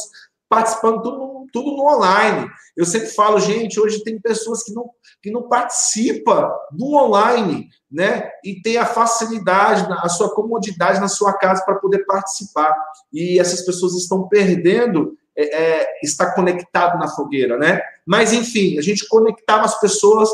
participando 0.49 1.01
tudo, 1.01 1.47
tudo 1.51 1.77
no 1.77 1.87
online. 1.87 2.47
Eu 2.75 2.85
sempre 2.85 3.09
falo, 3.09 3.39
gente, 3.39 3.79
hoje 3.79 4.03
tem 4.03 4.19
pessoas 4.19 4.63
que 4.63 4.73
não, 4.73 4.89
que 5.21 5.31
não 5.31 5.47
participam 5.47 6.51
do 6.71 6.93
online, 6.95 7.69
né? 7.91 8.29
E 8.43 8.61
tem 8.61 8.77
a 8.77 8.85
facilidade, 8.85 9.87
a 9.91 10.09
sua 10.09 10.33
comodidade 10.33 10.99
na 10.99 11.07
sua 11.07 11.33
casa 11.33 11.63
para 11.63 11.75
poder 11.75 12.05
participar. 12.05 12.75
E 13.11 13.39
essas 13.39 13.61
pessoas 13.65 13.93
estão 13.95 14.27
perdendo 14.27 15.17
é, 15.37 15.81
é, 15.81 15.99
estar 16.03 16.33
conectado 16.33 16.97
na 16.97 17.09
fogueira, 17.09 17.57
né? 17.57 17.81
Mas, 18.05 18.31
enfim, 18.31 18.77
a 18.77 18.81
gente 18.81 19.07
conectava 19.07 19.65
as 19.65 19.79
pessoas, 19.79 20.29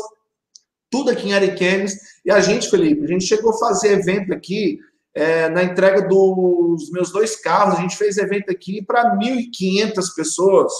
tudo 0.90 1.10
aqui 1.10 1.28
em 1.28 1.34
Ariquemes, 1.34 1.96
e 2.24 2.30
a 2.30 2.40
gente, 2.40 2.70
Felipe, 2.70 3.02
a 3.02 3.08
gente 3.08 3.24
chegou 3.24 3.52
a 3.52 3.58
fazer 3.58 3.98
evento 3.98 4.32
aqui, 4.32 4.78
é, 5.14 5.48
na 5.48 5.62
entrega 5.62 6.08
dos 6.08 6.90
meus 6.90 7.10
dois 7.12 7.36
carros, 7.36 7.78
a 7.78 7.80
gente 7.80 7.96
fez 7.96 8.16
evento 8.16 8.50
aqui 8.50 8.82
para 8.82 9.16
1.500 9.16 10.14
pessoas. 10.16 10.72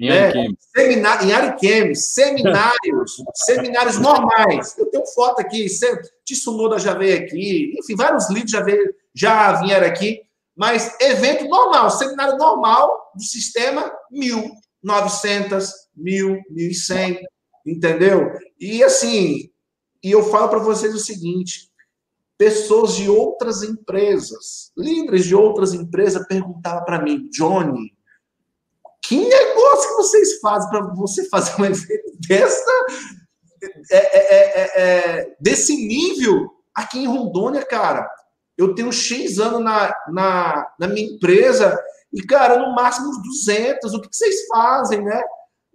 Em 0.00 0.08
né? 0.08 0.26
Ariquemes. 0.26 0.58
Em 1.22 1.32
Ariquemes, 1.32 2.12
seminários, 2.12 3.16
seminários 3.34 3.98
normais. 3.98 4.76
Eu 4.78 4.90
tenho 4.90 5.06
foto 5.14 5.40
aqui, 5.40 5.66
Tsunoda 6.24 6.78
já 6.78 6.94
veio 6.94 7.18
aqui, 7.18 7.74
enfim, 7.78 7.94
vários 7.94 8.28
líderes 8.28 8.50
já, 8.50 8.60
veio, 8.60 8.94
já 9.14 9.52
vieram 9.60 9.86
aqui, 9.86 10.20
mas 10.56 10.96
evento 11.00 11.46
normal, 11.46 11.90
seminário 11.90 12.36
normal 12.38 13.12
do 13.14 13.22
sistema, 13.22 13.92
1.900, 14.12 15.68
1.000, 15.96 16.40
1.100, 16.50 17.20
entendeu? 17.66 18.32
E 18.58 18.82
assim, 18.82 19.50
e 20.02 20.10
eu 20.10 20.22
falo 20.24 20.48
para 20.48 20.58
vocês 20.58 20.94
o 20.94 20.98
seguinte, 20.98 21.68
pessoas 22.38 22.94
de 22.94 23.08
outras 23.08 23.62
empresas, 23.62 24.72
líderes 24.76 25.24
de 25.24 25.34
outras 25.34 25.72
empresas, 25.72 26.26
perguntavam 26.26 26.84
para 26.84 27.00
mim, 27.00 27.28
Johnny, 27.30 27.92
que 29.02 29.16
negócio 29.16 29.88
que 29.90 29.96
vocês 29.96 30.40
fazem 30.40 30.68
para 30.70 30.94
você 30.94 31.28
fazer 31.28 31.60
um 31.60 31.64
evento 31.66 32.18
dessa, 32.28 32.86
é, 33.90 33.96
é, 33.96 34.34
é, 34.36 34.82
é, 34.82 35.36
desse 35.40 35.76
nível 35.76 36.50
aqui 36.74 36.98
em 36.98 37.06
Rondônia, 37.06 37.64
cara? 37.64 38.08
Eu 38.56 38.74
tenho 38.74 38.92
X 38.92 39.38
anos 39.38 39.60
na, 39.60 39.94
na, 40.08 40.66
na 40.78 40.88
minha 40.88 41.06
empresa 41.06 41.76
e, 42.12 42.22
cara, 42.22 42.58
no 42.58 42.74
máximo 42.74 43.08
uns 43.08 43.22
200. 43.44 43.94
O 43.94 44.00
que 44.00 44.08
vocês 44.10 44.46
fazem, 44.46 45.02
né? 45.02 45.20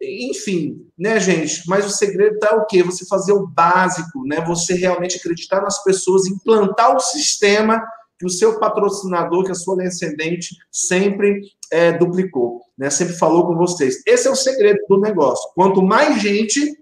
Enfim, 0.01 0.87
né, 0.97 1.19
gente? 1.19 1.63
Mas 1.67 1.85
o 1.85 1.89
segredo 1.89 2.39
tá 2.39 2.55
o 2.55 2.65
quê? 2.65 2.83
Você 2.83 3.05
fazer 3.05 3.33
o 3.33 3.47
básico, 3.47 4.23
né? 4.25 4.43
Você 4.45 4.73
realmente 4.73 5.17
acreditar 5.17 5.61
nas 5.61 5.83
pessoas, 5.83 6.27
implantar 6.27 6.95
o 6.95 6.99
sistema 6.99 7.81
que 8.17 8.25
o 8.25 8.29
seu 8.29 8.59
patrocinador, 8.59 9.45
que 9.45 9.51
a 9.51 9.55
sua 9.55 9.81
ascendente 9.83 10.57
sempre 10.69 11.41
é, 11.71 11.93
duplicou, 11.93 12.61
né? 12.77 12.89
Sempre 12.89 13.15
falou 13.15 13.47
com 13.47 13.55
vocês. 13.55 14.01
Esse 14.05 14.27
é 14.27 14.31
o 14.31 14.35
segredo 14.35 14.79
do 14.89 14.99
negócio. 14.99 15.49
Quanto 15.55 15.81
mais 15.81 16.21
gente 16.21 16.77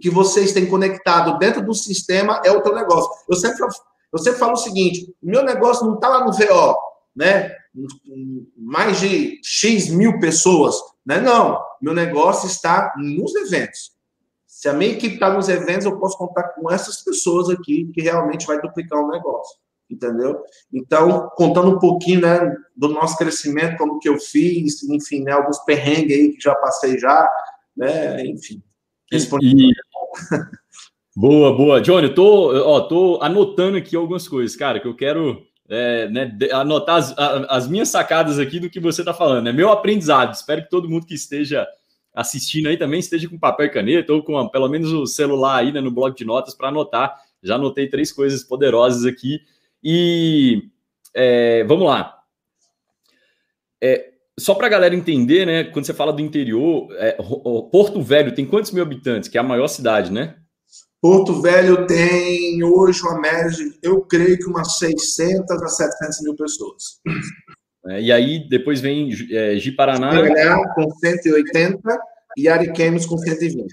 que 0.00 0.10
vocês 0.10 0.52
têm 0.52 0.66
conectado 0.66 1.38
dentro 1.38 1.64
do 1.64 1.74
sistema, 1.74 2.40
é 2.44 2.50
o 2.50 2.60
teu 2.60 2.74
negócio. 2.74 3.10
Eu 3.28 3.36
sempre, 3.36 3.64
eu 4.12 4.18
sempre 4.18 4.38
falo 4.38 4.52
o 4.52 4.56
seguinte: 4.56 5.14
meu 5.22 5.44
negócio 5.44 5.86
não 5.86 5.94
está 5.94 6.08
lá 6.08 6.24
no 6.24 6.32
VO, 6.32 6.76
né? 7.14 7.52
Mais 8.56 8.98
de 9.00 9.40
X 9.44 9.88
mil 9.88 10.18
pessoas, 10.18 10.74
né? 11.06 11.20
Não, 11.20 11.58
meu 11.82 11.92
negócio 11.92 12.46
está 12.46 12.94
nos 12.96 13.34
eventos. 13.34 13.92
Se 14.46 14.68
a 14.68 14.72
minha 14.72 14.92
equipe 14.92 15.14
está 15.14 15.32
nos 15.32 15.48
eventos, 15.48 15.84
eu 15.84 15.98
posso 15.98 16.16
contar 16.16 16.44
com 16.50 16.70
essas 16.70 17.02
pessoas 17.02 17.50
aqui 17.50 17.90
que 17.92 18.00
realmente 18.00 18.46
vai 18.46 18.60
duplicar 18.60 19.00
o 19.00 19.08
negócio 19.08 19.62
entendeu? 19.92 20.42
Então, 20.72 21.30
contando 21.36 21.76
um 21.76 21.78
pouquinho, 21.78 22.22
né, 22.22 22.56
do 22.74 22.88
nosso 22.88 23.16
crescimento, 23.16 23.76
como 23.76 23.98
que 23.98 24.08
eu 24.08 24.18
fiz, 24.18 24.82
enfim, 24.84 25.22
né, 25.22 25.32
alguns 25.32 25.58
perrengues 25.60 26.16
aí 26.16 26.32
que 26.32 26.42
já 26.42 26.54
passei 26.54 26.98
já, 26.98 27.30
né, 27.76 28.24
enfim. 28.26 28.62
E... 29.12 29.72
boa, 31.14 31.54
boa. 31.54 31.80
Johnny, 31.80 32.08
eu 32.08 32.14
tô, 32.14 32.66
ó, 32.66 32.80
tô 32.80 33.18
anotando 33.20 33.76
aqui 33.76 33.94
algumas 33.94 34.26
coisas, 34.26 34.56
cara, 34.56 34.80
que 34.80 34.88
eu 34.88 34.96
quero 34.96 35.42
é, 35.68 36.08
né, 36.08 36.36
anotar 36.52 36.96
as, 36.96 37.14
as, 37.16 37.68
minhas 37.68 37.88
sacadas 37.88 38.38
aqui 38.38 38.60
do 38.60 38.68
que 38.68 38.80
você 38.80 39.04
tá 39.04 39.14
falando. 39.14 39.48
É 39.48 39.52
meu 39.52 39.70
aprendizado. 39.70 40.34
Espero 40.34 40.62
que 40.62 40.70
todo 40.70 40.88
mundo 40.88 41.06
que 41.06 41.14
esteja 41.14 41.66
assistindo 42.14 42.68
aí 42.68 42.76
também 42.76 43.00
esteja 43.00 43.28
com 43.28 43.38
papel 43.38 43.66
e 43.66 43.70
caneta 43.70 44.12
ou 44.12 44.22
com 44.22 44.46
pelo 44.48 44.68
menos 44.68 44.92
o 44.92 45.06
celular 45.06 45.56
aí 45.56 45.72
né, 45.72 45.80
no 45.80 45.90
bloco 45.90 46.16
de 46.16 46.24
notas 46.24 46.54
para 46.54 46.68
anotar. 46.68 47.16
Já 47.42 47.54
anotei 47.54 47.88
três 47.88 48.12
coisas 48.12 48.44
poderosas 48.44 49.04
aqui 49.06 49.40
e 49.82 50.62
é, 51.14 51.64
vamos 51.64 51.86
lá. 51.86 52.18
É, 53.82 54.12
só 54.38 54.54
para 54.54 54.66
a 54.66 54.70
galera 54.70 54.94
entender, 54.94 55.46
né? 55.46 55.64
Quando 55.64 55.84
você 55.84 55.94
fala 55.94 56.12
do 56.12 56.22
interior, 56.22 56.88
é, 56.98 57.12
Porto 57.70 58.00
Velho 58.00 58.34
tem 58.34 58.46
quantos 58.46 58.70
mil 58.70 58.82
habitantes? 58.82 59.28
Que 59.28 59.36
é 59.36 59.40
a 59.40 59.44
maior 59.44 59.68
cidade, 59.68 60.12
né? 60.12 60.36
Porto 61.02 61.42
Velho 61.42 61.84
tem 61.84 62.62
hoje 62.62 63.02
uma 63.02 63.20
média, 63.20 63.58
eu 63.82 64.02
creio 64.02 64.38
que 64.38 64.46
umas 64.46 64.78
600 64.78 65.50
a 65.50 65.66
700 65.66 66.22
mil 66.22 66.36
pessoas. 66.36 67.00
É, 67.88 68.00
e 68.00 68.12
aí 68.12 68.48
depois 68.48 68.80
vem 68.80 69.10
é, 69.32 69.56
Ji-Paraná. 69.56 70.12
com 70.76 70.88
180 70.88 72.00
e 72.36 72.48
Ariquemes 72.48 73.04
com 73.04 73.18
120. 73.18 73.66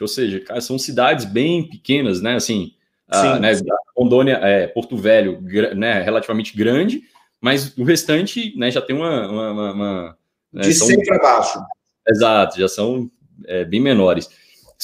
Ou 0.00 0.08
seja, 0.08 0.40
cara, 0.40 0.62
são 0.62 0.78
cidades 0.78 1.26
bem 1.26 1.68
pequenas, 1.68 2.22
né? 2.22 2.36
Assim, 2.36 2.72
ah, 3.08 3.38
né, 3.38 3.52
Rondônia, 3.94 4.40
é, 4.42 4.66
Porto 4.66 4.96
Velho, 4.96 5.42
né, 5.76 6.00
relativamente 6.00 6.56
grande, 6.56 7.02
mas 7.42 7.76
o 7.76 7.84
restante 7.84 8.56
né, 8.56 8.70
já 8.70 8.80
tem 8.80 8.96
uma. 8.96 9.28
uma, 9.28 9.50
uma, 9.50 9.72
uma 9.72 10.16
né, 10.50 10.62
de 10.62 10.72
são, 10.72 10.86
100 10.86 11.04
para 11.04 11.18
baixo. 11.18 11.58
Exato, 12.08 12.58
já 12.58 12.68
são 12.68 13.10
é, 13.46 13.66
bem 13.66 13.80
menores. 13.80 14.30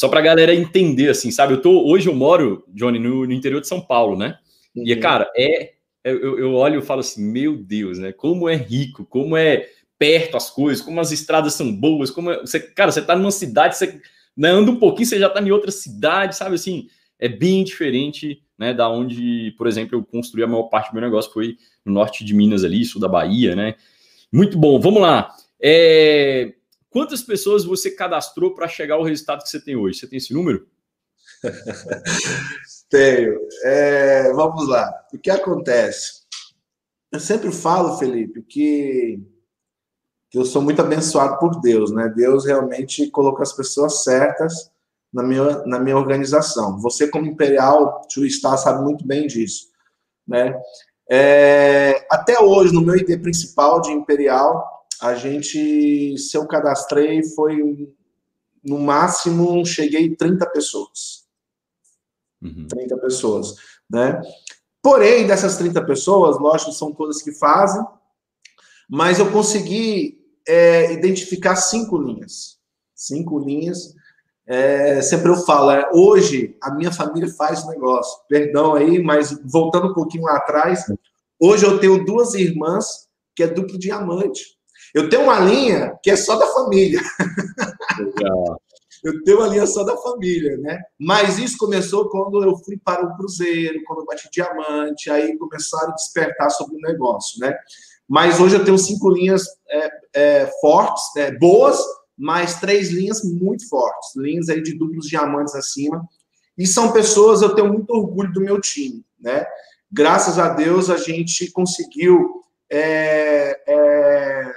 Só 0.00 0.08
para 0.08 0.20
a 0.20 0.22
galera 0.22 0.54
entender, 0.54 1.10
assim, 1.10 1.30
sabe? 1.30 1.52
Eu 1.52 1.60
tô, 1.60 1.86
hoje 1.86 2.08
eu 2.08 2.14
moro, 2.14 2.64
Johnny, 2.68 2.98
no, 2.98 3.26
no 3.26 3.32
interior 3.32 3.60
de 3.60 3.68
São 3.68 3.82
Paulo, 3.82 4.16
né? 4.16 4.38
Uhum. 4.74 4.86
E, 4.86 4.96
cara, 4.96 5.30
é. 5.36 5.72
Eu, 6.02 6.38
eu 6.38 6.54
olho 6.54 6.78
e 6.78 6.82
falo 6.82 7.00
assim, 7.00 7.22
meu 7.22 7.54
Deus, 7.58 7.98
né? 7.98 8.10
Como 8.10 8.48
é 8.48 8.56
rico, 8.56 9.04
como 9.04 9.36
é 9.36 9.68
perto 9.98 10.38
as 10.38 10.48
coisas, 10.48 10.82
como 10.82 10.98
as 10.98 11.12
estradas 11.12 11.52
são 11.52 11.70
boas, 11.70 12.10
como 12.10 12.30
é, 12.30 12.40
você, 12.40 12.58
cara, 12.58 12.90
você 12.90 13.02
tá 13.02 13.14
numa 13.14 13.30
cidade, 13.30 13.76
você 13.76 14.00
né, 14.34 14.48
anda 14.48 14.70
um 14.70 14.76
pouquinho, 14.76 15.06
você 15.06 15.18
já 15.18 15.28
tá 15.28 15.42
em 15.42 15.50
outra 15.50 15.70
cidade, 15.70 16.34
sabe 16.34 16.54
assim? 16.54 16.88
é 17.20 17.28
bem 17.28 17.62
diferente 17.62 18.42
né, 18.58 18.72
da 18.72 18.88
onde, 18.88 19.54
por 19.58 19.66
exemplo, 19.66 19.98
eu 19.98 20.02
construí 20.02 20.42
a 20.42 20.46
maior 20.46 20.64
parte 20.64 20.90
do 20.90 20.94
meu 20.94 21.02
negócio, 21.02 21.30
foi 21.30 21.56
no 21.84 21.92
norte 21.92 22.24
de 22.24 22.34
Minas 22.34 22.64
ali, 22.64 22.84
sul 22.84 23.00
da 23.00 23.08
Bahia, 23.08 23.54
né? 23.54 23.74
Muito 24.32 24.58
bom, 24.58 24.80
vamos 24.80 25.02
lá. 25.02 25.30
É... 25.62 26.54
Quantas 26.90 27.22
pessoas 27.22 27.64
você 27.64 27.90
cadastrou 27.92 28.54
para 28.54 28.68
chegar 28.68 28.96
ao 28.96 29.04
resultado 29.04 29.42
que 29.42 29.48
você 29.48 29.60
tem 29.60 29.76
hoje? 29.76 29.98
Você 29.98 30.08
tem 30.08 30.16
esse 30.18 30.34
número? 30.34 30.66
Tenho. 32.90 33.40
É, 33.62 34.32
vamos 34.32 34.68
lá. 34.68 34.92
O 35.14 35.18
que 35.18 35.30
acontece? 35.30 36.20
Eu 37.12 37.20
sempre 37.20 37.52
falo, 37.52 37.96
Felipe, 37.96 38.42
que, 38.42 39.20
que 40.30 40.38
eu 40.38 40.44
sou 40.44 40.60
muito 40.60 40.82
abençoado 40.82 41.38
por 41.38 41.60
Deus, 41.60 41.92
né? 41.92 42.08
Deus 42.08 42.44
realmente 42.44 43.08
colocou 43.10 43.42
as 43.42 43.52
pessoas 43.52 44.02
certas 44.02 44.70
na 45.12 45.22
minha, 45.22 45.64
na 45.66 45.78
minha 45.78 45.96
organização. 45.96 46.80
Você, 46.80 47.08
como 47.08 47.26
Imperial, 47.26 48.02
Star, 48.28 48.58
sabe 48.58 48.82
muito 48.82 49.06
bem 49.06 49.26
disso. 49.26 49.68
Né? 50.26 50.54
É, 51.10 52.06
até 52.10 52.40
hoje, 52.40 52.72
no 52.72 52.80
meu 52.80 52.96
ID 52.96 53.20
principal 53.20 53.80
de 53.80 53.90
Imperial, 53.90 54.79
a 55.00 55.14
gente, 55.14 56.16
se 56.18 56.36
eu 56.36 56.46
cadastrei, 56.46 57.22
foi 57.22 57.94
no 58.62 58.78
máximo, 58.78 59.64
cheguei 59.64 60.14
30 60.14 60.46
pessoas. 60.50 61.26
Uhum. 62.42 62.66
30 62.68 62.96
pessoas, 62.98 63.54
né? 63.88 64.20
Porém, 64.82 65.26
dessas 65.26 65.56
30 65.58 65.84
pessoas, 65.84 66.38
lógico, 66.38 66.72
são 66.72 66.92
todas 66.92 67.22
que 67.22 67.32
fazem, 67.32 67.84
mas 68.88 69.18
eu 69.18 69.30
consegui 69.30 70.18
é, 70.46 70.92
identificar 70.92 71.56
cinco 71.56 71.98
linhas. 71.98 72.58
Cinco 72.94 73.38
linhas 73.38 73.94
é, 74.50 75.00
sempre 75.00 75.30
eu 75.30 75.36
falo, 75.36 75.70
é, 75.70 75.88
hoje 75.92 76.56
a 76.60 76.74
minha 76.74 76.90
família 76.90 77.32
faz 77.34 77.64
negócio. 77.68 78.20
Perdão 78.28 78.74
aí, 78.74 79.00
mas 79.00 79.30
voltando 79.44 79.92
um 79.92 79.94
pouquinho 79.94 80.24
lá 80.24 80.38
atrás, 80.38 80.86
hoje 81.38 81.64
eu 81.64 81.78
tenho 81.78 82.04
duas 82.04 82.34
irmãs 82.34 83.08
que 83.36 83.44
é 83.44 83.46
duplo 83.46 83.78
diamante. 83.78 84.58
Eu 84.94 85.08
tenho 85.08 85.24
uma 85.24 85.38
linha 85.40 85.98
que 86.02 86.10
é 86.10 86.16
só 86.16 86.36
da 86.36 86.46
família. 86.46 87.00
Legal. 87.98 88.60
eu 89.04 89.22
tenho 89.22 89.38
uma 89.38 89.48
linha 89.48 89.66
só 89.66 89.84
da 89.84 89.96
família, 89.96 90.56
né? 90.58 90.80
Mas 90.98 91.38
isso 91.38 91.56
começou 91.58 92.08
quando 92.08 92.42
eu 92.42 92.56
fui 92.58 92.78
para 92.78 93.04
o 93.04 93.16
Cruzeiro, 93.16 93.82
quando 93.86 94.00
eu 94.00 94.06
bati 94.06 94.28
diamante, 94.32 95.10
aí 95.10 95.36
começaram 95.38 95.92
a 95.92 95.94
despertar 95.94 96.50
sobre 96.50 96.76
o 96.76 96.80
negócio, 96.80 97.40
né? 97.40 97.56
Mas 98.08 98.40
hoje 98.40 98.56
eu 98.56 98.64
tenho 98.64 98.76
cinco 98.76 99.08
linhas 99.08 99.46
é, 99.68 99.90
é, 100.14 100.46
fortes, 100.60 101.14
é, 101.16 101.30
boas, 101.30 101.78
mais 102.18 102.60
três 102.60 102.90
linhas 102.90 103.22
muito 103.22 103.68
fortes, 103.68 104.16
linhas 104.16 104.48
aí 104.48 104.60
de 104.60 104.76
duplos 104.76 105.06
diamantes 105.06 105.54
acima. 105.54 106.04
E 106.58 106.66
são 106.66 106.92
pessoas, 106.92 107.40
eu 107.40 107.54
tenho 107.54 107.72
muito 107.72 107.90
orgulho 107.90 108.32
do 108.32 108.40
meu 108.40 108.60
time, 108.60 109.04
né? 109.18 109.46
Graças 109.90 110.38
a 110.38 110.50
Deus 110.50 110.90
a 110.90 110.96
gente 110.96 111.50
conseguiu 111.50 112.42
é, 112.70 113.58
é, 113.66 114.52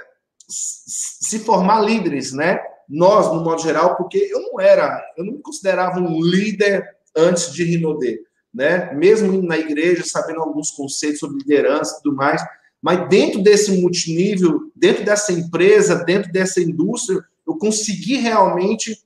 se 0.54 1.38
formar 1.40 1.80
líderes, 1.80 2.32
né? 2.32 2.60
Nós, 2.88 3.32
no 3.32 3.42
modo 3.42 3.62
geral, 3.62 3.96
porque 3.96 4.18
eu 4.18 4.40
não 4.40 4.60
era, 4.60 5.02
eu 5.16 5.24
não 5.24 5.34
me 5.34 5.42
considerava 5.42 5.98
um 5.98 6.20
líder 6.22 6.86
antes 7.16 7.52
de 7.52 7.64
Rinodê, 7.64 8.20
né? 8.52 8.92
Mesmo 8.94 9.42
na 9.42 9.58
igreja, 9.58 10.04
sabendo 10.04 10.40
alguns 10.40 10.70
conceitos 10.70 11.20
sobre 11.20 11.38
liderança 11.38 11.96
e 11.98 12.02
tudo 12.02 12.16
mais, 12.16 12.42
mas 12.80 13.08
dentro 13.08 13.42
desse 13.42 13.80
multinível, 13.80 14.70
dentro 14.76 15.04
dessa 15.04 15.32
empresa, 15.32 16.04
dentro 16.04 16.30
dessa 16.30 16.60
indústria, 16.60 17.24
eu 17.46 17.56
consegui 17.56 18.16
realmente 18.16 19.02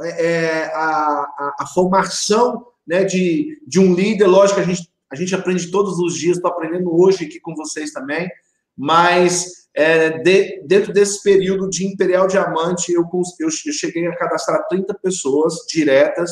é, 0.00 0.26
é 0.26 0.64
a, 0.74 0.80
a, 0.80 1.56
a, 1.60 1.66
formação 1.72 2.66
né, 2.84 3.04
de, 3.04 3.62
de 3.66 3.78
um 3.78 3.94
líder. 3.94 4.26
Lógico, 4.26 4.58
a 4.58 4.64
gente, 4.64 4.90
a 5.08 5.14
gente 5.14 5.32
aprende 5.32 5.70
todos 5.70 6.00
os 6.00 6.18
dias, 6.18 6.36
estou 6.36 6.50
aprendendo 6.50 6.92
hoje 6.92 7.24
aqui 7.24 7.38
com 7.38 7.54
vocês 7.54 7.92
também, 7.92 8.28
mas 8.76 9.64
é, 9.74 10.18
de, 10.18 10.62
dentro 10.66 10.92
desse 10.92 11.22
período 11.22 11.68
de 11.68 11.86
Imperial 11.86 12.26
Diamante, 12.26 12.92
eu, 12.92 13.04
eu, 13.40 13.50
cheguei 13.50 14.06
a 14.06 14.16
cadastrar 14.16 14.66
30 14.68 14.94
pessoas 14.94 15.54
diretas 15.68 16.30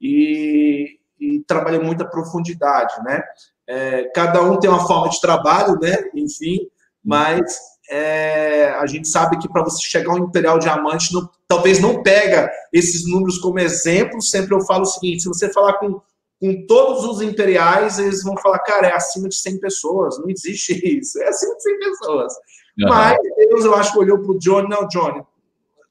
e, 0.00 0.98
e 1.18 1.40
trabalhei 1.46 1.80
muita 1.80 2.04
profundidade, 2.04 2.94
né? 3.04 3.22
É, 3.68 4.10
cada 4.12 4.42
um 4.42 4.58
tem 4.58 4.68
uma 4.68 4.86
forma 4.86 5.08
de 5.08 5.20
trabalho, 5.20 5.78
né? 5.80 5.96
Enfim, 6.14 6.58
mas 7.04 7.56
é, 7.90 8.70
a 8.70 8.86
gente 8.86 9.08
sabe 9.08 9.38
que 9.38 9.48
para 9.48 9.64
você 9.64 9.80
chegar 9.82 10.12
ao 10.12 10.18
Imperial 10.18 10.58
Diamante, 10.58 11.12
não, 11.12 11.28
talvez 11.46 11.80
não 11.80 12.02
pega 12.02 12.50
esses 12.72 13.08
números 13.08 13.38
como 13.38 13.58
exemplo. 13.58 14.20
Sempre 14.22 14.54
eu 14.54 14.60
falo 14.62 14.82
o 14.82 14.86
seguinte: 14.86 15.22
se 15.22 15.28
você 15.28 15.52
falar 15.52 15.74
com, 15.74 16.00
com 16.40 16.66
todos 16.66 17.04
os 17.04 17.20
imperiais, 17.20 17.98
eles 17.98 18.22
vão 18.22 18.36
falar, 18.38 18.60
cara, 18.60 18.88
é 18.88 18.94
acima 18.94 19.28
de 19.28 19.36
100 19.36 19.60
pessoas. 19.60 20.18
Não 20.18 20.30
existe 20.30 20.72
isso, 20.98 21.20
é 21.22 21.28
acima 21.28 21.54
de 21.54 21.62
100 21.62 21.78
pessoas. 21.78 22.32
Uhum. 22.78 22.88
Mas 22.88 23.18
Deus, 23.36 23.64
eu 23.64 23.74
acho 23.74 23.92
que 23.92 23.98
olhou 23.98 24.18
para 24.18 24.32
o 24.32 24.38
Johnny, 24.38 24.68
não, 24.68 24.88
Johnny, 24.88 25.22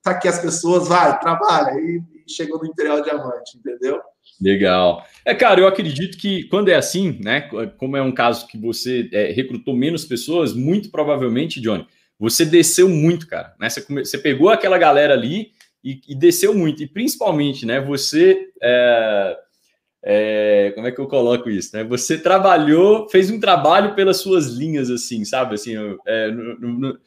tá 0.01 0.11
aqui 0.11 0.27
as 0.27 0.39
pessoas, 0.39 0.87
vai, 0.87 1.19
trabalha. 1.19 1.79
E, 1.79 2.01
e 2.25 2.31
chegou 2.31 2.57
no 2.57 2.65
Imperial 2.65 3.01
Diamante, 3.03 3.57
entendeu? 3.57 4.01
Legal. 4.41 5.05
É, 5.25 5.35
cara, 5.35 5.59
eu 5.59 5.67
acredito 5.67 6.17
que 6.17 6.45
quando 6.45 6.69
é 6.69 6.75
assim, 6.75 7.19
né? 7.23 7.41
Como 7.77 7.95
é 7.95 8.01
um 8.01 8.11
caso 8.11 8.47
que 8.47 8.57
você 8.57 9.09
é, 9.11 9.31
recrutou 9.31 9.75
menos 9.75 10.05
pessoas, 10.05 10.53
muito 10.53 10.89
provavelmente, 10.89 11.61
Johnny, 11.61 11.85
você 12.17 12.45
desceu 12.45 12.89
muito, 12.89 13.27
cara. 13.27 13.53
Né? 13.59 13.69
Você, 13.69 13.81
você 13.81 14.17
pegou 14.17 14.49
aquela 14.49 14.77
galera 14.77 15.13
ali 15.13 15.51
e, 15.83 16.01
e, 16.07 16.15
desceu 16.15 16.53
muito. 16.53 16.81
E 16.81 16.87
principalmente, 16.87 17.65
né? 17.65 17.79
Você. 17.81 18.49
É, 18.61 19.37
é, 20.03 20.71
como 20.75 20.87
é 20.87 20.91
que 20.91 20.99
eu 20.99 21.07
coloco 21.07 21.49
isso? 21.49 21.75
Né? 21.75 21.83
Você 21.83 22.17
trabalhou, 22.17 23.09
fez 23.09 23.29
um 23.29 23.39
trabalho 23.39 23.95
pelas 23.95 24.17
suas 24.17 24.47
linhas, 24.47 24.89
assim, 24.89 25.25
sabe? 25.25 25.55
Assim, 25.55 25.73
é, 26.05 26.31
no, 26.31 26.57
no, 26.57 26.99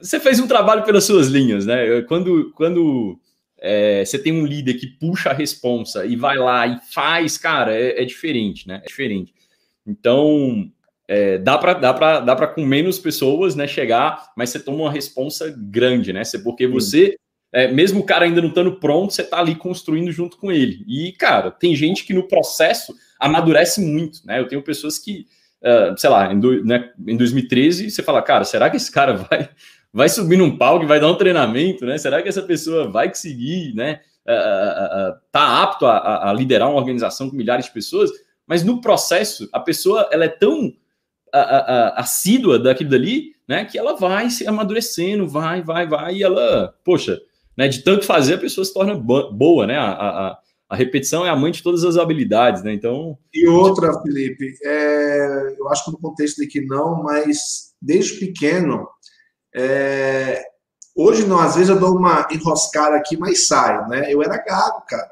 você 0.00 0.18
fez 0.18 0.40
um 0.40 0.46
trabalho 0.46 0.84
pelas 0.84 1.04
suas 1.04 1.28
linhas, 1.28 1.66
né? 1.66 2.02
Quando, 2.02 2.52
quando 2.54 3.18
é, 3.58 4.04
você 4.04 4.18
tem 4.18 4.32
um 4.32 4.46
líder 4.46 4.74
que 4.74 4.86
puxa 4.86 5.30
a 5.30 5.34
responsa 5.34 6.04
e 6.04 6.16
vai 6.16 6.36
lá 6.36 6.66
e 6.66 6.78
faz, 6.92 7.38
cara, 7.38 7.74
é, 7.74 8.02
é 8.02 8.04
diferente, 8.04 8.66
né? 8.66 8.80
É 8.84 8.86
diferente. 8.86 9.32
Então, 9.86 10.70
é, 11.06 11.38
dá 11.38 11.58
para 11.58 11.74
dá 11.74 12.20
dá 12.20 12.46
com 12.46 12.64
menos 12.64 12.98
pessoas, 12.98 13.54
né, 13.54 13.66
chegar, 13.66 14.32
mas 14.36 14.50
você 14.50 14.58
toma 14.58 14.84
uma 14.84 14.92
responsa 14.92 15.54
grande, 15.56 16.12
né? 16.12 16.22
Porque 16.42 16.66
você, 16.66 17.16
é, 17.54 17.68
mesmo 17.68 18.00
o 18.00 18.04
cara 18.04 18.24
ainda 18.24 18.42
não 18.42 18.48
estando 18.48 18.72
pronto, 18.72 19.12
você 19.12 19.22
tá 19.22 19.38
ali 19.38 19.54
construindo 19.54 20.10
junto 20.10 20.36
com 20.36 20.50
ele. 20.50 20.84
E, 20.88 21.12
cara, 21.12 21.52
tem 21.52 21.76
gente 21.76 22.04
que 22.04 22.12
no 22.12 22.26
processo 22.26 22.92
amadurece 23.16 23.80
muito, 23.80 24.26
né? 24.26 24.40
Eu 24.40 24.48
tenho 24.48 24.60
pessoas 24.60 24.98
que, 24.98 25.24
uh, 25.62 25.96
sei 25.96 26.10
lá, 26.10 26.32
em, 26.32 26.40
do, 26.40 26.64
né, 26.64 26.90
em 27.06 27.16
2013, 27.16 27.92
você 27.92 28.02
fala, 28.02 28.20
cara, 28.22 28.42
será 28.44 28.68
que 28.68 28.76
esse 28.76 28.90
cara 28.90 29.14
vai 29.30 29.48
vai 29.92 30.08
subir 30.08 30.36
num 30.36 30.58
palco, 30.58 30.88
vai 30.88 30.98
dar 30.98 31.06
um 31.06 31.14
treinamento, 31.14 31.86
né? 31.86 31.96
Será 31.96 32.20
que 32.20 32.28
essa 32.28 32.42
pessoa 32.42 32.90
vai 32.90 33.08
conseguir, 33.08 33.72
né? 33.76 34.00
Uh, 34.26 35.12
uh, 35.12 35.20
tá 35.30 35.62
apto 35.62 35.86
a, 35.86 36.30
a, 36.30 36.32
liderar 36.32 36.68
uma 36.68 36.80
organização 36.80 37.30
com 37.30 37.36
milhares 37.36 37.66
de 37.66 37.70
pessoas? 37.70 38.10
Mas 38.44 38.64
no 38.64 38.80
processo, 38.80 39.48
a 39.52 39.60
pessoa 39.60 40.08
ela 40.10 40.24
é 40.24 40.28
tão 40.28 40.74
assídua 41.96 42.58
daquilo 42.58 42.90
dali, 42.90 43.32
né? 43.46 43.64
Que 43.64 43.78
ela 43.78 43.94
vai 43.96 44.28
se 44.30 44.44
amadurecendo, 44.46 45.28
vai, 45.28 45.62
vai, 45.62 45.86
vai, 45.86 46.16
e 46.16 46.22
ela, 46.24 46.74
poxa, 46.84 47.20
né? 47.56 47.68
De 47.68 47.82
tanto 47.82 48.04
fazer, 48.04 48.34
a 48.34 48.38
pessoa 48.38 48.64
se 48.64 48.72
torna 48.72 48.94
boa, 48.94 49.66
né? 49.66 49.76
A, 49.76 49.92
a, 49.92 50.38
a 50.68 50.76
repetição 50.76 51.24
é 51.24 51.30
a 51.30 51.36
mãe 51.36 51.52
de 51.52 51.62
todas 51.62 51.84
as 51.84 51.96
habilidades, 51.96 52.62
né? 52.62 52.72
Então. 52.72 53.16
E 53.32 53.46
outra, 53.46 54.00
Felipe, 54.02 54.54
é, 54.64 55.56
eu 55.58 55.68
acho 55.68 55.84
que 55.84 55.92
no 55.92 55.98
contexto 55.98 56.40
de 56.40 56.46
que 56.46 56.60
não, 56.60 57.02
mas 57.02 57.72
desde 57.80 58.18
pequeno 58.18 58.88
é, 59.54 60.42
hoje, 60.96 61.26
não, 61.26 61.38
às 61.38 61.54
vezes 61.54 61.68
eu 61.68 61.78
dou 61.78 61.96
uma 61.96 62.26
enroscada 62.30 62.96
aqui, 62.96 63.16
mas 63.16 63.46
saio, 63.46 63.86
né? 63.88 64.12
Eu 64.12 64.22
era 64.22 64.36
gago, 64.36 64.84
cara. 64.88 65.10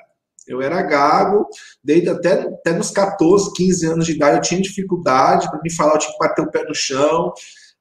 Eu 0.49 0.61
era 0.61 0.83
gago, 0.83 1.47
desde 1.85 2.09
até, 2.09 2.33
até 2.33 2.73
nos 2.73 2.91
14, 2.91 3.53
15 3.53 3.87
anos 3.87 4.07
de 4.07 4.13
idade, 4.13 4.37
eu 4.37 4.43
tinha 4.43 4.61
dificuldade 4.61 5.49
para 5.49 5.61
me 5.63 5.73
falar, 5.73 5.95
eu 5.95 5.99
tinha 5.99 6.13
que 6.13 6.19
bater 6.19 6.43
o 6.43 6.51
pé 6.51 6.65
no 6.65 6.75
chão 6.75 7.33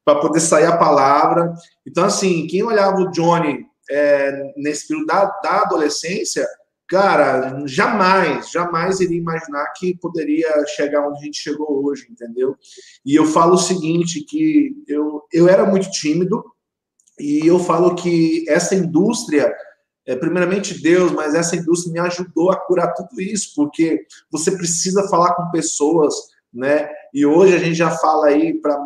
para 0.05 0.19
poder 0.19 0.39
sair 0.39 0.65
a 0.65 0.77
palavra. 0.77 1.53
Então, 1.85 2.05
assim, 2.05 2.45
quem 2.45 2.61
olhava 2.61 2.97
o 2.97 3.09
Johnny 3.11 3.65
é, 3.89 4.53
nesse 4.57 4.87
período 4.87 5.07
da, 5.07 5.25
da 5.41 5.61
adolescência, 5.61 6.47
cara, 6.91 7.63
jamais, 7.65 8.51
jamais 8.51 8.99
iria 8.99 9.17
imaginar 9.17 9.65
que 9.77 9.97
poderia 9.97 10.49
chegar 10.67 11.07
onde 11.07 11.19
a 11.19 11.23
gente 11.23 11.37
chegou 11.37 11.85
hoje, 11.85 12.05
entendeu? 12.09 12.55
E 13.05 13.15
eu 13.15 13.25
falo 13.25 13.53
o 13.53 13.57
seguinte, 13.57 14.25
que 14.27 14.75
eu, 14.87 15.23
eu 15.31 15.47
era 15.47 15.65
muito 15.65 15.89
tímido, 15.89 16.43
e 17.17 17.47
eu 17.47 17.59
falo 17.59 17.95
que 17.95 18.43
essa 18.49 18.75
indústria, 18.75 19.55
é, 20.05 20.15
primeiramente 20.15 20.81
Deus, 20.81 21.11
mas 21.11 21.33
essa 21.33 21.55
indústria 21.55 21.93
me 21.93 21.99
ajudou 21.99 22.51
a 22.51 22.59
curar 22.59 22.93
tudo 22.93 23.21
isso, 23.21 23.53
porque 23.55 24.05
você 24.29 24.51
precisa 24.51 25.07
falar 25.07 25.33
com 25.35 25.51
pessoas, 25.51 26.13
né? 26.53 26.89
E 27.13 27.25
hoje 27.25 27.55
a 27.55 27.59
gente 27.59 27.75
já 27.75 27.91
fala 27.91 28.27
aí 28.27 28.53
para 28.59 28.77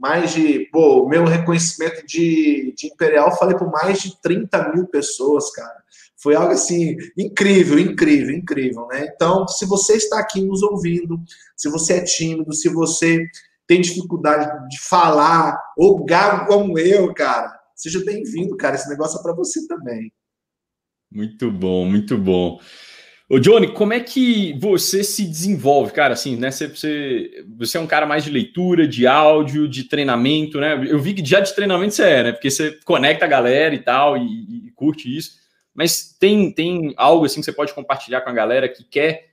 mais 0.00 0.32
de, 0.32 0.60
pô, 0.72 1.06
meu 1.06 1.26
reconhecimento 1.26 2.06
de, 2.06 2.72
de 2.74 2.86
Imperial, 2.86 3.36
falei 3.36 3.54
por 3.54 3.70
mais 3.70 4.00
de 4.00 4.18
30 4.22 4.72
mil 4.72 4.86
pessoas, 4.86 5.50
cara. 5.52 5.80
Foi 6.16 6.34
algo 6.34 6.52
assim 6.52 6.96
incrível, 7.16 7.78
incrível, 7.78 8.34
incrível, 8.34 8.86
né? 8.86 9.10
Então, 9.14 9.46
se 9.46 9.66
você 9.66 9.94
está 9.96 10.18
aqui 10.18 10.40
nos 10.40 10.62
ouvindo, 10.62 11.20
se 11.54 11.68
você 11.68 11.94
é 11.94 12.04
tímido, 12.04 12.52
se 12.54 12.70
você 12.70 13.26
tem 13.66 13.82
dificuldade 13.82 14.68
de 14.70 14.80
falar, 14.80 15.58
ou 15.76 16.02
gago 16.04 16.46
como 16.46 16.78
eu, 16.78 17.12
cara, 17.12 17.54
seja 17.76 18.02
bem-vindo, 18.02 18.56
cara. 18.56 18.76
Esse 18.76 18.88
negócio 18.88 19.18
é 19.18 19.22
para 19.22 19.34
você 19.34 19.66
também. 19.66 20.10
Muito 21.12 21.50
bom, 21.50 21.84
muito 21.84 22.16
bom. 22.16 22.58
Ô, 23.32 23.38
Johnny, 23.38 23.72
como 23.72 23.92
é 23.92 24.00
que 24.00 24.58
você 24.58 25.04
se 25.04 25.24
desenvolve, 25.24 25.92
cara? 25.92 26.14
Assim, 26.14 26.34
né? 26.34 26.50
Você, 26.50 26.66
você, 26.66 27.44
você 27.56 27.78
é 27.78 27.80
um 27.80 27.86
cara 27.86 28.04
mais 28.04 28.24
de 28.24 28.30
leitura, 28.30 28.88
de 28.88 29.06
áudio, 29.06 29.68
de 29.68 29.84
treinamento, 29.84 30.58
né? 30.58 30.74
Eu 30.88 30.98
vi 30.98 31.14
que 31.14 31.24
já 31.24 31.38
de 31.38 31.54
treinamento 31.54 31.94
você 31.94 32.02
é, 32.02 32.22
né? 32.24 32.32
Porque 32.32 32.50
você 32.50 32.72
conecta 32.84 33.26
a 33.26 33.28
galera 33.28 33.72
e 33.72 33.78
tal, 33.78 34.18
e, 34.18 34.66
e 34.66 34.72
curte 34.72 35.16
isso. 35.16 35.38
Mas 35.72 36.12
tem, 36.18 36.50
tem 36.50 36.92
algo 36.96 37.24
assim 37.24 37.38
que 37.38 37.44
você 37.44 37.52
pode 37.52 37.72
compartilhar 37.72 38.20
com 38.22 38.30
a 38.30 38.32
galera 38.34 38.68
que 38.68 38.82
quer 38.82 39.30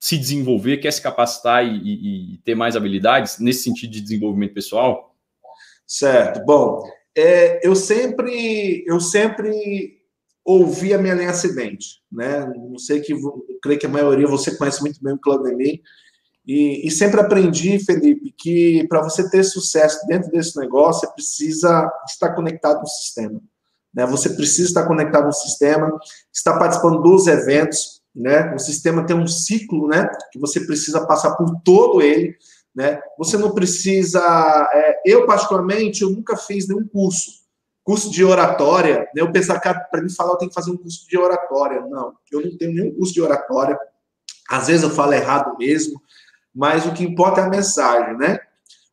se 0.00 0.16
desenvolver, 0.16 0.78
quer 0.78 0.90
se 0.90 1.02
capacitar 1.02 1.62
e, 1.62 1.76
e, 1.76 2.34
e 2.34 2.38
ter 2.38 2.54
mais 2.54 2.74
habilidades 2.74 3.38
nesse 3.38 3.64
sentido 3.64 3.90
de 3.90 4.00
desenvolvimento 4.00 4.54
pessoal? 4.54 5.14
Certo. 5.86 6.42
Bom, 6.46 6.82
é, 7.14 7.60
eu 7.62 7.76
sempre 7.76 8.82
eu 8.86 8.98
sempre 8.98 10.00
ouvi 10.46 10.94
a 10.94 10.98
minha 10.98 11.14
linha 11.14 11.30
acidente, 11.30 12.00
né? 12.10 12.46
Não 12.46 12.78
sei 12.78 13.00
que 13.00 13.12
creio 13.60 13.80
que 13.80 13.86
a 13.86 13.90
maioria 13.90 14.28
você 14.28 14.54
conhece 14.56 14.80
muito 14.80 15.02
bem 15.02 15.14
o 15.14 15.18
Claudemir. 15.18 15.80
E, 16.46 16.86
e 16.86 16.90
sempre 16.92 17.20
aprendi, 17.20 17.84
Felipe, 17.84 18.32
que 18.38 18.86
para 18.88 19.02
você 19.02 19.28
ter 19.28 19.42
sucesso 19.42 20.06
dentro 20.06 20.30
desse 20.30 20.56
negócio, 20.56 21.00
você 21.00 21.12
precisa 21.12 21.90
estar 22.06 22.32
conectado 22.34 22.80
no 22.80 22.86
sistema. 22.86 23.42
Né? 23.92 24.06
Você 24.06 24.30
precisa 24.30 24.68
estar 24.68 24.86
conectado 24.86 25.26
no 25.26 25.32
sistema, 25.32 25.90
estar 26.32 26.56
participando 26.56 27.02
dos 27.02 27.26
eventos. 27.26 28.00
Né? 28.14 28.54
O 28.54 28.58
sistema 28.60 29.04
tem 29.04 29.16
um 29.16 29.26
ciclo 29.26 29.88
né? 29.88 30.08
que 30.30 30.38
você 30.38 30.60
precisa 30.60 31.04
passar 31.04 31.34
por 31.34 31.60
todo 31.64 32.00
ele. 32.00 32.36
Né? 32.72 33.00
Você 33.18 33.36
não 33.36 33.50
precisa. 33.52 34.20
É, 34.72 35.02
eu, 35.04 35.26
particularmente, 35.26 36.02
eu 36.02 36.10
nunca 36.10 36.36
fiz 36.36 36.68
nenhum 36.68 36.86
curso. 36.86 37.45
Curso 37.86 38.10
de 38.10 38.24
oratória, 38.24 39.08
né? 39.14 39.22
eu 39.22 39.30
pensava, 39.30 39.60
cara, 39.60 39.78
para 39.78 40.02
mim 40.02 40.10
falar, 40.10 40.32
eu 40.32 40.38
tenho 40.38 40.48
que 40.48 40.54
fazer 40.56 40.72
um 40.72 40.76
curso 40.76 41.08
de 41.08 41.16
oratória. 41.16 41.80
Não, 41.82 42.14
eu 42.32 42.40
não 42.40 42.58
tenho 42.58 42.74
nenhum 42.74 42.92
curso 42.92 43.14
de 43.14 43.22
oratória. 43.22 43.78
Às 44.50 44.66
vezes 44.66 44.82
eu 44.82 44.90
falo 44.90 45.12
errado 45.12 45.56
mesmo, 45.56 46.02
mas 46.52 46.84
o 46.84 46.92
que 46.92 47.04
importa 47.04 47.42
é 47.42 47.44
a 47.44 47.48
mensagem, 47.48 48.18
né? 48.18 48.40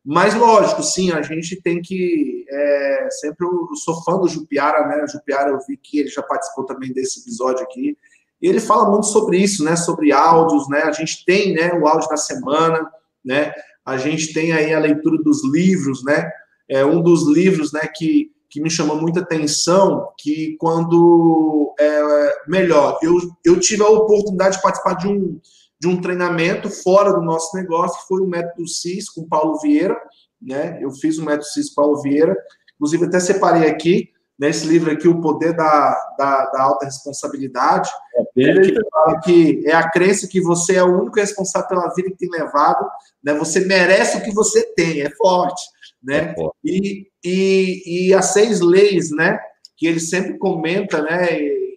Mas, 0.06 0.36
lógico, 0.36 0.84
sim, 0.84 1.12
a 1.12 1.24
gente 1.24 1.60
tem 1.60 1.82
que. 1.82 2.46
É, 2.48 3.08
sempre 3.10 3.48
eu 3.48 3.76
sou 3.76 4.04
fã 4.04 4.20
do 4.20 4.28
Jupiara, 4.28 4.86
né? 4.88 5.04
O 5.04 5.08
Jupiara, 5.08 5.50
eu 5.50 5.60
vi 5.68 5.76
que 5.76 6.00
ele 6.00 6.10
já 6.10 6.22
participou 6.22 6.66
também 6.66 6.94
desse 6.94 7.22
episódio 7.22 7.64
aqui. 7.64 7.98
E 8.40 8.48
ele 8.48 8.60
fala 8.60 8.92
muito 8.92 9.08
sobre 9.08 9.38
isso, 9.38 9.64
né? 9.64 9.76
Sobre 9.76 10.12
áudios, 10.12 10.70
né? 10.70 10.84
A 10.84 10.92
gente 10.92 11.26
tem 11.26 11.54
né, 11.56 11.74
o 11.74 11.88
áudio 11.88 12.10
da 12.10 12.18
semana, 12.18 12.86
né? 13.26 13.54
A 13.86 13.98
gente 13.98 14.34
tem 14.34 14.52
aí 14.52 14.74
a 14.74 14.80
leitura 14.80 15.18
dos 15.24 15.44
livros, 15.46 16.04
né? 16.04 16.30
É 16.70 16.86
um 16.86 17.02
dos 17.02 17.26
livros 17.28 17.72
né, 17.72 17.82
que, 17.94 18.32
que 18.54 18.62
me 18.62 18.70
chamou 18.70 19.02
muita 19.02 19.22
atenção, 19.22 20.10
que 20.16 20.56
quando, 20.60 21.74
é, 21.80 22.36
melhor, 22.48 23.00
eu, 23.02 23.18
eu 23.44 23.60
tive 23.60 23.82
a 23.82 23.90
oportunidade 23.90 24.58
de 24.58 24.62
participar 24.62 24.94
de 24.94 25.08
um, 25.08 25.42
de 25.82 25.88
um 25.88 26.00
treinamento 26.00 26.70
fora 26.70 27.12
do 27.12 27.22
nosso 27.24 27.58
negócio, 27.58 28.00
que 28.00 28.08
foi 28.08 28.22
o 28.22 28.28
método 28.28 28.68
CIS 28.68 29.10
com 29.10 29.28
Paulo 29.28 29.58
Vieira, 29.58 30.00
né? 30.40 30.78
Eu 30.80 30.92
fiz 30.92 31.18
o 31.18 31.26
método 31.26 31.46
CIS 31.46 31.74
Paulo 31.74 32.00
Vieira, 32.04 32.38
inclusive 32.76 33.06
até 33.06 33.20
separei 33.20 33.68
aqui, 33.68 34.10
nesse 34.38 34.68
livro 34.68 34.92
aqui, 34.92 35.08
O 35.08 35.20
Poder 35.20 35.56
da, 35.56 36.14
da, 36.16 36.46
da 36.52 36.62
Alta 36.62 36.86
Responsabilidade, 36.86 37.90
é, 38.38 38.54
que 38.62 38.76
fala 38.92 39.20
que 39.22 39.64
é 39.66 39.74
a 39.74 39.90
crença 39.90 40.28
que 40.28 40.40
você 40.40 40.76
é 40.76 40.84
o 40.84 41.02
único 41.02 41.20
responsável 41.20 41.70
pela 41.70 41.92
vida 41.96 42.12
que 42.12 42.18
tem 42.18 42.30
levado, 42.30 42.88
né? 43.24 43.34
Você 43.34 43.62
merece 43.62 44.16
o 44.18 44.22
que 44.22 44.32
você 44.32 44.62
tem, 44.76 45.02
é 45.02 45.10
forte, 45.16 45.60
né? 46.04 46.36
É. 46.38 46.50
E, 46.64 47.08
e, 47.24 48.08
e 48.08 48.14
as 48.14 48.34
seis 48.34 48.60
leis, 48.60 49.12
né? 49.12 49.40
Que 49.78 49.88
ele 49.88 50.00
sempre 50.00 50.38
comenta, 50.38 51.02
né? 51.02 51.28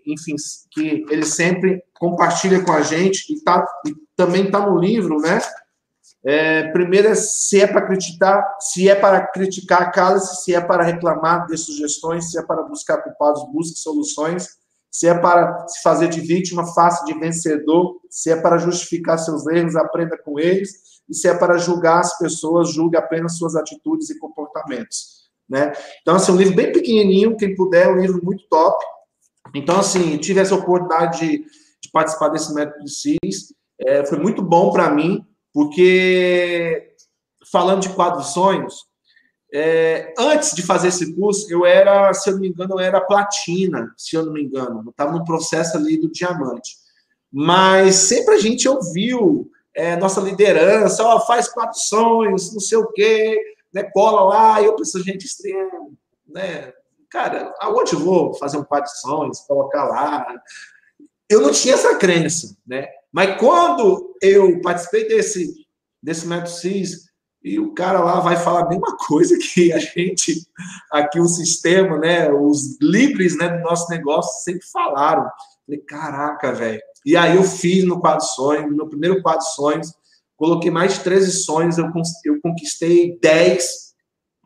Enfim, 0.07 0.35
que 0.71 1.05
ele 1.11 1.25
sempre 1.25 1.83
compartilha 1.99 2.63
com 2.63 2.73
a 2.73 2.83
gente 2.83 3.33
e, 3.33 3.43
tá, 3.43 3.65
e 3.87 3.95
também 4.17 4.45
está 4.45 4.61
no 4.61 4.79
livro, 4.79 5.19
né? 5.19 5.41
É, 6.25 6.65
primeiro, 6.73 7.09
é 7.09 7.15
se 7.15 7.61
é 7.61 7.67
para 7.69 7.87
criticar, 7.87 8.45
se 8.59 8.89
é 8.89 8.97
para 8.97 9.25
criticar, 9.29 9.93
cala-se, 9.93 10.43
se 10.43 10.55
é 10.55 10.61
para 10.61 10.83
reclamar, 10.83 11.47
dê 11.47 11.57
sugestões, 11.57 12.31
se 12.31 12.39
é 12.39 12.43
para 12.43 12.63
buscar 12.63 12.99
culpados, 12.99 13.45
busque 13.53 13.79
soluções, 13.79 14.49
se 14.91 15.07
é 15.07 15.17
para 15.17 15.69
se 15.69 15.83
fazer 15.83 16.09
de 16.09 16.21
vítima, 16.21 16.67
faça 16.75 17.05
de 17.05 17.15
vencedor, 17.19 18.01
se 18.11 18.31
é 18.31 18.37
para 18.41 18.59
justificar 18.59 19.19
seus 19.19 19.47
erros, 19.47 19.77
aprenda 19.77 20.19
com 20.19 20.39
eles, 20.39 20.96
e 21.09 21.15
se 21.15 21.29
é 21.29 21.35
para 21.35 21.59
julgar 21.59 22.01
as 22.01 22.19
pessoas, 22.19 22.73
julgue 22.73 22.97
apenas 22.97 23.39
suas 23.39 23.55
atitudes 23.55 24.11
e 24.11 24.19
comportamentos. 24.19 25.27
Né? 25.49 25.73
Então, 26.03 26.17
assim, 26.17 26.33
um 26.33 26.37
livro 26.37 26.57
bem 26.57 26.73
pequenininho, 26.73 27.37
quem 27.37 27.55
puder, 27.55 27.87
é 27.87 27.91
um 27.91 28.01
livro 28.01 28.21
muito 28.25 28.45
top. 28.49 28.85
Então, 29.55 29.79
assim, 29.79 30.17
tive 30.19 30.41
essa 30.41 30.55
oportunidade 30.55 31.21
de, 31.21 31.39
de 31.39 31.91
participar 31.93 32.29
desse 32.29 32.53
método 32.53 32.85
de 32.85 32.91
CIS, 32.91 33.55
é, 33.79 34.05
foi 34.05 34.19
muito 34.19 34.43
bom 34.43 34.73
para 34.73 34.91
mim, 34.91 35.25
porque, 35.53 36.95
falando 37.53 37.83
de 37.83 37.91
quadro 37.91 38.23
sonhos, 38.23 38.87
é, 39.53 40.13
antes 40.19 40.55
de 40.55 40.63
fazer 40.63 40.89
esse 40.89 41.15
curso, 41.15 41.47
eu 41.51 41.65
era, 41.65 42.13
se 42.13 42.29
eu 42.29 42.35
não 42.35 42.41
me 42.41 42.49
engano, 42.49 42.75
eu 42.75 42.81
era 42.81 43.01
platina, 43.01 43.93
se 43.97 44.17
eu 44.17 44.27
não 44.27 44.33
me 44.33 44.43
engano. 44.43 44.85
Estava 44.91 45.13
no 45.13 45.25
processo 45.25 45.77
ali 45.77 45.97
do 45.97 46.11
diamante. 46.11 46.77
Mas 47.33 47.95
sempre 47.95 48.35
a 48.35 48.39
gente 48.39 48.69
ouviu 48.69 49.51
é, 49.77 49.95
nossa 49.95 50.23
liderança, 50.23 51.05
ó, 51.05 51.21
faz 51.21 51.49
quatro 51.49 51.79
sonhos, 51.79 52.53
não 52.53 52.61
sei 52.61 52.79
o 52.79 52.91
quê, 52.93 53.39
né, 53.73 53.83
cola 53.93 54.23
lá, 54.23 54.63
e 54.63 54.65
eu 54.65 54.75
preciso 54.75 55.05
gente 55.05 55.27
extrema, 55.27 55.91
né? 56.27 56.73
Cara, 57.11 57.55
aonde 57.61 57.93
eu 57.93 58.01
vou 58.01 58.35
fazer 58.35 58.57
um 58.57 58.65
quadro 58.65 58.91
de 58.91 58.99
sonhos, 59.01 59.41
colocar 59.41 59.85
lá? 59.85 60.27
Eu 61.29 61.43
não 61.43 61.53
tinha 61.53 61.75
essa 61.75 61.97
crença, 61.97 62.57
né? 62.67 62.89
Mas 63.13 63.39
quando 63.39 64.17
eu 64.23 64.61
participei 64.63 65.07
desse, 65.07 65.55
desse 66.03 66.27
método 66.27 66.51
CIS, 66.51 67.07
e 67.45 67.61
o 67.61 67.73
cara 67.75 68.01
lá 68.01 68.19
vai 68.19 68.37
falar 68.37 68.63
a 68.63 68.69
mesma 68.69 68.97
coisa 68.97 69.37
que 69.39 69.73
a 69.73 69.79
gente, 69.79 70.43
aqui 70.91 71.21
o 71.21 71.29
sistema, 71.29 71.99
né, 71.99 72.33
os 72.33 72.77
livres 72.81 73.37
né, 73.37 73.49
do 73.49 73.63
nosso 73.63 73.89
negócio 73.91 74.43
sempre 74.43 74.67
falaram. 74.67 75.31
Falei, 75.65 75.81
caraca, 75.83 76.53
velho. 76.53 76.83
E 77.07 77.17
aí 77.17 77.37
eu 77.37 77.45
fiz 77.45 77.85
no 77.85 78.01
quadro 78.01 78.25
sonhos, 78.25 78.69
no 78.69 78.77
meu 78.77 78.89
primeiro 78.89 79.23
quadro 79.23 79.47
sonhos, 79.55 79.95
coloquei 80.37 80.71
mais 80.71 80.95
de 80.95 81.01
13 81.01 81.31
sonhos, 81.45 81.79
eu, 81.79 81.91
eu 82.25 82.41
conquistei 82.43 83.17
10, 83.23 83.65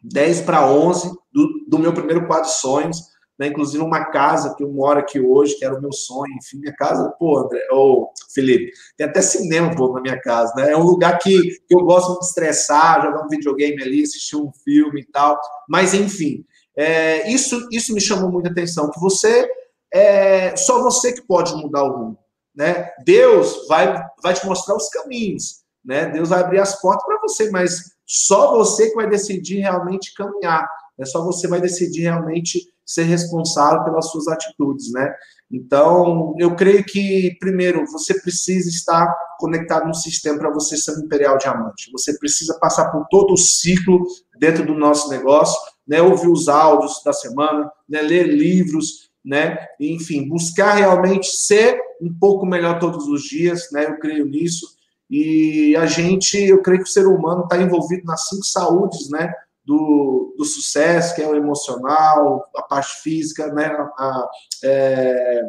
10 0.04 0.42
para 0.42 0.70
11 0.70 1.10
do, 1.32 1.48
do 1.66 1.78
meu 1.78 1.92
primeiro 1.92 2.26
quadro 2.26 2.48
sonhos 2.48 3.10
né? 3.40 3.46
Inclusive 3.46 3.82
uma 3.82 4.04
casa 4.04 4.54
que 4.54 4.62
eu 4.62 4.70
moro 4.70 5.00
aqui 5.00 5.18
hoje, 5.18 5.56
que 5.56 5.64
era 5.64 5.74
o 5.74 5.80
meu 5.80 5.90
sonho, 5.90 6.30
enfim, 6.34 6.58
minha 6.58 6.76
casa, 6.76 7.08
pô, 7.18 7.38
André, 7.38 7.66
ô, 7.72 8.10
Felipe, 8.34 8.70
tem 8.98 9.06
até 9.06 9.22
cinema, 9.22 9.74
pô, 9.74 9.94
na 9.94 10.02
minha 10.02 10.20
casa, 10.20 10.52
né? 10.54 10.72
É 10.72 10.76
um 10.76 10.82
lugar 10.82 11.18
que, 11.18 11.40
que 11.66 11.74
eu 11.74 11.80
gosto 11.80 12.20
de 12.20 12.26
estressar, 12.26 13.02
jogar 13.02 13.24
um 13.24 13.28
videogame 13.28 13.82
ali, 13.82 14.02
assistir 14.02 14.36
um 14.36 14.52
filme 14.62 15.00
e 15.00 15.06
tal, 15.06 15.40
mas 15.66 15.94
enfim, 15.94 16.44
é, 16.76 17.32
isso, 17.32 17.66
isso 17.72 17.94
me 17.94 18.00
chamou 18.00 18.30
muita 18.30 18.50
atenção, 18.50 18.90
que 18.90 19.00
você, 19.00 19.48
é 19.90 20.54
só 20.54 20.82
você 20.82 21.10
que 21.10 21.26
pode 21.26 21.54
mudar 21.54 21.84
o 21.84 21.96
rumo, 21.96 22.18
né? 22.54 22.90
Deus 23.04 23.66
vai, 23.68 24.02
vai 24.22 24.34
te 24.34 24.44
mostrar 24.46 24.76
os 24.76 24.88
caminhos, 24.88 25.60
né? 25.84 26.06
Deus 26.06 26.28
vai 26.28 26.40
abrir 26.40 26.60
as 26.60 26.80
portas 26.80 27.04
para 27.04 27.20
você, 27.20 27.50
mas 27.50 27.92
só 28.06 28.56
você 28.56 28.90
que 28.90 28.96
vai 28.96 29.08
decidir 29.08 29.60
realmente 29.60 30.14
caminhar, 30.14 30.68
é 30.98 31.04
só 31.04 31.24
você 31.24 31.46
vai 31.48 31.60
decidir 31.60 32.02
realmente 32.02 32.60
ser 32.84 33.04
responsável 33.04 33.84
pelas 33.84 34.10
suas 34.10 34.26
atitudes, 34.26 34.92
né? 34.92 35.14
Então, 35.50 36.34
eu 36.38 36.54
creio 36.54 36.84
que, 36.84 37.36
primeiro, 37.40 37.84
você 37.86 38.20
precisa 38.20 38.68
estar 38.68 39.12
conectado 39.38 39.86
no 39.86 39.94
sistema 39.94 40.38
para 40.38 40.50
você 40.50 40.76
ser 40.76 40.96
um 40.96 41.04
Imperial 41.04 41.38
Diamante. 41.38 41.90
Você 41.92 42.18
precisa 42.18 42.58
passar 42.60 42.90
por 42.90 43.06
todo 43.08 43.32
o 43.32 43.38
ciclo 43.38 44.04
dentro 44.38 44.64
do 44.64 44.74
nosso 44.74 45.08
negócio, 45.08 45.58
né? 45.86 46.02
Ouvir 46.02 46.28
os 46.28 46.48
áudios 46.48 47.00
da 47.04 47.12
semana, 47.12 47.70
né? 47.88 48.02
ler 48.02 48.26
livros, 48.26 49.09
né? 49.24 49.58
Enfim, 49.78 50.28
buscar 50.28 50.74
realmente 50.74 51.26
ser 51.26 51.80
um 52.00 52.12
pouco 52.12 52.46
melhor 52.46 52.78
todos 52.78 53.06
os 53.06 53.22
dias, 53.22 53.68
né? 53.72 53.86
Eu 53.86 53.98
creio 53.98 54.26
nisso. 54.26 54.66
E 55.08 55.74
a 55.76 55.86
gente, 55.86 56.38
eu 56.38 56.62
creio 56.62 56.82
que 56.82 56.88
o 56.88 56.92
ser 56.92 57.06
humano 57.06 57.42
está 57.44 57.60
envolvido 57.60 58.04
nas 58.04 58.28
cinco 58.28 58.44
saúdes, 58.44 59.10
né? 59.10 59.32
do, 59.70 60.34
do 60.36 60.44
sucesso, 60.44 61.14
que 61.14 61.22
é 61.22 61.28
o 61.28 61.36
emocional, 61.36 62.44
a 62.56 62.62
parte 62.62 63.02
física, 63.02 63.52
né? 63.52 63.66
A, 63.96 64.28
é, 64.64 65.42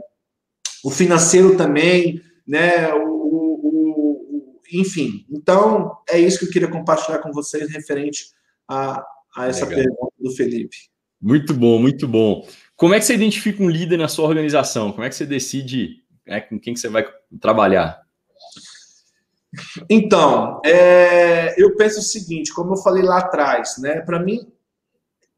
o 0.83 0.91
financeiro 0.91 1.57
também, 1.57 2.21
né? 2.47 2.93
O, 2.93 3.07
o, 3.07 3.59
o, 3.63 4.61
enfim, 4.71 5.25
então 5.29 5.97
é 6.09 6.19
isso 6.19 6.37
que 6.37 6.45
eu 6.45 6.51
queria 6.51 6.67
compartilhar 6.67 7.19
com 7.19 7.31
vocês 7.31 7.71
referente 7.71 8.25
a, 8.67 9.03
a 9.35 9.47
essa 9.47 9.65
Legal. 9.65 9.85
pergunta 9.85 10.13
do 10.19 10.31
Felipe. 10.31 10.77
Muito 11.19 11.53
bom, 11.53 11.79
muito 11.79 12.07
bom. 12.07 12.45
Como 12.81 12.95
é 12.95 12.99
que 12.99 13.05
você 13.05 13.13
identifica 13.13 13.61
um 13.61 13.69
líder 13.69 13.95
na 13.95 14.07
sua 14.07 14.27
organização? 14.27 14.91
Como 14.91 15.03
é 15.03 15.09
que 15.09 15.13
você 15.13 15.23
decide 15.23 16.03
né, 16.25 16.41
com 16.41 16.59
quem 16.59 16.73
que 16.73 16.79
você 16.79 16.89
vai 16.89 17.07
trabalhar? 17.39 18.01
Então, 19.87 20.59
é, 20.65 21.53
eu 21.61 21.75
penso 21.75 21.99
o 21.99 22.01
seguinte, 22.01 22.51
como 22.51 22.73
eu 22.73 22.77
falei 22.77 23.03
lá 23.03 23.19
atrás, 23.19 23.75
né? 23.77 24.01
Para 24.01 24.19
mim, 24.19 24.51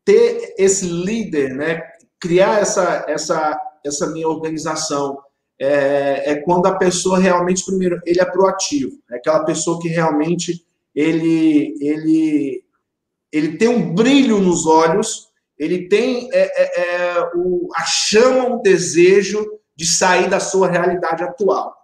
ter 0.05 0.55
esse 0.57 0.85
líder, 0.85 1.53
né? 1.53 1.81
Criar 2.17 2.61
essa, 2.61 3.03
essa, 3.09 3.59
essa 3.85 4.07
minha 4.07 4.29
organização 4.29 5.19
é, 5.59 6.31
é, 6.31 6.35
quando 6.43 6.67
a 6.67 6.77
pessoa 6.77 7.19
realmente, 7.19 7.65
primeiro, 7.65 7.99
ele 8.05 8.21
é 8.21 8.25
proativo. 8.25 8.97
É 9.11 9.17
aquela 9.17 9.43
pessoa 9.43 9.81
que 9.81 9.89
realmente 9.89 10.65
ele, 10.95 11.75
ele, 11.81 12.63
ele 13.33 13.57
tem 13.57 13.67
um 13.67 13.93
brilho 13.93 14.39
nos 14.39 14.65
olhos, 14.65 15.32
ele 15.63 15.87
tem 15.87 16.29
é, 16.31 16.41
é, 16.41 17.15
é 17.15 17.31
o, 17.35 17.69
a 17.75 17.83
chama, 17.85 18.55
o 18.55 18.61
desejo 18.61 19.45
de 19.75 19.87
sair 19.87 20.29
da 20.29 20.39
sua 20.39 20.69
realidade 20.69 21.23
atual, 21.23 21.75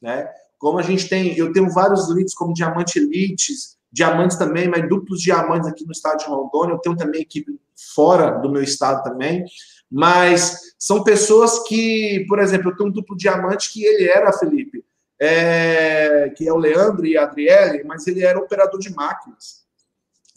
né? 0.00 0.28
Como 0.58 0.78
a 0.78 0.82
gente 0.82 1.08
tem, 1.08 1.36
eu 1.36 1.52
tenho 1.52 1.70
vários 1.70 2.08
leads 2.08 2.34
como 2.34 2.54
diamante 2.54 2.98
elites, 2.98 3.76
diamantes 3.92 4.36
também, 4.36 4.68
mas 4.68 4.88
duplos 4.88 5.20
diamantes 5.20 5.68
aqui 5.68 5.84
no 5.84 5.92
estado 5.92 6.18
de 6.18 6.26
Rondônia. 6.26 6.74
Eu 6.74 6.78
tenho 6.78 6.96
também 6.96 7.20
equipe 7.20 7.52
fora 7.94 8.38
do 8.38 8.50
meu 8.50 8.62
estado 8.62 9.02
também. 9.02 9.44
Mas 9.90 10.74
são 10.78 11.04
pessoas 11.04 11.62
que, 11.68 12.24
por 12.28 12.38
exemplo, 12.38 12.70
eu 12.70 12.76
tenho 12.76 12.88
um 12.88 12.92
duplo 12.92 13.16
diamante 13.16 13.72
que 13.72 13.84
ele 13.84 14.08
era, 14.08 14.32
Felipe, 14.32 14.84
é, 15.20 16.30
que 16.36 16.48
é 16.48 16.52
o 16.52 16.58
Leandro 16.58 17.06
e 17.06 17.16
a 17.16 17.22
Adriele, 17.22 17.84
mas 17.84 18.06
ele 18.06 18.24
era 18.24 18.38
operador 18.38 18.80
de 18.80 18.92
máquinas. 18.94 19.65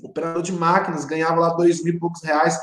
Operador 0.03 0.41
de 0.41 0.51
máquinas, 0.51 1.05
ganhava 1.05 1.39
lá 1.39 1.49
dois 1.49 1.83
mil 1.83 1.93
e 1.93 1.99
poucos 1.99 2.23
reais. 2.23 2.57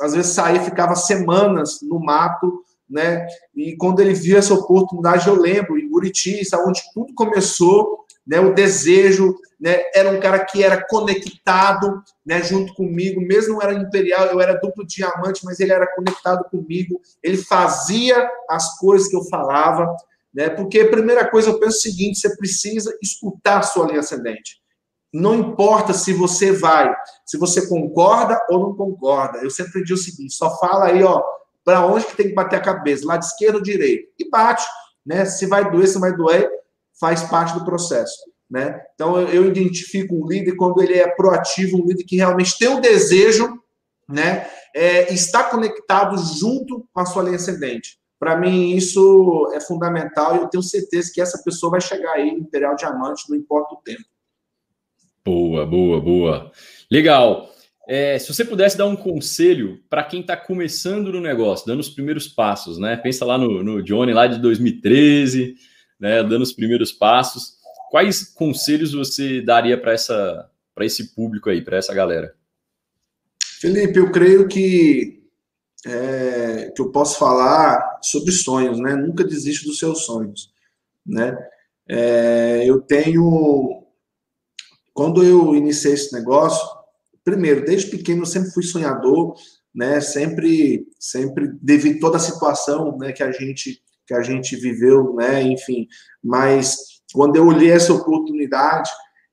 Às 0.00 0.14
vezes 0.14 0.32
saía, 0.32 0.60
ficava 0.60 0.94
semanas 0.94 1.80
no 1.82 1.98
mato, 1.98 2.62
né? 2.88 3.26
E 3.54 3.76
quando 3.76 4.00
ele 4.00 4.14
viu 4.14 4.38
essa 4.38 4.54
oportunidade, 4.54 5.26
eu 5.26 5.34
lembro, 5.34 5.78
em 5.78 5.88
Buriti, 5.88 6.42
onde 6.66 6.82
tudo 6.92 7.14
começou, 7.14 8.04
né? 8.26 8.38
O 8.40 8.54
desejo, 8.54 9.34
né? 9.60 9.82
Era 9.94 10.10
um 10.10 10.20
cara 10.20 10.44
que 10.44 10.62
era 10.62 10.84
conectado, 10.86 12.02
né? 12.24 12.42
Junto 12.42 12.74
comigo, 12.74 13.20
mesmo 13.20 13.62
era 13.62 13.74
imperial, 13.74 14.26
eu 14.26 14.40
era 14.40 14.60
duplo 14.60 14.86
diamante, 14.86 15.44
mas 15.44 15.60
ele 15.60 15.72
era 15.72 15.92
conectado 15.94 16.44
comigo. 16.50 17.00
Ele 17.22 17.36
fazia 17.36 18.28
as 18.48 18.78
coisas 18.78 19.08
que 19.08 19.16
eu 19.16 19.24
falava, 19.24 19.94
né? 20.32 20.50
Porque 20.50 20.80
a 20.80 20.88
primeira 20.88 21.28
coisa 21.28 21.50
eu 21.50 21.58
penso 21.58 21.78
o 21.78 21.80
seguinte: 21.80 22.18
você 22.18 22.36
precisa 22.36 22.96
escutar 23.02 23.58
a 23.58 23.62
sua 23.62 23.86
linha 23.86 24.00
ascendente. 24.00 24.63
Não 25.14 25.32
importa 25.32 25.92
se 25.92 26.12
você 26.12 26.50
vai, 26.50 26.92
se 27.24 27.38
você 27.38 27.68
concorda 27.68 28.36
ou 28.50 28.58
não 28.58 28.74
concorda. 28.74 29.38
Eu 29.38 29.50
sempre 29.50 29.84
digo 29.84 29.94
o 29.94 30.02
seguinte: 30.02 30.34
só 30.34 30.58
fala 30.58 30.86
aí, 30.86 31.04
ó, 31.04 31.22
para 31.64 31.86
onde 31.86 32.04
que 32.04 32.16
tem 32.16 32.28
que 32.28 32.34
bater 32.34 32.56
a 32.56 32.62
cabeça, 32.62 33.06
lado 33.06 33.22
esquerdo 33.22 33.56
ou 33.56 33.62
direito, 33.62 34.08
e 34.18 34.28
bate, 34.28 34.66
né? 35.06 35.24
Se 35.24 35.46
vai 35.46 35.70
doer, 35.70 35.86
se 35.86 36.00
vai 36.00 36.12
doer, 36.16 36.50
faz 36.98 37.22
parte 37.22 37.56
do 37.56 37.64
processo, 37.64 38.16
né? 38.50 38.80
Então 38.94 39.20
eu, 39.20 39.46
identifico 39.46 40.16
um 40.16 40.26
líder 40.26 40.56
quando 40.56 40.82
ele 40.82 40.94
é 40.94 41.08
proativo, 41.08 41.78
um 41.78 41.86
líder 41.86 42.02
que 42.02 42.16
realmente 42.16 42.58
tem 42.58 42.68
o 42.68 42.80
desejo 42.80 43.62
né, 44.08 44.46
é, 44.74 45.12
está 45.12 45.44
conectado 45.44 46.16
junto 46.18 46.86
com 46.92 47.00
a 47.00 47.06
sua 47.06 47.22
linha 47.22 47.36
ascendente. 47.36 47.98
Para 48.18 48.36
mim, 48.36 48.74
isso 48.74 49.50
é 49.54 49.60
fundamental 49.60 50.34
e 50.34 50.38
eu 50.40 50.48
tenho 50.48 50.62
certeza 50.62 51.10
que 51.12 51.20
essa 51.20 51.42
pessoa 51.42 51.72
vai 51.72 51.80
chegar 51.80 52.12
aí 52.12 52.28
Imperial 52.30 52.76
Diamante, 52.76 53.28
não 53.28 53.36
importa 53.36 53.74
o 53.74 53.82
tempo. 53.82 54.04
Boa, 55.26 55.64
boa, 55.64 56.00
boa. 56.00 56.52
Legal. 56.90 57.50
É, 57.88 58.18
se 58.18 58.32
você 58.32 58.44
pudesse 58.44 58.76
dar 58.76 58.86
um 58.86 58.96
conselho 58.96 59.82
para 59.88 60.04
quem 60.04 60.20
está 60.20 60.36
começando 60.36 61.12
no 61.12 61.20
negócio, 61.20 61.66
dando 61.66 61.80
os 61.80 61.88
primeiros 61.88 62.28
passos, 62.28 62.78
né? 62.78 62.96
Pensa 62.96 63.24
lá 63.24 63.36
no, 63.36 63.62
no 63.62 63.82
Johnny 63.82 64.12
lá 64.12 64.26
de 64.26 64.38
2013, 64.40 65.54
né? 65.98 66.22
Dando 66.22 66.42
os 66.42 66.52
primeiros 66.52 66.92
passos. 66.92 67.54
Quais 67.90 68.24
conselhos 68.24 68.92
você 68.92 69.40
daria 69.40 69.80
para 69.80 69.92
essa 69.92 70.50
para 70.74 70.84
esse 70.84 71.14
público 71.14 71.48
aí, 71.48 71.62
para 71.62 71.76
essa 71.76 71.94
galera? 71.94 72.34
Felipe, 73.60 73.98
eu 73.98 74.10
creio 74.10 74.48
que 74.48 75.22
é, 75.86 76.72
que 76.74 76.82
eu 76.82 76.90
posso 76.90 77.18
falar 77.18 78.00
sobre 78.02 78.32
sonhos, 78.32 78.78
né? 78.78 78.94
Nunca 78.96 79.24
desiste 79.24 79.66
dos 79.66 79.78
seus 79.78 80.04
sonhos, 80.04 80.52
né? 81.06 81.36
É, 81.86 82.64
eu 82.66 82.80
tenho, 82.80 83.83
quando 84.94 85.22
eu 85.24 85.54
iniciei 85.56 85.92
esse 85.92 86.12
negócio, 86.14 86.66
primeiro, 87.24 87.64
desde 87.64 87.90
pequeno 87.90 88.22
eu 88.22 88.26
sempre 88.26 88.52
fui 88.52 88.62
sonhador, 88.62 89.34
né? 89.74 90.00
Sempre, 90.00 90.86
sempre 90.98 91.50
devido 91.60 91.98
toda 91.98 92.16
a 92.16 92.20
situação, 92.20 92.96
né? 92.96 93.12
Que 93.12 93.22
a 93.22 93.32
gente 93.32 93.82
que 94.06 94.14
a 94.14 94.22
gente 94.22 94.54
viveu, 94.56 95.14
né? 95.14 95.42
Enfim, 95.42 95.88
mas 96.22 96.76
quando 97.12 97.36
eu 97.36 97.46
olhei 97.46 97.70
essa 97.70 97.92
oportunidade, 97.92 98.90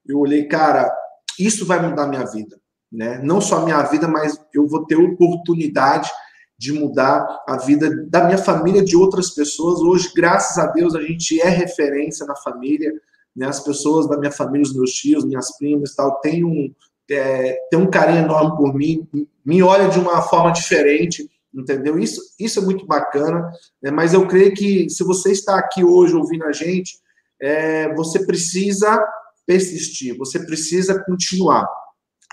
eu 0.07 0.17
olhei, 0.17 0.47
cara, 0.47 0.89
isso 1.37 1.65
vai 1.65 1.85
mudar 1.85 2.07
minha 2.07 2.25
vida, 2.25 2.59
né? 2.91 3.19
Não 3.21 3.41
só 3.41 3.63
minha 3.63 3.83
vida, 3.83 4.07
mas 4.07 4.39
eu 4.53 4.67
vou 4.67 4.85
ter 4.85 4.95
oportunidade 4.95 6.09
de 6.57 6.71
mudar 6.71 7.25
a 7.47 7.57
vida 7.57 7.89
da 8.07 8.23
minha 8.23 8.37
família, 8.37 8.83
de 8.83 8.95
outras 8.95 9.31
pessoas. 9.31 9.81
Hoje, 9.81 10.11
graças 10.15 10.57
a 10.57 10.67
Deus, 10.67 10.95
a 10.95 11.01
gente 11.01 11.41
é 11.41 11.49
referência 11.49 12.25
na 12.25 12.35
família, 12.35 12.93
né? 13.35 13.47
As 13.47 13.59
pessoas 13.59 14.07
da 14.07 14.17
minha 14.17 14.31
família, 14.31 14.63
os 14.63 14.75
meus 14.75 14.91
tios, 14.91 15.25
minhas 15.25 15.57
primas, 15.57 15.95
tal, 15.95 16.19
têm 16.19 16.43
um 16.43 16.73
é, 17.09 17.57
um 17.73 17.89
carinho 17.89 18.23
enorme 18.23 18.55
por 18.55 18.73
mim, 18.73 19.07
me 19.45 19.61
olha 19.61 19.89
de 19.89 19.99
uma 19.99 20.21
forma 20.21 20.51
diferente, 20.51 21.29
entendeu? 21.53 21.99
Isso, 21.99 22.21
isso 22.39 22.59
é 22.59 22.61
muito 22.61 22.85
bacana, 22.85 23.51
né? 23.81 23.91
mas 23.91 24.13
eu 24.13 24.25
creio 24.27 24.53
que 24.53 24.89
se 24.89 25.03
você 25.03 25.31
está 25.31 25.57
aqui 25.57 25.83
hoje 25.83 26.15
ouvindo 26.15 26.45
a 26.45 26.53
gente, 26.53 26.97
é, 27.41 27.93
você 27.95 28.25
precisa 28.25 29.03
persistir, 29.45 30.17
você 30.17 30.39
precisa 30.45 31.03
continuar. 31.03 31.67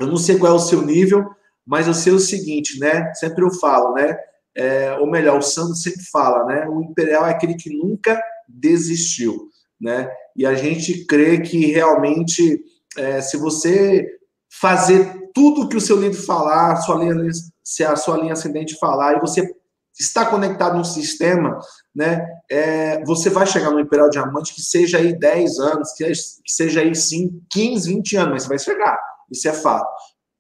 Eu 0.01 0.07
não 0.07 0.17
sei 0.17 0.39
qual 0.39 0.53
é 0.53 0.55
o 0.55 0.61
seu 0.61 0.83
nível, 0.83 1.27
mas 1.67 1.87
eu 1.87 1.95
sei 1.95 2.13
o 2.13 2.21
seguinte, 2.21 2.79
né? 2.79 3.13
Sempre 3.15 3.45
eu 3.45 3.51
falo, 3.51 3.95
né? 3.95 4.17
É, 4.57 4.95
ou 4.95 5.11
melhor, 5.11 5.39
o 5.39 5.43
Sandro 5.43 5.75
sempre 5.75 6.03
fala, 6.05 6.45
né? 6.45 6.69
O 6.69 6.83
Imperial 6.83 7.27
é 7.27 7.31
aquele 7.31 7.55
que 7.55 7.71
nunca 7.71 8.21
desistiu, 8.49 9.49
né? 9.81 10.09
E 10.39 10.47
a 10.47 10.55
gente 10.55 11.05
crê 11.05 11.41
que 11.41 11.67
realmente, 11.67 12.63
é, 12.97 13.21
se 13.21 13.37
você 13.37 14.07
fazer 14.49 15.31
tudo 15.35 15.69
que 15.69 15.77
o 15.77 15.81
seu 15.81 16.01
líder 16.01 16.17
falar, 16.17 16.77
sua 16.77 16.95
linha, 16.95 17.29
se 17.65 17.83
a 17.83 17.97
sua 17.97 18.19
linha 18.19 18.35
ascendente 18.35 18.79
falar, 18.79 19.17
e 19.17 19.21
você 19.21 19.53
está 19.99 20.25
conectado 20.25 20.79
no 20.79 20.85
sistema, 20.85 21.59
né, 21.93 22.25
é, 22.49 23.05
você 23.05 23.29
vai 23.29 23.49
chegar 23.49 23.73
no 23.73 23.81
Imperial 23.81 24.09
Diamante 24.11 24.55
que 24.55 24.63
seja 24.63 24.99
aí 24.99 25.19
10 25.19 25.59
anos, 25.59 25.93
que, 25.95 26.13
seja 26.47 26.83
aí 26.83 26.95
5, 26.95 27.43
15, 27.51 27.93
20 27.95 28.17
anos, 28.17 28.31
mas 28.31 28.43
você 28.45 28.49
vai 28.49 28.59
chegar, 28.61 28.99
isso 29.33 29.49
é 29.49 29.53
fato. 29.53 29.89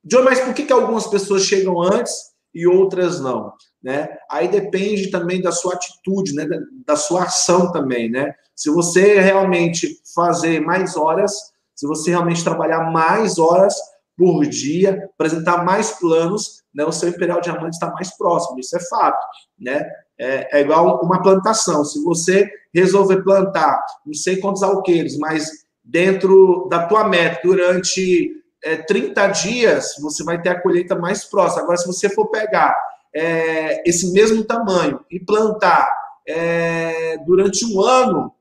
John, 0.05 0.23
mas 0.23 0.39
por 0.39 0.55
que, 0.55 0.65
que 0.65 0.73
algumas 0.73 1.09
pessoas 1.09 1.43
chegam 1.43 1.83
antes 1.83 2.15
e 2.55 2.69
outras 2.69 3.19
não? 3.19 3.53
Né? 3.83 4.09
Aí 4.31 4.49
depende 4.49 5.11
também 5.11 5.41
da 5.41 5.53
sua 5.53 5.75
atitude, 5.75 6.35
né, 6.35 6.47
da, 6.85 6.97
sua 6.97 7.25
ação 7.25 7.71
também, 7.71 8.11
né? 8.11 8.35
Se 8.55 8.71
você 8.71 9.21
realmente 9.21 10.01
fazer 10.15 10.61
mais 10.61 10.97
horas, 10.97 11.33
se 11.77 11.87
você 11.87 12.11
realmente 12.11 12.43
trabalhar 12.43 12.91
mais 12.91 13.39
horas, 13.39 13.75
por 14.19 14.45
dia, 14.47 15.09
apresentar 15.15 15.65
mais 15.65 15.93
planos, 15.93 16.65
né, 16.75 16.85
o 16.85 16.91
seu 16.91 17.09
Imperial 17.09 17.41
Diamante 17.41 17.75
está 17.75 17.89
mais 17.93 18.17
próximo, 18.17 18.59
isso 18.59 18.77
é 18.77 18.81
fato, 18.81 19.25
né? 19.57 19.89
É, 20.19 20.59
é, 20.59 20.61
igual 20.63 21.01
uma 21.01 21.23
plantação. 21.23 21.85
Se 21.85 22.03
você 22.03 22.51
resolver 22.75 23.23
plantar 23.23 23.81
não 24.05 24.13
sei 24.13 24.39
quantos 24.39 24.65
alqueires, 24.65 25.17
mas 25.17 25.49
dentro 25.85 26.67
da 26.69 26.87
tua 26.87 27.09
meta, 27.09 27.41
durante 27.45 28.33
é, 28.65 28.77
30 28.77 29.29
dias, 29.29 29.95
você 30.01 30.25
vai 30.25 30.43
ter 30.43 30.49
a 30.49 30.61
colheita 30.61 30.97
mais 30.97 31.25
próxima. 31.25 31.63
Agora, 31.63 31.79
se 31.79 31.87
você 31.87 32.11
for 32.11 32.27
pegar 32.27 32.77
é, 33.15 33.89
esse 33.89 34.13
mesmo 34.13 34.45
tamanho 34.45 35.05
e 35.11 35.19
plantar 35.19 35.89
é, 36.27 37.19
durante 37.19 37.65
um 37.65 37.81
ano, 37.81 38.33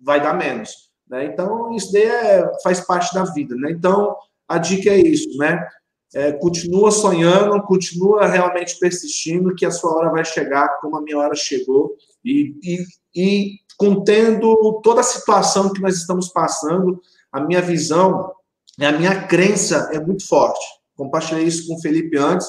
vai 0.00 0.20
dar 0.20 0.34
menos. 0.34 0.90
Né? 1.08 1.26
Então, 1.26 1.74
isso 1.74 1.92
daí 1.92 2.04
é, 2.04 2.52
faz 2.62 2.80
parte 2.80 3.14
da 3.14 3.24
vida. 3.24 3.54
Né? 3.54 3.70
Então, 3.70 4.16
a 4.46 4.58
dica 4.58 4.90
é 4.90 4.98
isso, 4.98 5.36
né? 5.38 5.66
É, 6.14 6.32
continua 6.32 6.90
sonhando, 6.90 7.62
continua 7.64 8.26
realmente 8.26 8.78
persistindo, 8.78 9.54
que 9.54 9.66
a 9.66 9.70
sua 9.70 9.94
hora 9.94 10.10
vai 10.10 10.24
chegar, 10.24 10.80
como 10.80 10.96
a 10.96 11.02
minha 11.02 11.18
hora 11.18 11.34
chegou, 11.34 11.94
e, 12.24 12.54
e, 12.62 12.78
e 13.14 13.50
contendo 13.76 14.80
toda 14.82 15.02
a 15.02 15.04
situação 15.04 15.70
que 15.70 15.82
nós 15.82 15.96
estamos 15.96 16.28
passando, 16.28 16.98
a 17.30 17.40
minha 17.40 17.60
visão, 17.60 18.32
a 18.80 18.92
minha 18.92 19.26
crença 19.26 19.90
é 19.92 20.00
muito 20.00 20.26
forte. 20.26 20.64
Compartilhei 20.96 21.44
isso 21.44 21.66
com 21.66 21.74
o 21.74 21.80
Felipe 21.80 22.16
antes. 22.16 22.48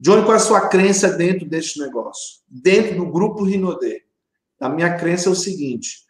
Johnny, 0.00 0.22
qual 0.22 0.34
é 0.34 0.36
a 0.36 0.40
sua 0.40 0.68
crença 0.68 1.10
dentro 1.10 1.46
deste 1.46 1.80
negócio? 1.80 2.40
Dentro 2.48 2.96
do 2.96 3.06
grupo 3.06 3.42
Rinodê. 3.42 4.04
A 4.60 4.68
minha 4.68 4.96
crença 4.96 5.28
é 5.28 5.32
o 5.32 5.36
seguinte: 5.36 6.04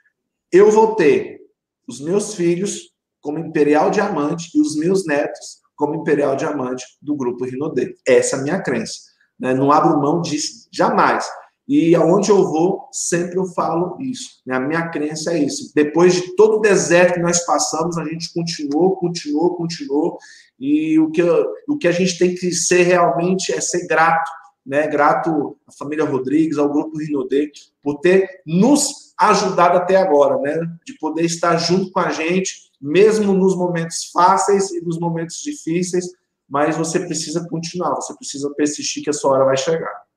eu 0.53 0.70
vou 0.70 0.95
ter 0.95 1.41
os 1.86 2.01
meus 2.01 2.34
filhos 2.34 2.93
como 3.20 3.39
Imperial 3.39 3.91
Diamante 3.91 4.51
e 4.55 4.61
os 4.61 4.76
meus 4.76 5.07
netos 5.07 5.59
como 5.74 5.95
Imperial 5.95 6.36
Diamante 6.36 6.84
do 7.01 7.14
Grupo 7.16 7.45
Rinodê. 7.45 7.97
Essa 8.07 8.36
é 8.36 8.39
a 8.39 8.43
minha 8.43 8.61
crença. 8.61 8.99
Né? 9.39 9.55
Não 9.55 9.70
abro 9.70 10.01
mão 10.01 10.20
disso 10.20 10.68
jamais. 10.72 11.26
E 11.68 11.94
aonde 11.94 12.30
eu 12.30 12.44
vou, 12.44 12.88
sempre 12.90 13.38
eu 13.38 13.44
falo 13.44 14.00
isso. 14.00 14.40
Né? 14.46 14.56
A 14.56 14.60
minha 14.60 14.88
crença 14.88 15.34
é 15.34 15.44
isso. 15.44 15.70
Depois 15.74 16.14
de 16.14 16.34
todo 16.34 16.56
o 16.56 16.60
deserto 16.60 17.14
que 17.14 17.20
nós 17.20 17.44
passamos, 17.44 17.98
a 17.98 18.04
gente 18.06 18.32
continuou, 18.32 18.96
continuou, 18.96 19.54
continuou. 19.54 20.18
E 20.58 20.98
o 20.98 21.10
que, 21.10 21.22
o 21.68 21.76
que 21.76 21.86
a 21.86 21.92
gente 21.92 22.18
tem 22.18 22.34
que 22.34 22.50
ser 22.52 22.84
realmente 22.84 23.52
é 23.52 23.60
ser 23.60 23.86
grato. 23.86 24.30
Né? 24.64 24.86
Grato 24.86 25.58
à 25.66 25.72
família 25.72 26.04
Rodrigues, 26.04 26.56
ao 26.56 26.72
Grupo 26.72 26.96
Rinodê, 26.96 27.50
por 27.82 28.00
ter 28.00 28.26
nos 28.46 29.12
ajudado 29.20 29.76
até 29.76 29.96
agora, 29.96 30.38
né? 30.38 30.58
De 30.86 30.96
poder 30.98 31.24
estar 31.24 31.56
junto 31.56 31.90
com 31.90 31.98
a 31.98 32.10
gente 32.10 32.68
mesmo 32.80 33.32
nos 33.32 33.56
momentos 33.56 34.10
fáceis 34.12 34.70
e 34.70 34.80
nos 34.80 34.98
momentos 34.98 35.40
difíceis, 35.40 36.06
mas 36.48 36.76
você 36.76 37.00
precisa 37.00 37.46
continuar, 37.48 37.94
você 37.96 38.14
precisa 38.14 38.52
persistir 38.54 39.02
que 39.02 39.10
a 39.10 39.12
sua 39.12 39.32
hora 39.32 39.44
vai 39.44 39.56
chegar. 39.56 40.07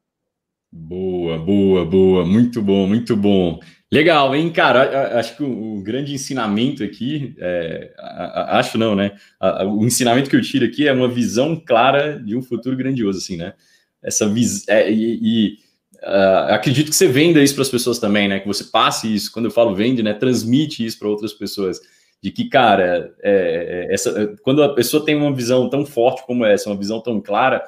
Boa, 0.74 1.38
boa, 1.38 1.86
boa, 1.86 2.26
muito 2.26 2.62
bom, 2.62 2.88
muito 2.88 3.14
bom. 3.14 3.60
Legal, 3.92 4.34
hein, 4.34 4.50
cara? 4.50 5.20
Acho 5.20 5.36
que 5.36 5.44
o, 5.44 5.82
grande 5.82 6.14
ensinamento 6.14 6.82
aqui, 6.82 7.36
é, 7.40 7.94
acho 8.48 8.78
não, 8.78 8.96
né? 8.96 9.12
O 9.68 9.86
ensinamento 9.86 10.30
que 10.30 10.36
eu 10.36 10.42
tiro 10.42 10.66
aqui 10.66 10.88
é 10.88 10.94
uma 10.94 11.10
visão 11.10 11.58
clara 11.58 12.18
de 12.18 12.38
um 12.38 12.42
futuro 12.42 12.78
grandioso, 12.78 13.20
assim, 13.20 13.36
né? 13.36 13.54
Essa 14.02 14.30
visão. 14.30 14.64
É, 14.74 14.90
e, 14.90 15.20
e 15.22 15.58
uh, 16.04 16.54
acredito 16.54 16.90
que 16.90 16.96
você 16.96 17.08
venda 17.08 17.44
isso 17.44 17.54
para 17.54 17.64
as 17.64 17.70
pessoas 17.70 18.00
também, 18.00 18.30
né? 18.30 18.40
Que 18.40 18.48
você 18.48 18.64
passe 18.64 19.14
isso, 19.14 19.30
quando 19.30 19.46
eu 19.46 19.52
falo 19.52 19.76
vende, 19.76 20.02
né? 20.02 20.14
Transmite 20.14 20.86
isso 20.86 20.98
para 20.98 21.10
outras 21.10 21.34
pessoas 21.34 21.82
de 22.24 22.32
que, 22.32 22.46
cara, 22.48 23.14
é, 23.22 23.88
é, 23.90 23.94
essa, 23.94 24.38
quando 24.42 24.64
a 24.64 24.74
pessoa 24.74 25.04
tem 25.04 25.16
uma 25.16 25.36
visão 25.36 25.70
tão 25.70 25.86
forte 25.86 26.26
como 26.26 26.46
essa, 26.46 26.70
uma 26.70 26.78
visão 26.78 27.02
tão 27.02 27.20
clara, 27.20 27.62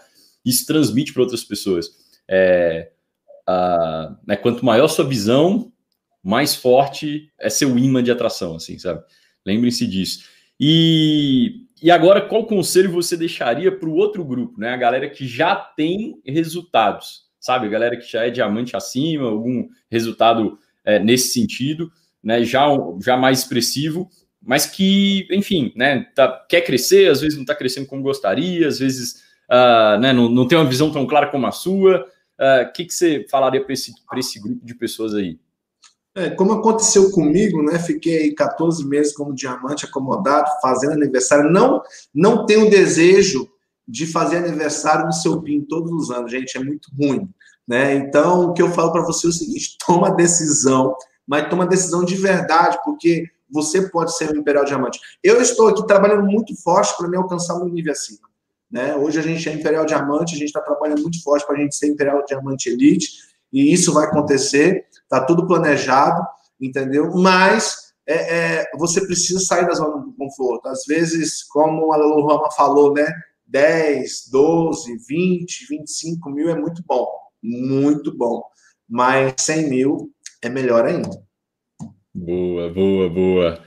isso 0.46 0.66
transmite 0.66 1.12
para 1.12 1.24
outras 1.24 1.44
pessoas. 1.44 2.03
É, 2.30 2.92
a, 3.48 4.16
né, 4.26 4.36
quanto 4.36 4.66
maior 4.66 4.88
sua 4.88 5.06
visão, 5.06 5.72
mais 6.24 6.56
forte 6.56 7.32
é 7.40 7.50
seu 7.50 7.78
imã 7.78 8.02
de 8.02 8.12
atração, 8.12 8.56
assim, 8.56 8.80
sabe? 8.80 9.04
Lembrem-se 9.46 9.86
disso. 9.86 10.26
E, 10.60 11.66
e 11.82 11.92
agora, 11.92 12.22
qual 12.22 12.46
conselho 12.46 12.92
você 12.92 13.18
deixaria 13.18 13.72
para 13.72 13.90
o 13.90 13.96
outro 13.96 14.24
grupo, 14.24 14.60
né? 14.60 14.70
A 14.70 14.78
galera 14.78 15.10
que 15.10 15.28
já 15.28 15.56
tem 15.56 16.22
resultados, 16.26 17.24
sabe? 17.40 17.68
A 17.68 17.70
galera 17.70 17.98
que 17.98 18.10
já 18.10 18.26
é 18.26 18.30
diamante 18.30 18.76
acima, 18.76 19.28
algum 19.28 19.68
resultado 19.92 20.58
é, 20.86 21.00
nesse 21.00 21.34
sentido, 21.34 21.92
né? 22.24 22.44
Já, 22.46 22.68
já 23.04 23.18
mais 23.18 23.40
expressivo, 23.40 24.10
mas 24.46 24.66
que, 24.66 25.28
enfim, 25.32 25.72
né, 25.76 26.06
tá, 26.14 26.46
quer 26.50 26.62
crescer, 26.62 27.10
às 27.10 27.22
vezes 27.22 27.38
não 27.38 27.44
está 27.44 27.56
crescendo 27.56 27.88
como 27.88 28.02
gostaria, 28.04 28.68
às 28.68 28.80
vezes 28.80 29.24
uh, 29.50 29.98
né, 30.00 30.12
não, 30.12 30.30
não 30.30 30.48
tem 30.48 30.58
uma 30.58 30.68
visão 30.68 30.92
tão 30.92 31.08
clara 31.08 31.28
como 31.28 31.48
a 31.48 31.52
sua. 31.52 32.06
O 32.40 32.44
uh, 32.44 32.62
ah, 32.62 32.66
que, 32.66 32.86
que 32.86 32.94
você 32.94 33.26
falaria 33.30 33.64
para 33.64 33.74
esse, 33.74 33.94
esse 34.16 34.40
grupo 34.40 34.66
de 34.66 34.76
pessoas 34.76 35.14
aí? 35.14 35.40
É, 36.16 36.30
como 36.30 36.54
aconteceu 36.54 37.12
comigo, 37.12 37.64
né? 37.64 37.80
Fiquei 37.80 38.34
14 38.36 38.86
meses 38.86 39.14
como 39.14 39.34
diamante 39.34 39.86
acomodado, 39.86 40.48
fazendo 40.62 40.94
aniversário. 40.94 41.50
Não, 41.50 41.82
não 42.14 42.46
tenho 42.46 42.70
desejo 42.70 43.50
de 43.88 44.06
fazer 44.06 44.38
aniversário 44.38 45.06
no 45.06 45.14
seu 45.14 45.42
PIN 45.42 45.66
todos 45.66 45.92
os 45.92 46.12
anos, 46.12 46.32
gente, 46.32 46.56
é 46.58 46.64
muito 46.64 46.90
ruim. 46.96 47.30
Né? 47.68 47.96
Então, 47.96 48.50
o 48.50 48.54
que 48.54 48.62
eu 48.62 48.72
falo 48.72 48.92
para 48.92 49.04
você 49.04 49.28
é 49.28 49.30
o 49.30 49.34
seguinte: 49.34 49.78
toma 49.86 50.12
decisão, 50.12 50.96
mas 51.26 51.50
toma 51.50 51.66
decisão 51.66 52.06
de 52.06 52.16
verdade, 52.16 52.78
porque 52.84 53.28
você 53.50 53.90
pode 53.90 54.16
ser 54.16 54.32
um 54.32 54.40
Imperial 54.40 54.66
Diamante. 54.66 55.00
Eu 55.24 55.42
estou 55.42 55.68
aqui 55.70 55.86
trabalhando 55.86 56.26
muito 56.26 56.56
forte 56.62 56.96
para 56.98 57.08
me 57.08 57.18
alcançar 57.18 57.56
um 57.56 57.70
nível 57.70 57.92
acima. 57.92 58.28
Né? 58.74 58.96
Hoje 58.96 59.20
a 59.20 59.22
gente 59.22 59.48
é 59.48 59.54
Imperial 59.54 59.86
Diamante, 59.86 60.34
a 60.34 60.38
gente 60.38 60.48
está 60.48 60.60
trabalhando 60.60 61.04
muito 61.04 61.22
forte 61.22 61.46
para 61.46 61.56
a 61.56 61.60
gente 61.60 61.76
ser 61.76 61.90
Imperial 61.90 62.26
Diamante 62.26 62.70
Elite, 62.70 63.08
e 63.54 63.72
isso 63.72 63.94
vai 63.94 64.08
acontecer, 64.08 64.88
está 64.92 65.24
tudo 65.24 65.46
planejado, 65.46 66.20
entendeu? 66.60 67.12
Mas 67.14 67.94
é, 68.08 68.62
é, 68.62 68.72
você 68.76 69.06
precisa 69.06 69.40
sair 69.42 69.68
da 69.68 69.76
zona 69.76 70.02
do 70.04 70.12
conforto. 70.14 70.68
Às 70.68 70.86
vezes, 70.88 71.44
como 71.44 71.94
a 71.94 71.98
Lulu 71.98 72.26
Rama 72.26 72.50
falou, 72.52 72.92
né? 72.92 73.06
10, 73.46 74.30
12, 74.32 74.98
20, 75.08 75.68
25 75.70 76.32
mil 76.32 76.50
é 76.50 76.56
muito 76.56 76.82
bom, 76.88 77.08
muito 77.44 78.18
bom. 78.18 78.42
Mas 78.90 79.36
100 79.38 79.70
mil 79.70 80.12
é 80.42 80.50
melhor 80.50 80.88
ainda. 80.88 81.24
Boa, 82.12 82.74
boa, 82.74 83.08
boa. 83.08 83.64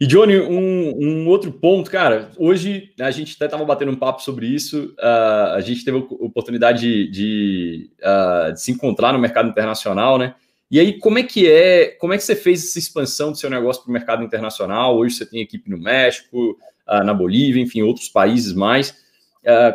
E 0.00 0.06
Johnny, 0.06 0.38
um, 0.38 0.94
um, 0.98 1.28
outro 1.28 1.52
ponto, 1.52 1.90
cara, 1.90 2.30
hoje 2.36 2.92
a 2.98 3.10
gente 3.10 3.34
até 3.36 3.44
estava 3.44 3.64
batendo 3.64 3.92
um 3.92 3.96
papo 3.96 4.22
sobre 4.22 4.46
isso, 4.46 4.94
uh, 4.98 5.54
a 5.54 5.60
gente 5.60 5.84
teve 5.84 5.98
a 5.98 6.00
oportunidade 6.00 6.80
de, 6.80 7.10
de, 7.10 7.90
uh, 8.00 8.52
de, 8.52 8.60
se 8.60 8.72
encontrar 8.72 9.12
no 9.12 9.18
mercado 9.18 9.48
internacional, 9.48 10.18
né? 10.18 10.34
E 10.70 10.80
aí, 10.80 10.98
como 10.98 11.18
é 11.18 11.22
que 11.22 11.48
é, 11.48 11.88
como 12.00 12.12
é 12.12 12.16
que 12.16 12.24
você 12.24 12.34
fez 12.34 12.64
essa 12.64 12.78
expansão 12.78 13.30
do 13.30 13.38
seu 13.38 13.48
negócio 13.48 13.82
para 13.82 13.90
o 13.90 13.92
mercado 13.92 14.24
internacional? 14.24 14.96
Hoje 14.96 15.14
você 15.14 15.26
tem 15.26 15.40
equipe 15.40 15.70
no 15.70 15.78
México, 15.78 16.58
uh, 16.88 17.04
na 17.04 17.14
Bolívia, 17.14 17.62
enfim, 17.62 17.82
outros 17.82 18.08
países 18.08 18.52
mais. 18.52 18.94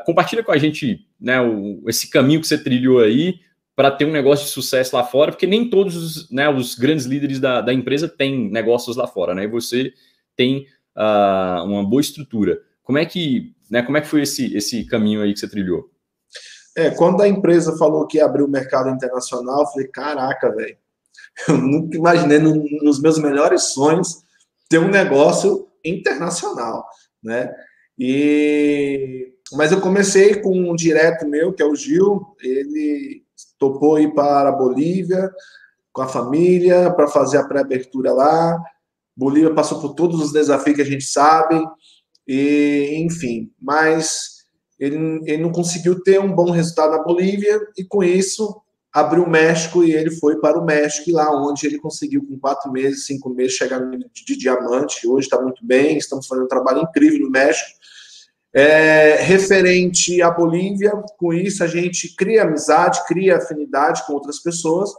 compartilha 0.06 0.44
com 0.44 0.52
a 0.52 0.58
gente 0.58 1.06
né, 1.20 1.40
o, 1.42 1.84
esse 1.88 2.10
caminho 2.10 2.42
que 2.42 2.48
você 2.48 2.58
trilhou 2.58 3.00
aí, 3.00 3.40
para 3.80 3.92
ter 3.92 4.04
um 4.04 4.12
negócio 4.12 4.46
de 4.46 4.52
sucesso 4.52 4.94
lá 4.94 5.06
fora, 5.06 5.32
porque 5.32 5.48
nem 5.48 5.70
todos 5.70 5.96
os, 5.96 6.30
né, 6.30 6.50
os 6.50 6.76
grandes 6.76 7.06
líderes 7.06 7.40
da, 7.40 7.62
da, 7.62 7.74
empresa 7.74 8.10
têm 8.10 8.50
negócios 8.50 8.98
lá 8.98 9.08
fora, 9.08 9.34
né? 9.34 9.46
E 9.46 9.48
você 9.48 9.94
tem 10.40 10.66
uh, 10.96 11.66
uma 11.66 11.84
boa 11.84 12.00
estrutura. 12.00 12.62
Como 12.82 12.98
é 12.98 13.06
que, 13.06 13.54
né, 13.70 13.84
como 13.84 13.98
é 13.98 14.02
que 14.02 14.08
foi 14.08 14.22
esse, 14.22 14.56
esse 14.56 14.86
caminho 14.86 15.22
aí 15.22 15.34
que 15.34 15.40
você 15.42 15.50
trilhou? 15.50 15.92
É, 16.78 16.92
quando 16.92 17.22
a 17.22 17.28
empresa 17.28 17.78
falou 17.78 18.08
que 18.08 18.22
abriu 18.22 18.46
o 18.46 18.50
mercado 18.50 18.90
internacional, 18.90 19.64
eu 19.64 19.68
falei, 19.68 19.88
caraca, 19.90 20.50
velho, 20.56 20.78
eu 21.50 21.58
nunca 21.58 21.98
imaginei 21.98 22.40
no, 22.40 22.56
nos 22.82 23.02
meus 23.02 23.20
melhores 23.20 23.74
sonhos 23.74 24.24
ter 24.70 24.80
um 24.80 24.90
negócio 24.90 25.68
internacional, 25.84 26.88
né? 27.22 27.54
E 27.98 29.34
mas 29.52 29.74
eu 29.74 29.82
comecei 29.82 30.36
com 30.36 30.56
um 30.56 30.76
direto 30.76 31.28
meu, 31.28 31.52
que 31.52 31.62
é 31.62 31.66
o 31.66 31.76
Gil, 31.76 32.36
ele 32.40 33.24
topou 33.58 34.00
ir 34.00 34.14
para 34.14 34.50
a 34.50 34.54
Bolívia 34.54 35.30
com 35.92 36.04
a 36.04 36.08
família 36.08 36.92
para 36.92 37.08
fazer 37.08 37.40
a 37.40 37.44
pré-abertura 37.44 38.14
lá. 38.14 38.64
Bolívia 39.20 39.54
passou 39.54 39.82
por 39.82 39.96
todos 39.96 40.22
os 40.22 40.32
desafios 40.32 40.78
que 40.78 40.82
a 40.82 40.86
gente 40.86 41.04
sabe, 41.04 41.62
e 42.26 43.04
enfim, 43.06 43.52
mas 43.62 44.46
ele, 44.80 44.96
ele 45.26 45.44
não 45.44 45.52
conseguiu 45.52 46.02
ter 46.02 46.22
um 46.22 46.34
bom 46.34 46.52
resultado 46.52 46.92
na 46.92 47.04
Bolívia 47.04 47.60
e 47.78 47.84
com 47.84 48.02
isso 48.02 48.62
abriu 48.94 49.24
o 49.24 49.30
México 49.30 49.84
e 49.84 49.92
ele 49.92 50.10
foi 50.10 50.40
para 50.40 50.58
o 50.58 50.66
México, 50.66 51.10
e 51.10 51.14
lá 51.14 51.30
onde 51.32 51.68
ele 51.68 51.78
conseguiu, 51.78 52.26
com 52.26 52.40
quatro 52.40 52.72
meses, 52.72 53.06
cinco 53.06 53.30
meses, 53.30 53.54
chegar 53.54 53.80
no 53.80 53.90
nível 53.90 54.10
de, 54.12 54.38
diamante. 54.38 55.08
Hoje 55.08 55.28
está 55.28 55.40
muito 55.42 55.64
bem, 55.66 55.98
estamos 55.98 56.26
fazendo 56.26 56.46
um 56.46 56.50
trabalho 56.50 56.82
incrível 56.82 57.20
no 57.20 57.30
México. 57.30 57.78
É, 58.52 59.18
referente 59.22 60.22
à 60.22 60.32
Bolívia, 60.32 60.92
com 61.18 61.34
isso 61.34 61.64
a 61.64 61.68
gente 61.68 62.16
cria 62.16 62.44
amizade, 62.44 63.06
cria 63.06 63.38
afinidade 63.38 64.04
com 64.08 64.14
outras 64.14 64.40
pessoas. 64.40 64.90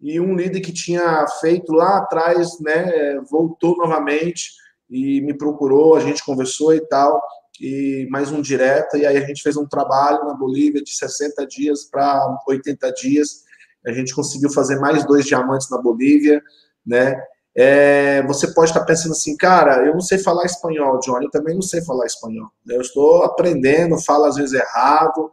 E 0.00 0.20
um 0.20 0.34
líder 0.36 0.60
que 0.60 0.72
tinha 0.72 1.26
feito 1.40 1.72
lá 1.72 1.98
atrás, 1.98 2.58
né, 2.60 3.20
voltou 3.30 3.76
novamente 3.76 4.52
e 4.88 5.20
me 5.20 5.36
procurou, 5.36 5.96
a 5.96 6.00
gente 6.00 6.24
conversou 6.24 6.72
e 6.72 6.80
tal, 6.80 7.20
e 7.60 8.06
mais 8.10 8.30
um 8.30 8.40
direto, 8.40 8.96
e 8.96 9.04
aí 9.04 9.16
a 9.16 9.26
gente 9.26 9.42
fez 9.42 9.56
um 9.56 9.66
trabalho 9.66 10.24
na 10.24 10.34
Bolívia 10.34 10.82
de 10.82 10.96
60 10.96 11.46
dias 11.46 11.84
para 11.84 12.38
80 12.46 12.92
dias. 12.92 13.42
A 13.84 13.92
gente 13.92 14.14
conseguiu 14.14 14.50
fazer 14.50 14.78
mais 14.78 15.04
dois 15.04 15.26
diamantes 15.26 15.68
na 15.70 15.78
Bolívia, 15.78 16.40
né? 16.86 17.20
É, 17.56 18.22
você 18.22 18.54
pode 18.54 18.70
estar 18.70 18.84
pensando 18.84 19.12
assim, 19.12 19.36
cara, 19.36 19.84
eu 19.84 19.92
não 19.92 20.00
sei 20.00 20.18
falar 20.18 20.44
espanhol, 20.44 21.00
Johnny, 21.00 21.24
eu 21.24 21.30
também 21.30 21.56
não 21.56 21.62
sei 21.62 21.82
falar 21.82 22.06
espanhol. 22.06 22.48
Eu 22.68 22.80
estou 22.80 23.24
aprendendo, 23.24 23.98
falo 23.98 24.26
às 24.26 24.36
vezes 24.36 24.52
errado, 24.52 25.30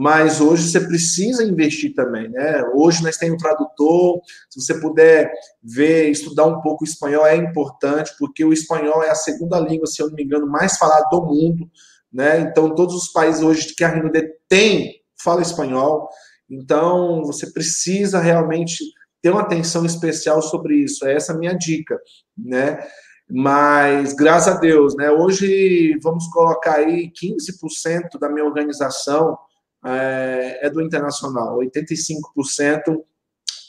mas 0.00 0.40
hoje 0.40 0.70
você 0.70 0.78
precisa 0.78 1.42
investir 1.42 1.92
também, 1.92 2.28
né? 2.28 2.62
Hoje 2.72 3.02
nós 3.02 3.16
temos 3.16 3.34
um 3.34 3.36
tradutor, 3.36 4.20
se 4.48 4.60
você 4.60 4.80
puder 4.80 5.28
ver, 5.60 6.08
estudar 6.08 6.46
um 6.46 6.60
pouco 6.60 6.84
o 6.84 6.86
espanhol 6.86 7.26
é 7.26 7.34
importante, 7.34 8.12
porque 8.16 8.44
o 8.44 8.52
espanhol 8.52 9.02
é 9.02 9.10
a 9.10 9.16
segunda 9.16 9.58
língua, 9.58 9.88
se 9.88 10.00
eu 10.00 10.06
não 10.06 10.14
me 10.14 10.22
engano, 10.22 10.46
mais 10.46 10.78
falada 10.78 11.04
do 11.10 11.26
mundo, 11.26 11.68
né? 12.12 12.38
Então, 12.38 12.76
todos 12.76 12.94
os 12.94 13.08
países 13.10 13.42
hoje 13.42 13.74
que 13.74 13.82
a 13.82 13.88
Rinode 13.88 14.22
tem, 14.48 15.02
fala 15.20 15.42
espanhol, 15.42 16.08
então 16.48 17.24
você 17.24 17.52
precisa 17.52 18.20
realmente 18.20 18.84
ter 19.20 19.30
uma 19.30 19.40
atenção 19.40 19.84
especial 19.84 20.40
sobre 20.40 20.76
isso. 20.76 21.04
É 21.08 21.14
essa 21.16 21.32
a 21.32 21.36
minha 21.36 21.54
dica, 21.54 21.98
né? 22.36 22.86
Mas, 23.28 24.12
graças 24.12 24.54
a 24.54 24.60
Deus, 24.60 24.94
né? 24.94 25.10
Hoje, 25.10 25.98
vamos 26.00 26.28
colocar 26.28 26.76
aí 26.76 27.10
15% 27.10 28.16
da 28.20 28.28
minha 28.28 28.46
organização 28.46 29.36
é, 29.84 30.66
é 30.66 30.70
do 30.70 30.80
internacional, 30.80 31.58
85% 31.58 33.02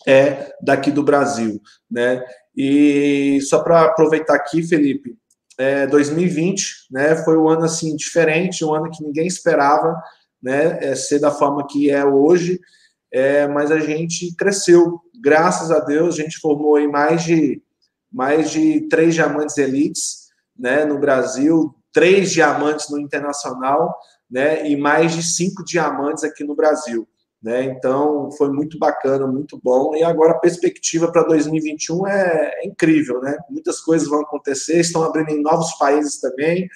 é 0.07 0.53
daqui 0.61 0.91
do 0.91 1.03
Brasil, 1.03 1.61
né? 1.89 2.23
E 2.55 3.39
só 3.41 3.63
para 3.63 3.85
aproveitar 3.85 4.35
aqui, 4.35 4.63
Felipe, 4.63 5.15
é, 5.57 5.85
2020, 5.87 6.87
né, 6.89 7.17
foi 7.17 7.37
um 7.37 7.49
ano 7.49 7.65
assim 7.65 7.95
diferente, 7.95 8.63
um 8.63 8.73
ano 8.73 8.89
que 8.89 9.03
ninguém 9.03 9.27
esperava, 9.27 9.93
né, 10.41 10.79
é, 10.81 10.95
ser 10.95 11.19
da 11.19 11.31
forma 11.31 11.67
que 11.67 11.91
é 11.91 12.05
hoje, 12.05 12.59
é, 13.11 13.45
mas 13.45 13.69
a 13.69 13.79
gente 13.79 14.33
cresceu, 14.37 15.01
graças 15.21 15.69
a 15.69 15.79
Deus, 15.79 16.17
a 16.17 16.21
gente 16.21 16.39
formou 16.39 16.75
aí 16.75 16.87
mais 16.87 17.23
de, 17.23 17.61
mais 18.11 18.51
de 18.51 18.87
três 18.87 19.13
diamantes 19.13 19.57
elites 19.57 20.29
né, 20.57 20.85
no 20.85 20.97
Brasil, 20.97 21.75
três 21.91 22.31
diamantes 22.31 22.89
no 22.89 22.97
internacional, 22.97 23.93
né, 24.29 24.69
e 24.69 24.75
mais 24.75 25.13
de 25.13 25.23
cinco 25.23 25.63
diamantes 25.63 26.23
aqui 26.23 26.43
no 26.43 26.55
Brasil. 26.55 27.07
Né? 27.41 27.63
Então 27.63 28.29
foi 28.33 28.51
muito 28.51 28.77
bacana, 28.77 29.25
muito 29.25 29.59
bom. 29.63 29.95
E 29.95 30.03
agora 30.03 30.33
a 30.33 30.39
perspectiva 30.39 31.11
para 31.11 31.23
2021 31.23 32.07
é, 32.07 32.51
é, 32.61 32.67
incrível, 32.67 33.21
né? 33.21 33.37
Muitas 33.49 33.79
coisas 33.79 34.09
vão 34.09 34.21
acontecer, 34.21 34.79
estão 34.79 35.03
abrindo 35.03 35.29
em 35.29 35.41
novos 35.41 35.71
países 35.77 36.19
também. 36.19 36.67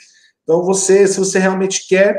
Então 0.44 0.64
você, 0.64 1.06
se 1.06 1.20
você 1.20 1.38
realmente 1.38 1.86
quer 1.86 2.18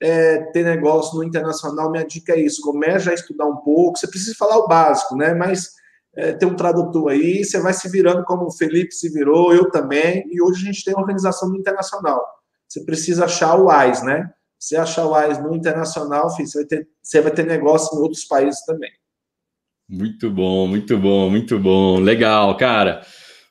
é, 0.00 0.38
ter 0.52 0.64
negócio 0.64 1.16
no 1.16 1.24
internacional, 1.24 1.90
minha 1.90 2.04
dica 2.04 2.34
é 2.34 2.40
isso: 2.40 2.60
comece 2.60 3.08
a 3.08 3.14
estudar 3.14 3.46
um 3.46 3.56
pouco. 3.56 3.98
Você 3.98 4.06
precisa 4.06 4.36
falar 4.36 4.58
o 4.58 4.68
básico, 4.68 5.16
né? 5.16 5.32
Mas 5.32 5.70
é, 6.14 6.32
ter 6.32 6.44
um 6.44 6.56
tradutor 6.56 7.10
aí, 7.10 7.42
você 7.42 7.58
vai 7.58 7.72
se 7.72 7.88
virando 7.88 8.22
como 8.24 8.46
o 8.46 8.52
Felipe 8.52 8.92
se 8.92 9.08
virou, 9.08 9.54
eu 9.54 9.70
também. 9.70 10.28
E 10.30 10.42
hoje 10.42 10.62
a 10.62 10.72
gente 10.72 10.84
tem 10.84 10.92
uma 10.92 11.02
organização 11.02 11.54
internacional. 11.56 12.22
Você 12.68 12.84
precisa 12.84 13.24
achar 13.24 13.58
o 13.58 13.70
AIS, 13.70 14.02
né? 14.02 14.30
Você 14.58 14.76
achar 14.76 15.06
AIS 15.12 15.38
no 15.42 15.54
internacional, 15.54 16.34
filho, 16.34 16.48
você, 16.48 16.58
vai 16.58 16.66
ter, 16.66 16.88
você 17.00 17.20
vai 17.20 17.32
ter 17.32 17.46
negócio 17.46 17.96
em 17.96 18.02
outros 18.02 18.24
países 18.24 18.64
também. 18.64 18.90
Muito 19.88 20.30
bom, 20.30 20.66
muito 20.66 20.98
bom, 20.98 21.30
muito 21.30 21.58
bom. 21.58 22.00
Legal, 22.00 22.56
cara. 22.56 23.02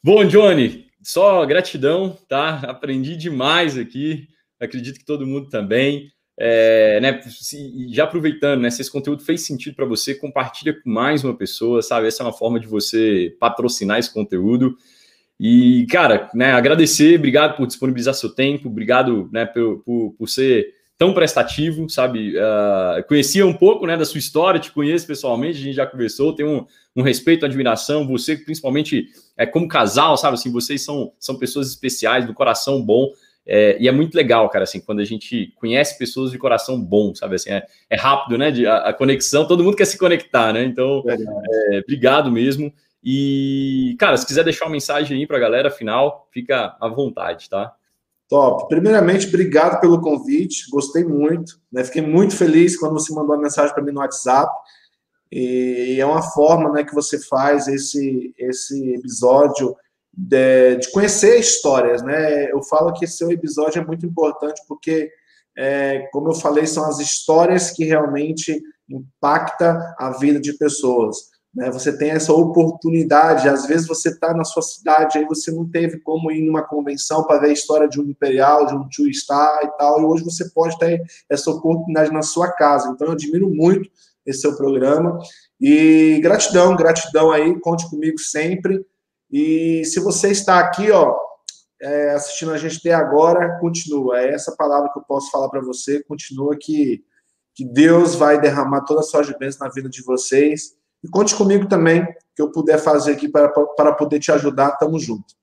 Bom, 0.04 0.26
Johnny, 0.26 0.86
só 1.02 1.46
gratidão, 1.46 2.18
tá? 2.28 2.60
Aprendi 2.68 3.16
demais 3.16 3.78
aqui. 3.78 4.28
Acredito 4.60 5.00
que 5.00 5.06
todo 5.06 5.26
mundo 5.26 5.50
também. 5.50 6.12
É, 6.40 7.00
né, 7.00 7.20
se, 7.24 7.92
já 7.92 8.04
aproveitando, 8.04 8.62
né, 8.62 8.70
se 8.70 8.82
esse 8.82 8.92
conteúdo 8.92 9.24
fez 9.24 9.44
sentido 9.44 9.76
para 9.76 9.88
você, 9.88 10.14
compartilha 10.14 10.72
com 10.80 10.88
mais 10.88 11.24
uma 11.24 11.36
pessoa, 11.36 11.82
sabe? 11.82 12.08
Essa 12.08 12.22
é 12.22 12.26
uma 12.26 12.34
forma 12.34 12.60
de 12.60 12.68
você 12.68 13.36
patrocinar 13.40 13.98
esse 13.98 14.14
conteúdo. 14.14 14.78
E, 15.40 15.88
cara, 15.90 16.30
né, 16.34 16.52
agradecer, 16.52 17.18
obrigado 17.18 17.58
por 17.58 17.66
disponibilizar 17.66 18.14
seu 18.14 18.30
tempo, 18.30 18.70
obrigado 18.70 19.30
né, 19.32 19.46
por, 19.46 19.84
por, 19.84 20.14
por 20.14 20.30
ser 20.30 20.77
tão 20.98 21.14
prestativo, 21.14 21.88
sabe? 21.90 22.34
Uh, 22.36 23.04
conhecia 23.08 23.46
um 23.46 23.54
pouco 23.54 23.86
né, 23.86 23.96
da 23.96 24.06
sua 24.06 24.18
história, 24.18 24.60
te 24.60 24.72
conheço 24.72 25.06
pessoalmente, 25.06 25.60
a 25.60 25.62
gente 25.62 25.76
já 25.76 25.86
conversou, 25.86 26.34
tenho 26.34 26.50
um, 26.50 26.66
um 26.96 27.02
respeito, 27.04 27.46
admiração, 27.46 28.08
você 28.08 28.36
principalmente 28.36 29.08
é 29.38 29.46
como 29.46 29.68
casal, 29.68 30.18
sabe? 30.18 30.34
Assim, 30.34 30.52
vocês 30.52 30.82
são, 30.82 31.14
são 31.20 31.38
pessoas 31.38 31.70
especiais, 31.70 32.26
do 32.26 32.34
coração 32.34 32.82
bom. 32.82 33.12
É, 33.50 33.78
e 33.80 33.88
é 33.88 33.92
muito 33.94 34.14
legal, 34.14 34.50
cara, 34.50 34.64
assim, 34.64 34.82
quando 34.82 35.00
a 35.00 35.06
gente 35.06 35.54
conhece 35.56 35.98
pessoas 35.98 36.32
de 36.32 36.38
coração 36.38 36.82
bom, 36.82 37.16
sabe, 37.16 37.36
assim, 37.36 37.52
é, 37.52 37.66
é 37.90 37.96
rápido, 37.96 38.38
né, 38.38 38.52
de, 38.52 38.68
a, 38.68 38.90
a, 38.90 38.94
conexão, 38.94 39.48
todo 39.48 39.64
mundo 39.64 39.78
quer 39.78 39.86
se 39.86 39.98
conectar, 39.98 40.52
né, 40.52 40.66
então, 40.66 41.02
é, 41.08 41.80
obrigado 41.80 42.30
mesmo, 42.30 42.74
e, 43.02 43.96
cara, 43.98 44.18
se 44.18 44.28
quiser 44.28 44.44
deixar 44.44 44.66
uma 44.66 44.72
mensagem 44.72 45.18
aí 45.18 45.26
pra 45.26 45.40
galera, 45.40 45.72
final, 45.72 46.28
fica 46.30 46.76
à 46.78 46.90
vontade, 46.90 47.50
tá? 47.50 47.74
Top. 48.30 48.68
Primeiramente, 48.68 49.28
obrigado 49.28 49.80
pelo 49.80 50.02
convite. 50.02 50.70
Gostei 50.70 51.04
muito. 51.04 51.60
Né? 51.72 51.84
Fiquei 51.84 52.02
muito 52.02 52.36
feliz 52.36 52.78
quando 52.78 52.94
você 52.94 53.14
mandou 53.14 53.36
a 53.36 53.40
mensagem 53.40 53.74
para 53.74 53.84
mim 53.84 53.92
no 53.92 54.02
WhatsApp. 54.02 54.52
E 55.32 55.98
é 56.00 56.06
uma 56.06 56.22
forma 56.22 56.72
né, 56.72 56.84
que 56.84 56.94
você 56.94 57.20
faz 57.20 57.68
esse, 57.68 58.34
esse 58.38 58.94
episódio 58.94 59.76
de, 60.14 60.76
de 60.78 60.92
conhecer 60.92 61.40
histórias. 61.40 62.02
Né? 62.02 62.52
Eu 62.52 62.62
falo 62.64 62.94
que 62.94 63.06
esse 63.06 63.18
seu 63.18 63.32
episódio 63.32 63.82
é 63.82 63.86
muito 63.86 64.06
importante 64.06 64.62
porque, 64.68 65.10
é, 65.58 66.08
como 66.12 66.30
eu 66.30 66.34
falei, 66.34 66.66
são 66.68 66.86
as 66.86 67.00
histórias 67.00 67.72
que 67.72 67.86
realmente 67.86 68.62
impactam 68.90 69.78
a 69.98 70.12
vida 70.12 70.40
de 70.40 70.54
pessoas. 70.54 71.18
Né? 71.58 71.72
Você 71.72 71.98
tem 71.98 72.12
essa 72.12 72.32
oportunidade, 72.32 73.50
às 73.50 73.66
vezes 73.66 73.88
você 73.88 74.10
está 74.10 74.32
na 74.32 74.44
sua 74.44 74.62
cidade, 74.62 75.18
aí 75.18 75.26
você 75.26 75.52
não 75.52 75.68
teve 75.68 76.00
como 76.02 76.32
ir 76.32 76.46
numa 76.46 76.62
convenção 76.62 77.24
para 77.24 77.40
ver 77.40 77.50
a 77.50 77.54
história 77.54 77.90
de 77.90 78.00
um 78.00 78.04
Imperial, 78.04 78.68
de 78.68 78.76
um 78.76 78.88
Two 78.88 79.12
Star 79.12 79.62
e 79.64 79.76
tal, 79.76 80.00
e 80.00 80.06
hoje 80.06 80.24
você 80.24 80.48
pode 80.52 80.78
ter 80.78 81.02
essa 81.28 81.50
oportunidade 81.50 82.14
na 82.14 82.22
sua 82.22 82.52
casa. 82.52 82.92
Então, 82.92 83.08
eu 83.08 83.14
admiro 83.14 83.50
muito 83.50 83.90
esse 84.24 84.42
seu 84.42 84.56
programa. 84.56 85.18
E 85.60 86.20
gratidão, 86.22 86.76
gratidão 86.76 87.32
aí, 87.32 87.60
conte 87.60 87.90
comigo 87.90 88.20
sempre. 88.20 88.86
E 89.32 89.84
se 89.86 90.00
você 90.00 90.30
está 90.30 90.60
aqui, 90.60 90.92
ó, 90.92 91.18
é, 91.82 92.12
assistindo 92.12 92.52
a 92.52 92.58
gente 92.60 92.78
até 92.78 92.94
agora, 92.94 93.58
continua. 93.60 94.20
É 94.20 94.32
essa 94.32 94.56
palavra 94.56 94.92
que 94.94 95.00
eu 95.00 95.04
posso 95.04 95.32
falar 95.32 95.50
para 95.50 95.62
você. 95.62 96.04
Continua 96.04 96.56
que, 96.56 97.04
que 97.56 97.66
Deus 97.66 98.14
vai 98.14 98.40
derramar 98.40 98.82
toda 98.82 99.00
a 99.00 99.04
sua 99.04 99.24
bênção 99.40 99.66
na 99.66 99.74
vida 99.74 99.90
de 99.90 100.04
vocês. 100.04 100.77
E 101.04 101.08
conte 101.08 101.36
comigo 101.36 101.68
também, 101.68 102.06
que 102.36 102.42
eu 102.42 102.52
puder 102.52 102.78
fazer 102.80 103.14
aqui 103.14 103.28
para, 103.28 103.50
para 103.50 103.94
poder 103.94 104.20
te 104.20 104.32
ajudar. 104.32 104.72
Tamo 104.78 105.00
junto. 105.00 105.36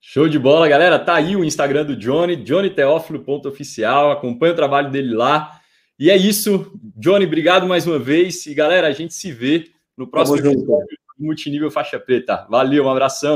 Show 0.00 0.28
de 0.28 0.38
bola, 0.38 0.68
galera. 0.68 0.98
Tá 0.98 1.14
aí 1.16 1.34
o 1.34 1.44
Instagram 1.44 1.84
do 1.84 1.96
Johnny, 1.96 2.36
johnnyteófilo.oficial. 2.36 4.12
Acompanha 4.12 4.52
o 4.52 4.56
trabalho 4.56 4.90
dele 4.90 5.14
lá. 5.14 5.60
E 5.98 6.10
é 6.10 6.16
isso. 6.16 6.72
Johnny, 6.96 7.26
obrigado 7.26 7.66
mais 7.66 7.86
uma 7.86 7.98
vez. 7.98 8.46
E 8.46 8.54
galera, 8.54 8.86
a 8.86 8.92
gente 8.92 9.14
se 9.14 9.32
vê 9.32 9.70
no 9.96 10.06
próximo 10.06 10.38
episódio 10.38 10.86
do 11.18 11.26
Multinível 11.26 11.70
Faixa 11.70 11.98
Preta. 11.98 12.46
Valeu, 12.48 12.84
um 12.84 12.90
abração. 12.90 13.34